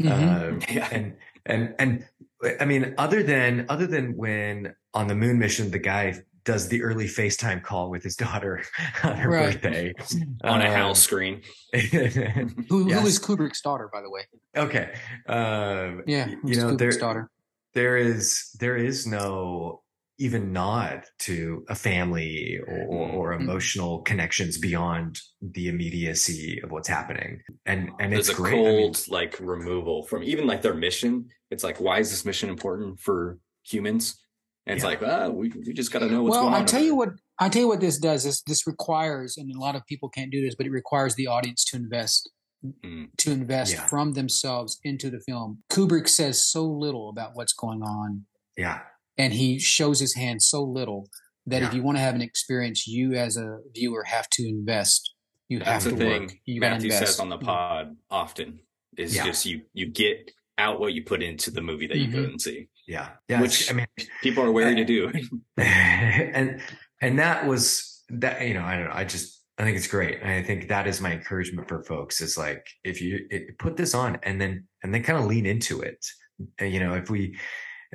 [0.00, 0.50] mhm.
[0.50, 0.88] Um, Yeah.
[0.90, 2.04] and and and
[2.60, 6.82] I mean, other than other than when on the moon mission, the guy does the
[6.82, 8.62] early FaceTime call with his daughter
[9.04, 9.60] on her Right.
[9.60, 9.92] birthday
[10.44, 11.42] on a Um, HAL screen.
[11.72, 11.78] who,
[12.88, 13.00] yes.
[13.00, 14.22] who is Kubrick's daughter, by the way?
[14.56, 14.94] okay,
[15.28, 17.30] um, Yeah, you know Kubrick's there daughter.
[17.74, 19.82] there is there is no
[20.18, 23.40] even nod to a family or, or, or Mhm.
[23.40, 28.54] emotional connections beyond the immediacy of what's happening, and and There's it's a great.
[28.54, 31.28] I mean, cold like removal from even like their mission.
[31.50, 34.20] It's like, why is this mission important for humans?
[34.66, 34.90] And it's Yeah.
[34.90, 36.60] like, ah, we, we just got to know what's well, going on.
[36.60, 37.10] I'll tell you what.
[37.38, 38.26] I'll tell you what this does.
[38.26, 41.26] Is this requires, and a lot of people can't do this, but it requires the
[41.28, 42.30] audience to invest,
[42.84, 43.10] Mm.
[43.18, 43.86] to invest Yeah.
[43.86, 45.62] from themselves into the film.
[45.70, 48.80] Kubrick says so little about what's going on, yeah,
[49.18, 51.08] and he shows his hand so little
[51.46, 55.14] that if you want to have an experience, you as a viewer have to invest.
[55.48, 56.34] You That's have the to thing work.
[56.44, 57.12] You gotta Matthew invest.
[57.12, 58.60] says on the pod often
[58.98, 59.24] is Yeah.
[59.24, 62.30] just you you get out what you put into the movie that you go Mhm.
[62.32, 62.68] and see.
[62.86, 63.40] yeah, yeah.
[63.40, 63.86] Which- I mean,
[64.22, 65.10] People are wary to do.
[65.56, 66.60] and
[67.00, 70.18] and that was that you know i don't know i just i think it's great
[70.22, 73.76] and i think that is my encouragement for folks is like if you it, put
[73.76, 76.04] this on and then and then kind of lean into it
[76.58, 77.38] And, you know if we uh,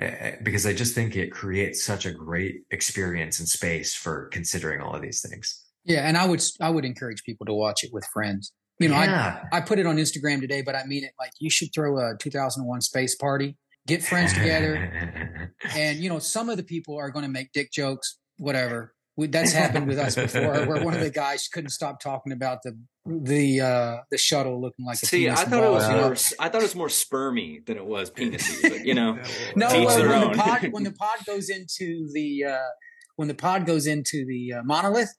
[0.02, 4.28] Eh, eh, because i just think it creates such a great experience and space for
[4.30, 7.84] considering all of these things Yeah, and I would I would encourage people to watch
[7.84, 8.52] it with friends.
[8.80, 11.50] You know, I I put it on Instagram today, but I mean it like you
[11.50, 13.56] should throw a 2001 space party,
[13.86, 17.72] get friends together, and you know some of the people are going to make dick
[17.72, 18.94] jokes, whatever.
[19.16, 22.64] We, that's happened with us before, where one of the guys couldn't stop talking about
[22.64, 25.98] the the uh the shuttle looking like a See, penis I thought it was ball,
[25.98, 26.12] more.
[26.40, 28.62] I thought it was more spermy than it was penisy.
[28.62, 29.20] But you know,
[29.56, 30.32] No, well, when own.
[30.32, 32.70] the pod when the pod goes into the uh
[33.16, 35.14] when the pod goes into the uh, monolith,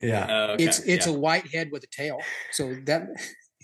[0.00, 1.12] yeah uh, okay, it's it's yeah.
[1.12, 2.18] a white head with a tail.
[2.52, 3.08] So that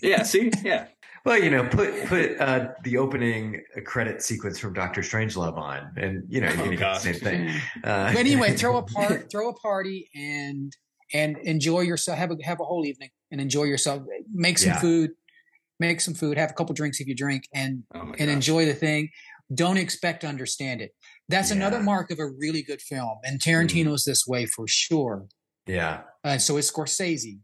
[0.01, 0.23] yeah.
[0.23, 0.87] See, yeah,
[1.27, 6.23] well you know put put uh the opening credit sequence from dr strangelove on and
[6.29, 7.49] you know you Oh, can get the same thing
[7.83, 10.71] uh, but anyway, throw a part, throw a party, and
[11.13, 12.17] and enjoy yourself.
[12.17, 14.03] Have a have a whole evening and enjoy yourself.
[14.33, 14.79] Make some Yeah.
[14.79, 15.11] food,
[15.79, 16.37] make some food.
[16.37, 18.27] Have a couple drinks if you drink, and oh and gosh.
[18.29, 19.09] enjoy the thing.
[19.53, 20.91] Don't expect to understand it.
[21.29, 25.27] That's another mark of a really good film, and Tarantino's this way for sure.
[25.65, 27.39] yeah Uh, so is Scorsese,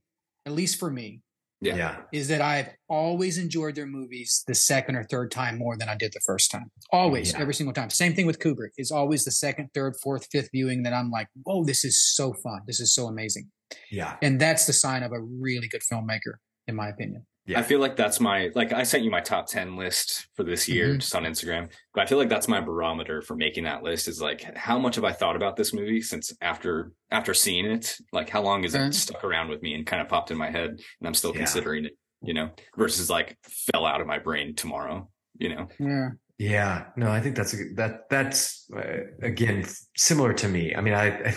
[0.46, 1.22] at least for me.
[1.64, 1.76] Yeah.
[1.76, 1.98] yeah.
[2.12, 5.96] is that I've always enjoyed their movies the second or third time more than I
[5.96, 6.72] did the first time.
[6.92, 7.40] Always, Yeah.
[7.42, 7.90] every single time.
[7.90, 8.72] Same thing with Kubrick.
[8.78, 12.34] It's always the second, third, fourth, fifth viewing that I'm like, "Whoa, this is so
[12.34, 12.62] fun!
[12.68, 13.50] This is so amazing!"
[13.90, 14.18] Yeah.
[14.22, 16.36] And that's the sign of a really good filmmaker,
[16.68, 17.26] in my opinion.
[17.46, 17.60] Yeah.
[17.60, 20.70] I feel like that's my like I sent you my top 10 list for this
[20.70, 21.00] year Mhm.
[21.00, 21.70] just on Instagram.
[21.94, 24.96] But I feel like that's my barometer for making that list is like how much
[24.96, 27.98] have I thought about this movie since after after seeing it?
[28.14, 28.86] Like how long has Okay.
[28.86, 31.32] it stuck around with me and kind of popped in my head and I'm still
[31.32, 31.40] Yeah.
[31.40, 35.68] considering it, you know, versus like fell out of my brain tomorrow, you know.
[35.80, 36.10] Yeah.
[36.40, 39.66] Yeah, no, I think that's a, that that's uh, again
[39.96, 40.74] similar to me.
[40.76, 41.36] I mean, I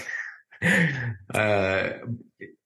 [1.35, 1.89] uh,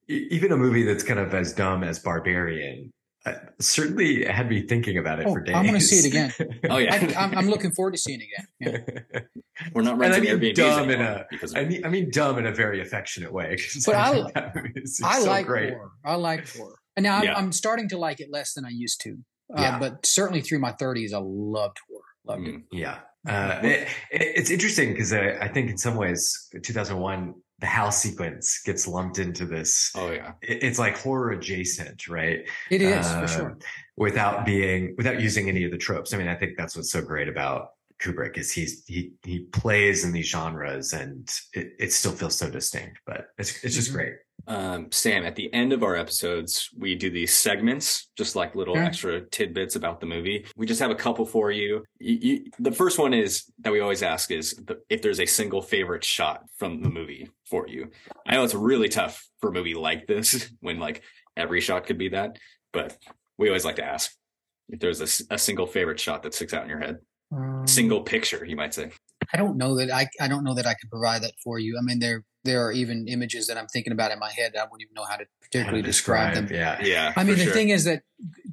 [0.08, 2.92] e- even a movie that's kind of as dumb as Barbarian
[3.26, 5.54] uh, certainly had me thinking about it Oh, for days.
[5.54, 6.32] I'm gonna see it again.
[6.70, 6.94] Oh yeah.
[6.94, 8.26] I, I'm, I'm looking forward to seeing it
[8.62, 8.84] again.
[9.12, 9.20] Yeah.
[9.74, 12.38] We're not And I renting mean Airbnbs dumb in anymore a- mean, I mean, dumb
[12.38, 13.56] in a very affectionate way.
[13.74, 14.72] 'cause But I- think that movie
[15.04, 15.74] I so like great.
[15.74, 15.90] horror.
[16.04, 16.76] I like horror.
[16.96, 17.34] And now I'm, Yeah.
[17.36, 19.16] I'm starting to like it less than I used to.
[19.54, 19.78] Uh, Yeah.
[19.78, 22.02] But certainly through my 30s, I loved horror.
[22.24, 22.54] Loved it.
[22.54, 22.62] Mm.
[22.72, 22.98] Yeah.
[23.28, 28.00] Uh, it, it- it's interesting because I, I think in some ways, 2001, the house
[28.02, 29.90] sequence gets lumped into this.
[29.94, 30.32] Oh yeah.
[30.42, 32.40] it- It's like horror adjacent, right?
[32.70, 33.58] It is Uh, for sure.
[33.96, 36.14] Without being, without using any of the tropes.
[36.14, 37.70] I mean, I think that's what's so great about
[38.00, 42.50] Kubrick is he's he he plays in these genres and it, it still feels so
[42.50, 42.98] distinct.
[43.06, 43.94] But it's it's just Mhm.
[43.94, 44.14] great.
[44.46, 48.74] um, Sam, at the end of our episodes, we do these segments, just like little
[48.74, 48.86] Okay.
[48.86, 50.46] extra tidbits about the movie.
[50.56, 51.84] We just have a couple for you.
[51.98, 52.44] You, you.
[52.58, 56.02] The first one is that we always ask is the, if there's a single favorite
[56.04, 57.90] shot from the movie for you.
[58.26, 61.02] I know it's really tough for a movie like this when like
[61.36, 62.38] every shot could be that,
[62.72, 62.96] but
[63.36, 64.14] we always like to ask
[64.70, 66.96] if there's a, a single favorite shot that sticks out in your head.
[67.32, 68.90] Um, Single picture, you might say.
[69.32, 71.76] I don't know that I I don't know that I can provide that for you.
[71.78, 74.52] I mean, there there are even images that I'm thinking about in my head.
[74.54, 76.48] that I wouldn't even know how to How to particularly describe, them.
[76.50, 76.78] Yeah.
[76.82, 77.12] Yeah.
[77.16, 77.52] I mean, the sure.
[77.52, 78.02] thing is that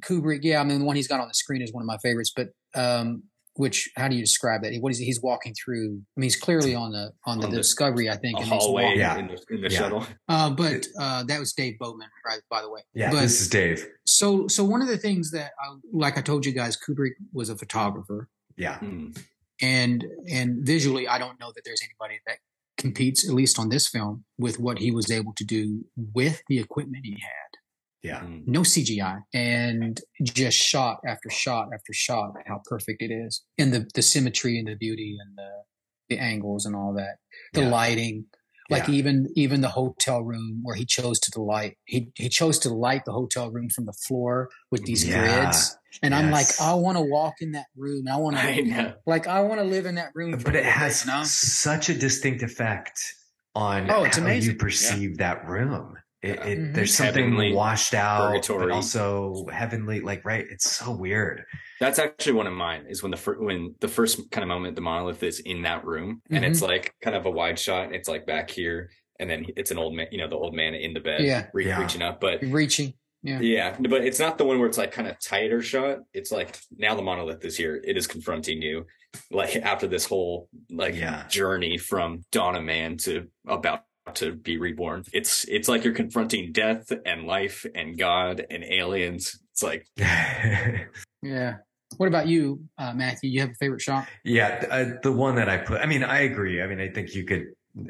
[0.00, 1.96] Kubrick, yeah, I mean, the one he's got on the screen is one of my
[1.98, 2.32] favorites.
[2.36, 3.22] But um,
[3.54, 4.72] which how do you describe that?
[4.80, 6.00] What is he, he's walking through?
[6.16, 8.50] I mean, he's clearly on the on the On the- Discovery, I think, a and
[8.52, 8.98] he's hallway walking.
[9.00, 9.16] Yeah.
[9.18, 9.78] in the, in the Yeah.
[9.78, 10.06] shuttle.
[10.28, 12.40] Uh, but uh, that was Dave Bowman, right?
[12.50, 13.10] By the way, Yeah.
[13.10, 13.84] But- this is Dave.
[14.06, 17.48] So, so one of the things that, I, like I told you guys, Kubrick was
[17.48, 18.78] a photographer, Yeah.
[18.78, 19.10] Hmm.
[19.62, 22.38] and and visually, I don't know that there's anybody that
[22.76, 26.58] competes, at least on this film, with what he was able to do with the
[26.58, 27.50] equipment he had.
[28.02, 28.20] Yeah.
[28.20, 28.40] Hmm.
[28.46, 32.32] No CGI, and just shot after shot after shot.
[32.46, 35.50] How perfect it is, and the the symmetry and the beauty and the
[36.08, 37.16] the angles and all that,
[37.52, 37.68] the Yeah.
[37.70, 38.26] lighting.
[38.70, 38.94] Like Yeah.
[38.94, 43.04] even even the hotel room where he chose to light he he chose to light
[43.06, 45.46] the hotel room from the floor with these Yeah.
[45.46, 48.06] grids, and I'm like, I want to walk in that room.
[48.08, 50.38] I want to like I want to live in that room.
[50.44, 53.00] but it has bit, such a distinct effect
[53.54, 54.52] on Oh, how amazing.
[54.52, 55.96] you perceive that room.
[56.22, 56.44] It, Yeah.
[56.46, 56.74] it, Mhm.
[56.74, 60.00] There's something Heavenly, washed out, but also heavenly.
[60.00, 60.44] Like, right?
[60.50, 61.44] It's so weird.
[61.80, 62.86] That's actually one of mine.
[62.88, 65.84] Is when the fir- when the first kind of moment the monolith is in that
[65.84, 67.94] room, and it's like kind of a wide shot.
[67.94, 68.90] It's like back here,
[69.20, 71.46] and then it's an old man, you know, the old man in the bed, Yeah.
[71.54, 71.80] re- Yeah.
[71.80, 72.20] reaching up.
[72.20, 72.94] But reaching.
[73.22, 73.40] Yeah.
[73.40, 75.98] yeah, but it's not the one where it's like kind of tighter shot.
[76.14, 77.80] It's like now the monolith is here.
[77.84, 78.86] It is confronting you,
[79.32, 81.26] like after this whole like Yeah.
[81.28, 83.80] journey from dawn of man to about
[84.16, 85.04] to be reborn.
[85.12, 89.38] It's it's like you're confronting death and life and God and aliens.
[89.52, 89.86] It's like
[91.22, 91.56] Yeah.
[91.96, 93.30] What about you, uh, Matthew?
[93.30, 94.06] You have a favorite shot?
[94.22, 95.80] yeah, uh, the one that I put.
[95.80, 96.60] I mean, I agree.
[96.62, 97.46] I mean, I think you could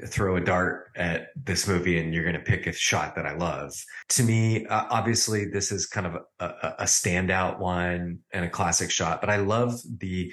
[0.06, 3.34] throw a dart at this movie and you're going to pick a shot that I
[3.34, 3.72] love.
[4.10, 8.48] To me, uh, obviously, this is kind of a, a, a standout one and a
[8.48, 9.20] classic shot.
[9.20, 10.32] But I love the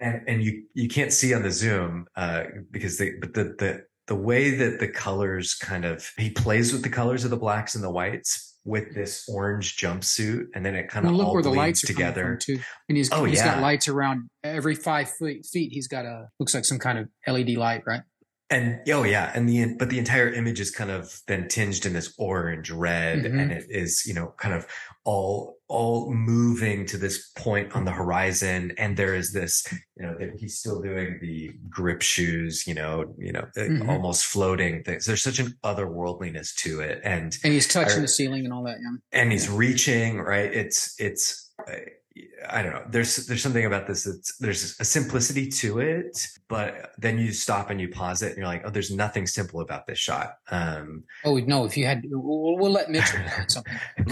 [0.00, 3.84] and and you you can't see on the zoom uh, because the but the the
[4.08, 7.74] the way that the colors kind of he plays with the colors of the blacks
[7.74, 11.42] and the whites with this orange jumpsuit and then it kind of look all where
[11.42, 12.36] the lights are together.
[12.42, 12.58] too.
[12.88, 13.54] And he's Oh, he's yeah.
[13.54, 15.46] got lights around every five feet.
[15.46, 15.72] Feet.
[15.72, 18.02] He's got a looks like some kind of LED light, right?
[18.50, 21.92] And oh yeah, and the but the entire image is kind of then tinged in
[21.92, 23.40] this orange red, Mhm.
[23.42, 24.66] and it is you know kind of
[25.04, 29.66] all all moving to this point on the horizon, and there is this
[29.98, 33.86] you know that he's still doing the grip shoes, you know, you know, uh, Mhm.
[33.86, 35.04] almost floating things.
[35.04, 38.62] There's such an otherworldliness to it, and And he's touching I- the ceiling and all
[38.64, 38.78] that.
[38.80, 38.96] Yeah.
[39.12, 40.50] and he's reaching right.
[40.54, 41.50] It's it's.
[42.18, 42.84] Uh, I don't know.
[42.88, 47.70] There's there's something about this that's there's a simplicity to it, but then you stop
[47.70, 50.34] and you pause it and you're like, oh, there's nothing simple about this shot.
[50.50, 53.76] Um, oh no, if you had, we'll, we'll let Mitchell something.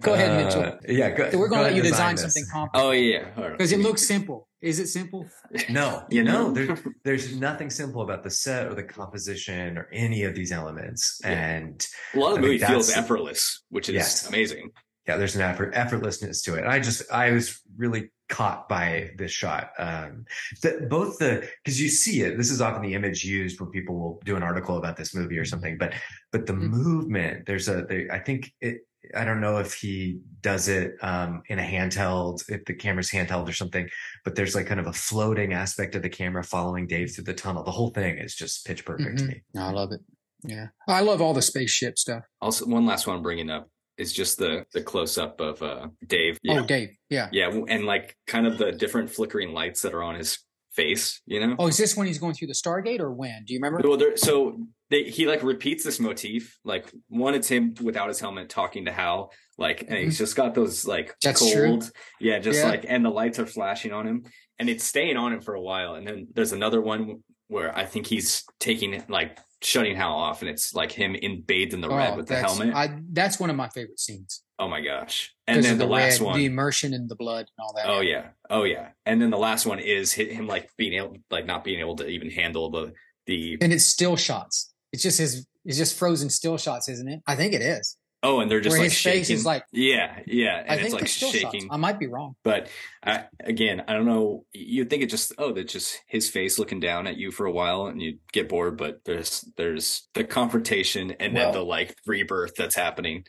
[0.00, 0.62] go ahead, Mitchell.
[0.62, 3.50] Uh, yeah, go, We're going to go let you design design something complicated oh yeah,
[3.50, 4.48] because it looks simple.
[4.62, 5.26] Is it simple?
[5.68, 6.48] No, You you know?
[6.48, 10.50] know, there, there's nothing simple about the set or the composition or any of these
[10.50, 11.20] elements.
[11.22, 11.30] Yeah.
[11.30, 14.28] And a lot of the mean, movie feels effortless, which is Yes.
[14.28, 14.70] amazing.
[15.06, 16.60] Yeah, there's an effort, effortlessness to it.
[16.60, 19.70] And I just, I was really caught by this shot.
[19.78, 20.24] Um,
[20.62, 23.98] that both the, cause you see it, this is often the image used when people
[23.98, 25.94] will do an article about this movie or something, but,
[26.32, 26.70] but the Mhm.
[26.70, 28.78] movement, there's a, there, I think it,
[29.14, 33.48] I don't know if he does it, um, in a handheld, if the camera's handheld
[33.48, 33.88] or something,
[34.24, 37.34] but there's like kind of a floating aspect of the camera following Dave through the
[37.34, 37.62] tunnel.
[37.62, 39.28] The whole thing is just pitch perfect to Mhm.
[39.28, 39.42] me.
[39.56, 40.00] I love it.
[40.42, 42.24] Yeah, I love all the spaceship stuff.
[42.40, 45.88] Also, one last one I'm bringing up is just the the close up of uh
[46.06, 46.38] Dave.
[46.48, 46.96] Oh, Dave.
[47.10, 47.28] Yeah.
[47.32, 50.38] yeah, and like kind of the different flickering lights that are on his
[50.74, 51.20] face.
[51.26, 51.56] You know.
[51.58, 53.44] Oh, is this when he's going through the Stargate or when?
[53.44, 53.86] Do you remember?
[53.88, 54.58] Well, there, so
[54.90, 56.58] they, he like repeats this motif.
[56.64, 59.32] Like one, it's him without his helmet talking to Hal.
[59.58, 61.14] Like, and he's just got those like Mm-hmm.
[61.22, 61.66] That's true.
[61.68, 61.90] cold,
[62.20, 62.68] yeah, just Yeah.
[62.68, 64.24] like, and the lights are flashing on him,
[64.58, 65.94] and it's staying on him for a while.
[65.94, 70.42] And then there's another one where I think he's taking it like shutting Hal off,
[70.42, 72.74] and it's like him in bathed in the red Oh, with the helmet.
[72.74, 74.42] I, that's one of my favorite scenes.
[74.58, 75.34] oh my gosh!
[75.46, 77.86] And then of the, last red, one, the immersion in the blood and all that.
[77.88, 81.46] Oh yeah, oh yeah, and then the last one is him like being able, like
[81.46, 82.92] not being able to even handle the
[83.26, 83.58] the.
[83.60, 84.72] and it's still shots.
[84.92, 85.46] It's just his.
[85.64, 87.22] It's just frozen still shots, isn't it?
[87.26, 87.96] I think it is.
[88.26, 89.36] Oh, and they're just Where like his face shaking.
[89.36, 91.62] is like- yeah, yeah, and I it's like still shaking.
[91.62, 91.66] shots.
[91.70, 92.34] I might be wrong.
[92.42, 92.68] But
[93.04, 94.44] I, again, I don't know.
[94.52, 97.52] You'd think it just oh, that's just his face looking down at you for a
[97.52, 98.76] while, and you get bored.
[98.76, 103.24] But there's there's the confrontation and Well- then the like rebirth that's happening.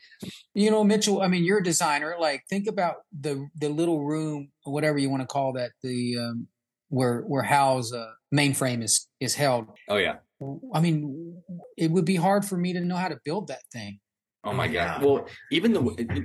[0.54, 1.22] You know, Mitchell.
[1.22, 2.16] I mean, you're a designer.
[2.20, 6.48] Like, think about the the little room, whatever you want to call that, the um,
[6.90, 9.68] where where Hal's uh, mainframe is is held.
[9.90, 10.16] Oh yeah.
[10.74, 11.42] I mean,
[11.78, 14.00] it would be hard for me to know how to build that thing.
[14.48, 15.00] Oh my Yeah.
[15.00, 15.06] god!
[15.06, 15.82] Well, even the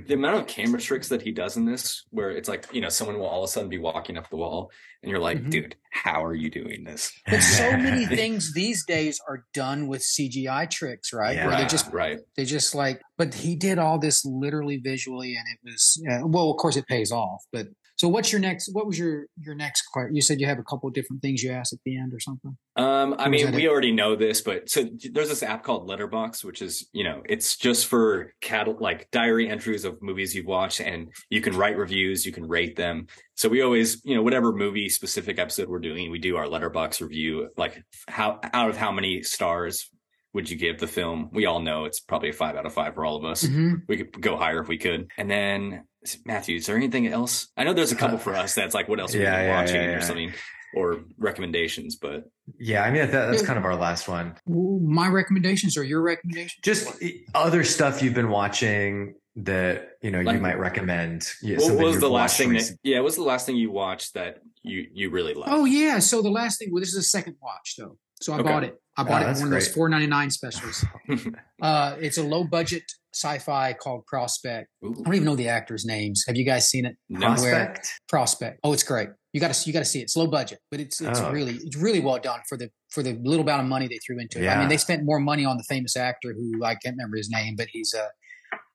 [0.07, 2.89] the amount of camera tricks that he does in this, where it's like you know
[2.89, 4.71] someone will all of a sudden be walking up the wall,
[5.01, 5.49] and you're like, Mhm.
[5.51, 7.11] dude, how are you doing this?
[7.27, 11.35] But so many things these days are done with CGI tricks, right?
[11.45, 12.19] Where they just right.
[12.37, 13.01] they just like.
[13.17, 16.49] But he did all this literally visually, and it was uh, well.
[16.51, 17.43] Of course, it pays off.
[17.51, 18.69] But so, what's your next?
[18.73, 20.15] What was your your next question?
[20.15, 22.19] You said you have a couple of different things you asked at the end or
[22.19, 22.57] something.
[22.75, 23.69] Um, I mean, we it?
[23.69, 27.55] already know this, but so there's this app called Letterboxd, which is, you know, it's
[27.55, 32.25] just for cat like diary entries of movies you've watched, and you can write reviews,
[32.25, 33.07] you can rate them.
[33.35, 37.01] So we always, you know, whatever movie specific episode we're doing, we do our Letterboxd
[37.01, 39.89] review, like how out of how many stars
[40.33, 41.29] would you give the film?
[41.31, 43.43] We all know it's probably a five out of five for all of us.
[43.43, 43.75] Mm-hmm.
[43.87, 45.11] We could go higher if we could.
[45.15, 45.83] And then
[46.25, 47.47] Matthew, is there anything else?
[47.57, 49.55] I know there's a couple for us that's like what else are we Yeah, yeah,
[49.61, 50.33] watching yeah, or something
[50.75, 52.25] or recommendations, but
[52.59, 54.35] Yeah, I mean that, that's kind of our last one.
[54.47, 56.59] My recommendations or your recommendations?
[56.63, 56.89] Just
[57.35, 61.27] other stuff you've been watching that you know you might recommend.
[61.41, 64.13] Yeah, what was the last thing that yeah what was the last thing you watched
[64.15, 65.99] that you you really liked Oh yeah.
[65.99, 66.69] So the last thing.
[66.71, 67.97] Well, this is a second watch though.
[68.21, 68.49] So I Okay.
[68.49, 68.79] bought it.
[68.95, 70.85] I Oh, bought it that's in one of those four ninety nine specials.
[71.61, 72.83] uh, it's a low budget
[73.13, 74.67] sci-fi called Prospect.
[74.85, 76.23] Ooh, I don't even know the actors' names.
[76.27, 76.95] Have you guys seen it?
[77.09, 77.19] no.
[77.27, 77.87] Prospect.
[78.09, 78.59] Prospect.
[78.63, 79.09] Oh, it's great.
[79.33, 80.03] You got to see you got to see it.
[80.03, 81.31] It's low budget, but it's it's Oh.
[81.31, 84.19] really it's really well done for the for the little amount of money they threw
[84.19, 84.47] into it.
[84.47, 87.29] I mean, they spent more money on the famous actor who I can't remember his
[87.31, 88.07] name, but he's uh,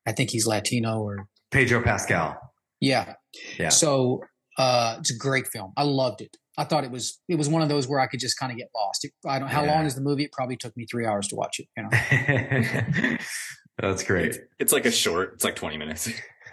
[0.07, 2.37] I think he's Latino or Pedro Pascal.
[2.81, 3.15] yeah.
[3.59, 3.69] Yeah.
[3.69, 4.23] So
[4.59, 5.73] uh, it's a great film.
[5.77, 6.37] I loved it.
[6.57, 8.59] I thought it was it was one of those where I could just kind of
[8.59, 9.05] get lost.
[9.05, 9.77] It, I don't how Yeah.
[9.77, 10.25] long is the movie?
[10.25, 11.69] It probably took me three hours to watch it.
[11.77, 13.17] You know.
[13.81, 14.27] that's great.
[14.27, 16.09] it's, it's like a short it's like 20 minutes.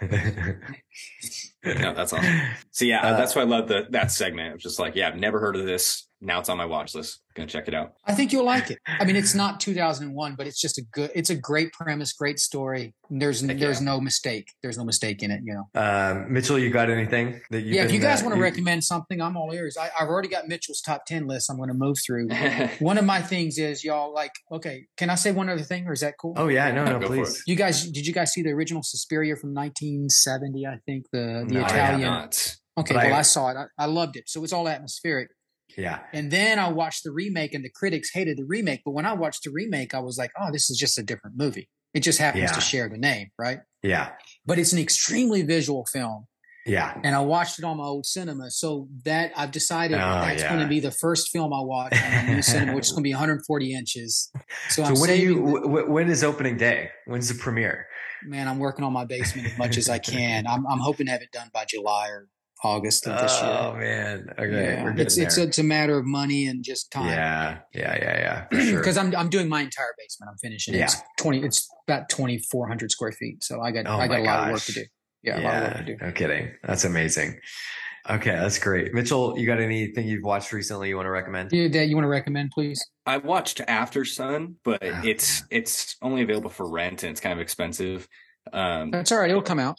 [1.64, 2.40] No that's awesome
[2.70, 4.54] so yeah Uh, that's why i love the that segment.
[4.54, 7.20] It's just like yeah i've never heard of this now it's on my watch list
[7.34, 8.78] gonna check it out I think you'll like it.
[8.86, 11.10] I mean, it's not 2001, but it's just a good.
[11.14, 12.94] It's a great premise, great story.
[13.10, 13.84] There's Heck there's yeah.
[13.84, 14.52] no mistake.
[14.62, 15.42] There's no mistake in it.
[15.44, 15.80] You know.
[15.80, 17.74] um, Mitchell, you got anything that you?
[17.74, 19.76] yeah, if you guys want to recommend something, I'm all ears.
[19.76, 21.50] I, I've already got Mitchell's top ten list.
[21.50, 22.28] I'm going to move through.
[22.78, 24.32] One of my things is y'all like.
[24.50, 26.32] Okay, can I say one other thing, or is that cool?
[26.36, 27.42] Oh yeah, no, no, Go please.
[27.46, 30.66] You guys, did you guys see the original Suspiria from 1970?
[30.66, 32.00] I think the the No, I have Italian.
[32.08, 32.56] not.
[32.78, 33.56] Okay, But I- well I, saw it.
[33.56, 34.24] I, I loved it.
[34.28, 35.28] So it's all atmospheric.
[35.76, 38.80] Yeah, And then I watched the remake, and the critics hated the remake.
[38.84, 41.36] But when I watched the remake, I was like, oh, this is just a different
[41.36, 41.68] movie.
[41.92, 42.52] It just happens Yeah.
[42.52, 43.58] to share the name, right?
[43.82, 44.10] yeah,
[44.44, 46.26] But it's an extremely visual film.
[46.66, 46.98] Yeah.
[47.04, 48.50] and I watched it on my old cinema.
[48.50, 52.12] So that I've decided Oh, that's going to be the first film I watch on
[52.12, 54.32] a new cinema, which is going to be 140 inches.
[54.70, 55.60] So, So when are you?
[55.62, 56.90] the- when is opening day?
[57.06, 57.86] When's the premiere?
[58.24, 60.46] man, I'm working on my basement as much as I can.
[60.48, 62.26] I'm, I'm hoping to have it done by July or
[62.64, 63.58] August of this Oh year.
[63.60, 64.26] Oh man.
[64.38, 64.72] Okay.
[64.74, 64.84] Yeah.
[64.84, 65.44] We're It's it's there.
[65.46, 67.06] it's a matter of money and just time.
[67.06, 67.58] yeah.
[67.74, 67.96] Yeah.
[67.96, 68.18] Yeah.
[68.18, 68.46] Yeah.
[68.50, 68.78] For sure.
[68.80, 70.30] Because I'm I'm doing my entire basement.
[70.32, 70.74] I'm finishing.
[70.74, 70.80] it.
[70.80, 71.00] It's Yeah.
[71.18, 71.42] twenty.
[71.44, 73.44] It's about twenty four hundred square feet.
[73.44, 74.84] So I got Oh I got my a lot of work to do.
[75.22, 75.96] Yeah, a lot of work to do.
[76.04, 76.52] No kidding.
[76.64, 77.38] That's amazing.
[78.08, 78.94] Okay, that's great.
[78.94, 81.50] Mitchell, you got anything you've watched recently you want to recommend?
[81.50, 82.80] You, that you want to recommend, please?
[83.04, 87.40] I watched Aftersun, but Oh, it's it's only available for rent and it's kind of
[87.42, 88.06] expensive.
[88.52, 89.28] Um, That's all right.
[89.28, 89.76] It'll come out.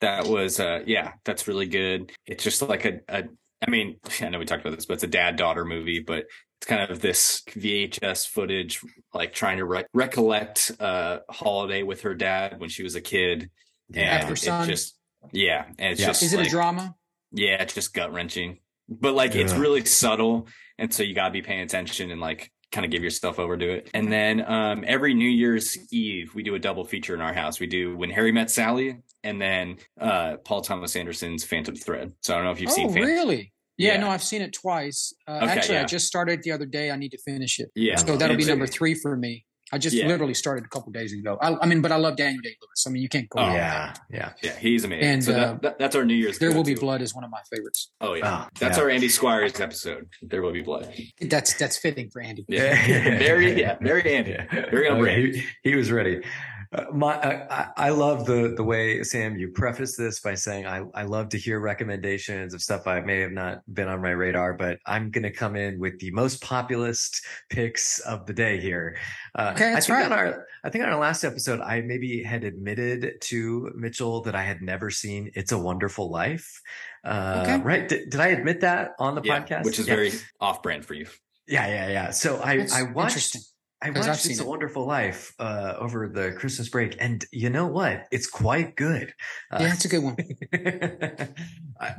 [0.00, 2.12] That was uh yeah, that's really good.
[2.26, 3.24] It's just like a, a
[3.66, 6.26] I mean, I know we talked about this, but it's a dad daughter movie, but
[6.58, 8.80] it's kind of this VHS footage,
[9.14, 13.50] like trying to re- recollect uh holiday with her dad when she was a kid.
[13.94, 14.68] And After it's Sun?
[14.68, 14.96] just
[15.32, 16.06] yeah, and it's Yeah.
[16.08, 16.94] just Is it like, a drama?
[17.32, 18.58] Yeah, it's just gut wrenching.
[18.88, 20.48] But like it's really subtle.
[20.78, 23.68] And so you gotta be paying attention and like kind of give yourself over to
[23.68, 23.90] it.
[23.94, 27.60] And then um every New Year's Eve we do a double feature in our house.
[27.60, 32.12] We do When Harry Met Sally and then uh Paul Thomas Anderson's Phantom Thread.
[32.22, 33.52] So I don't know if you've oh, seen Phantom really?
[33.76, 34.00] Yeah, Yeah.
[34.00, 35.12] no, I've seen it twice.
[35.26, 36.90] Uh, Okay, actually, I just started the other day.
[36.90, 37.70] I need to finish it.
[37.74, 37.96] Yeah.
[37.96, 39.46] So that'll be number three for me.
[39.72, 40.08] I just Yeah.
[40.08, 41.38] literally started a couple days ago.
[41.40, 42.84] I, I mean, but I love Daniel Day Lewis.
[42.86, 43.38] I mean, you can't go.
[43.40, 43.54] Oh, wrong.
[43.54, 44.32] yeah, yeah.
[44.42, 45.08] Yeah, he's amazing.
[45.08, 46.38] And, so uh, that, that, that's our New Year's.
[46.38, 46.86] There will be go-to.
[46.86, 47.90] blood is one of my favorites.
[48.00, 48.44] Oh yeah.
[48.46, 48.82] Oh, That's yeah.
[48.82, 50.08] our Andy Squires episode.
[50.22, 50.92] There will be blood.
[51.20, 52.44] That's that's fitting for Andy.
[52.48, 52.74] Yeah.
[53.18, 54.36] very yeah, very Andy.
[54.70, 55.34] Very on Okay, brand.
[55.36, 56.20] he, he was ready.
[56.72, 60.66] Uh, my, uh, I, I love the the way Sam you preface this by saying
[60.66, 64.10] I I love to hear recommendations of stuff I may have not been on my
[64.10, 68.60] radar, but I'm going to come in with the most populist picks of the day
[68.60, 68.96] here.
[69.34, 70.12] Uh, Okay, that's I think right.
[70.12, 74.36] on our I think on our last episode I maybe had admitted to Mitchell that
[74.36, 76.60] I had never seen It's a Wonderful Life.
[77.04, 77.58] Uh, Okay.
[77.64, 77.88] Right?
[77.88, 79.64] Did, did I admit that on the Yeah, podcast?
[79.64, 79.96] which is Yeah.
[79.96, 81.06] very off brand for you.
[81.48, 82.10] Yeah, yeah, yeah.
[82.12, 83.40] So I That's I watched interesting.
[83.82, 84.48] I 'Cause I've watched seen It's a it.
[84.48, 88.06] Wonderful Life uh, over the Christmas break, and you know what?
[88.12, 89.12] It's quite good.
[89.50, 90.16] Uh, Yeah, it's a good one.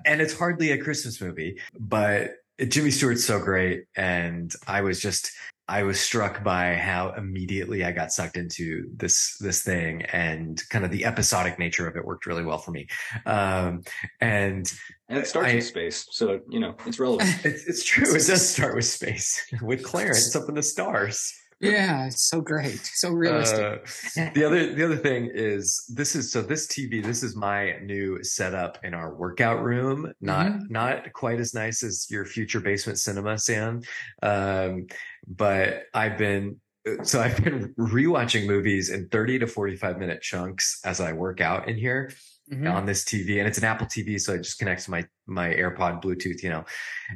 [0.06, 2.32] and it's hardly a Christmas movie, but
[2.68, 5.32] Jimmy Stewart's so great, and I was just
[5.68, 10.86] I was struck by how immediately I got sucked into this this thing, and kind
[10.86, 12.88] of the episodic nature of it worked really well for me.
[13.26, 13.82] Um,
[14.20, 14.72] and
[15.10, 16.06] And it starts I- in space.
[16.12, 17.30] So, you know, it's relevant.
[17.46, 18.04] it's, it's true.
[18.14, 21.34] It does start with space, with Clarence up in the stars.
[21.62, 23.88] Yeah, it's so great, so realistic.
[24.18, 27.78] Uh, the other the other thing is this is so this TV this is my
[27.84, 30.12] new setup in our workout room.
[30.22, 30.74] Not Mm-hmm.
[30.74, 33.82] not quite as nice as your future basement cinema, Sam.
[34.24, 34.88] Um,
[35.28, 36.58] but I've been
[37.04, 41.70] so I've been rewatching movies in 30 to 45 minute chunks as I work out
[41.70, 42.12] in here
[42.52, 42.70] Mhm.
[42.70, 45.50] on this TV, and it's an Apple TV, so it just connects to my my
[45.54, 46.66] AirPod Bluetooth, you know.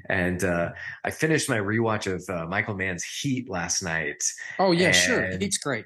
[0.10, 0.72] And uh,
[1.04, 4.24] I finished my rewatch of uh, Michael Mann's Heat last night.
[4.60, 5.24] Oh yeah, sure.
[5.26, 5.86] It's great.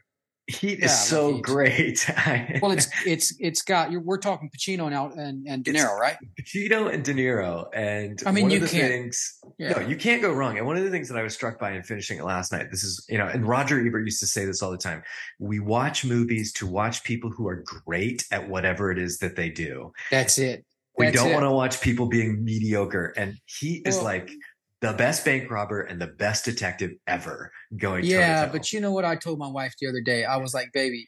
[0.50, 1.44] Heat Yeah, is so Heat.
[1.44, 2.06] great.
[2.62, 3.92] Well, it's it's it's got.
[3.92, 6.18] You're, we're talking Pacino and Al- and, and De It's- Niro, right?
[6.40, 9.40] Pacino and De Niro, and I mean, one you of the can't- things.
[9.58, 9.72] Yeah.
[9.74, 10.58] No, you can't go wrong.
[10.58, 12.68] And one of the things that I was struck by in finishing it last night,
[12.72, 15.04] this is, you know, and Roger Ebert used to say this all the time.
[15.40, 19.50] We watch movies to watch people who are great at whatever it is that they
[19.50, 19.92] do.
[20.12, 20.66] That's it.
[20.98, 23.14] We That's don't want to watch people being mediocre.
[23.16, 24.30] And he is like
[24.82, 29.06] the best bank robber and the best detective ever going Yeah, but you know what
[29.06, 30.24] I told my wife the other day?
[30.26, 31.08] I was like, baby,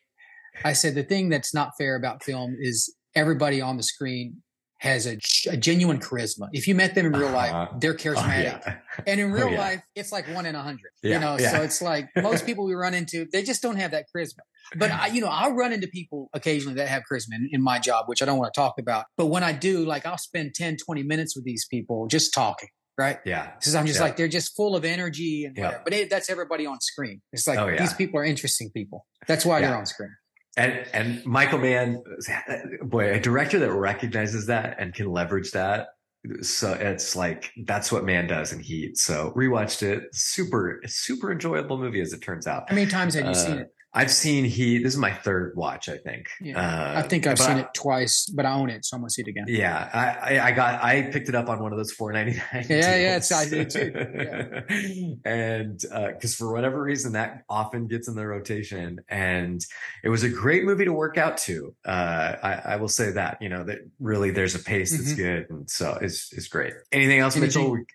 [0.66, 4.42] I said the thing that's not fair about film is everybody on the screen
[4.80, 5.18] has a,
[5.50, 6.48] a genuine charisma.
[6.54, 7.68] If you met them in real Uh-huh.
[7.70, 8.44] life, they're Oh, charismatic.
[8.66, 8.78] yeah.
[9.06, 9.60] And in real yeah.
[9.60, 10.90] life, it's like one in a hundred.
[11.04, 13.92] Yeah, You know, so it's like most people we run into, they just don't have
[13.92, 14.40] that charisma.
[14.78, 17.78] But I, you know, I'll run into people occasionally that have charisma in, in my
[17.78, 19.06] job, which I don't want to talk about.
[19.18, 22.70] But when I do, like I'll spend 10, 20 minutes with these people just talking,
[22.98, 23.20] right?
[23.26, 23.52] Yeah.
[23.60, 24.06] Because I'm just Yeah.
[24.06, 25.64] like they're just full of energy and Yeah.
[25.66, 25.84] whatever.
[25.86, 27.22] But it, that's everybody on screen.
[27.34, 27.80] It's like Oh, yeah.
[27.80, 29.06] these people are interesting people.
[29.28, 30.16] That's why they're on screen.
[30.58, 32.04] And and Michael Mann,
[32.84, 35.88] boy, a director that recognizes that and can leverage that.
[36.42, 38.98] So it's like that's what Mann does in Heat.
[38.98, 42.70] So rewatched it, super super enjoyable movie as it turns out.
[42.70, 43.74] How many times have you seen Uh, it?
[43.94, 44.84] I've seen Heat.
[44.84, 46.30] This is my third watch, I think.
[46.40, 46.58] Yeah.
[46.60, 49.10] Uh, I think I've seen I- it twice, but I own it, so I'm gonna
[49.10, 49.46] see it again.
[49.50, 52.34] Yeah, I, I, I got I picked it up on one of those four ninety
[52.54, 52.66] nine.
[52.70, 53.92] Yeah, yeah, it's- I did too.
[53.94, 55.14] Yeah.
[55.30, 55.82] and
[56.14, 59.62] because for whatever reason that often gets in the rotation, and
[60.04, 61.76] it was a great movie to work out to.
[61.86, 65.18] Uh, I, I will say that you know that really there's a pace that's Mhm.
[65.18, 66.74] good, and so it's it's great.
[66.94, 67.86] Anything else, Anything- Mitchell?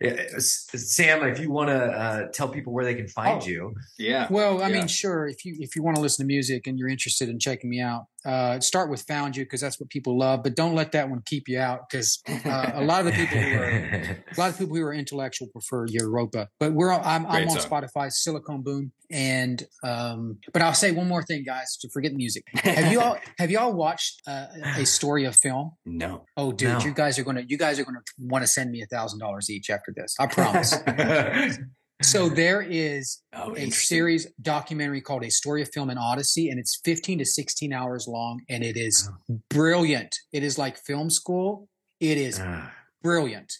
[0.00, 3.46] Yeah, S- Sam, if you want to uh, tell people where they can find Oh.
[3.46, 4.26] you, Yeah.
[4.30, 4.78] Well, I Yeah.
[4.78, 5.26] mean, sure.
[5.26, 7.80] If you if you want to listen to music and you're interested in checking me
[7.80, 11.08] out, Uh, start with "Found You" because that's what people love, but don't let that
[11.08, 13.68] one keep you out because uh, a lot of the people who are
[14.36, 16.48] a lot of people who are intellectual prefer Europa.
[16.58, 17.56] But we're I'm, I'm on.
[17.56, 22.16] Spotify, Silicon Boom, and um, but I'll say one more thing, guys, to forget the
[22.18, 22.42] music.
[22.54, 24.46] Have you all have you all watched uh,
[24.76, 25.72] a story of film?
[25.84, 26.24] no.
[26.36, 26.80] Oh, dude, No.
[26.80, 29.48] you guys are gonna you guys are gonna want to send me a thousand dollars
[29.50, 30.14] each after this.
[30.18, 30.74] I promise.
[32.02, 36.58] so there is Oh, a series documentary called A Story of Film and Odyssey, and
[36.58, 39.10] it's 15 to 16 hours long, and it is
[39.50, 40.16] brilliant.
[40.32, 41.68] It is like film school.
[42.00, 43.52] It is Ah, brilliant.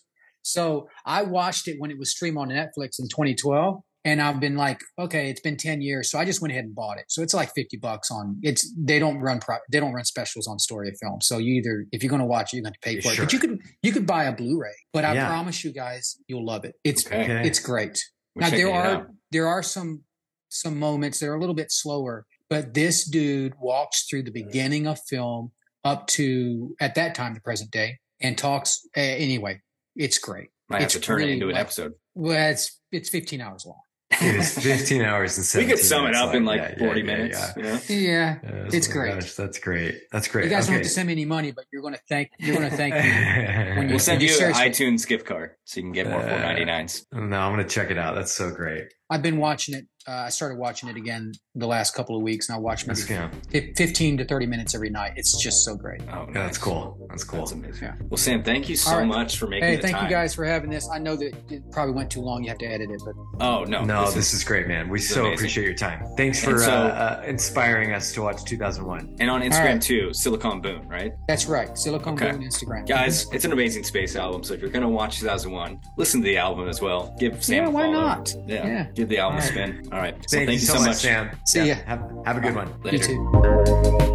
[0.43, 4.57] So I watched it when it was streamed on Netflix in 2012, and I've been
[4.57, 7.07] like, okay, it's been 10 years, so I just went ahead and bought it.
[7.09, 8.39] So it's like 50 bucks on.
[8.43, 11.21] It's they don't run pro, they don't run specials on Story of Film.
[11.21, 13.19] So you either if you're going to watch it, you're going to pay for it.
[13.19, 14.75] But you could you could buy a Blu-ray.
[14.93, 15.27] But I Yeah.
[15.27, 16.75] promise you guys, you'll love it.
[16.85, 17.43] It's okay.
[17.45, 17.99] it's great.
[18.37, 20.03] We're now there are there are some
[20.51, 24.87] some moments that are a little bit slower, but this dude walks through the beginning
[24.87, 25.53] of film
[25.85, 29.61] up to at that time the present day and talks uh, anyway.
[29.97, 30.51] It's great.
[30.69, 31.95] Might have to turn really it into an episode.
[32.15, 33.81] Well, it's it's 15 hours long.
[34.20, 36.78] It is 15 hours and We could sum it minutes up in like Yeah, yeah,
[36.78, 37.38] 40 yeah, minutes.
[37.38, 37.52] yeah.
[37.56, 37.78] You know?
[37.88, 39.14] Yeah, Yes, It's great.
[39.14, 40.01] gosh, that's great.
[40.12, 40.44] That's great.
[40.44, 42.56] you guys don't have to send me any money, but you're going to thank you're
[42.56, 43.76] going to thank me.
[43.78, 46.28] when We'll send you you an iTunes gift card so you can get more Uh,
[46.28, 47.05] 499s.
[47.12, 48.14] No, I'm gonna check it out.
[48.14, 48.84] That's so great.
[49.10, 49.86] I've been watching it.
[50.09, 53.01] Uh, I started watching it again the last couple of weeks, and I watch maybe
[53.11, 55.15] yeah, fif- 15 to 30 minutes every night.
[55.16, 56.01] It's just so great.
[56.12, 56.97] Oh, yeah, that's cool.
[57.11, 57.41] That's cool.
[57.41, 57.83] That's amazing.
[57.83, 57.95] Yeah.
[58.09, 59.07] Well, Sam, thank you so All right.
[59.09, 60.05] much for making Hey, the thank time.
[60.05, 60.89] you guys for having this.
[60.93, 62.45] I know that it probably went too long.
[62.45, 63.15] You have to edit it, but
[63.45, 64.89] Oh no, No, this, is, great, man.
[64.89, 65.35] We so amazing.
[65.35, 66.05] appreciate your time.
[66.16, 69.16] Thanks for so- uh, uh, inspiring us to watch 2001.
[69.19, 69.83] and on Instagram right.
[69.83, 71.12] too, Silicon Boom, right?
[71.27, 71.77] that's right.
[71.77, 72.31] Silicon Okay.
[72.31, 72.87] Boom Instagram.
[72.87, 74.45] Guys, it's an amazing space album.
[74.45, 77.12] So if you're gonna watch 2001, listen to the album as well.
[77.19, 78.33] Give Sam Yeah, a why not?
[78.47, 78.87] Yeah, Yeah.
[78.95, 79.51] give the album All a right.
[79.51, 79.89] spin.
[79.97, 80.14] All right.
[80.28, 81.31] So Thank, you so much, Sam.
[81.47, 81.74] See Yeah, ya.
[81.86, 82.68] Have, have a good one.
[82.85, 83.06] You Later.
[83.06, 84.06] too.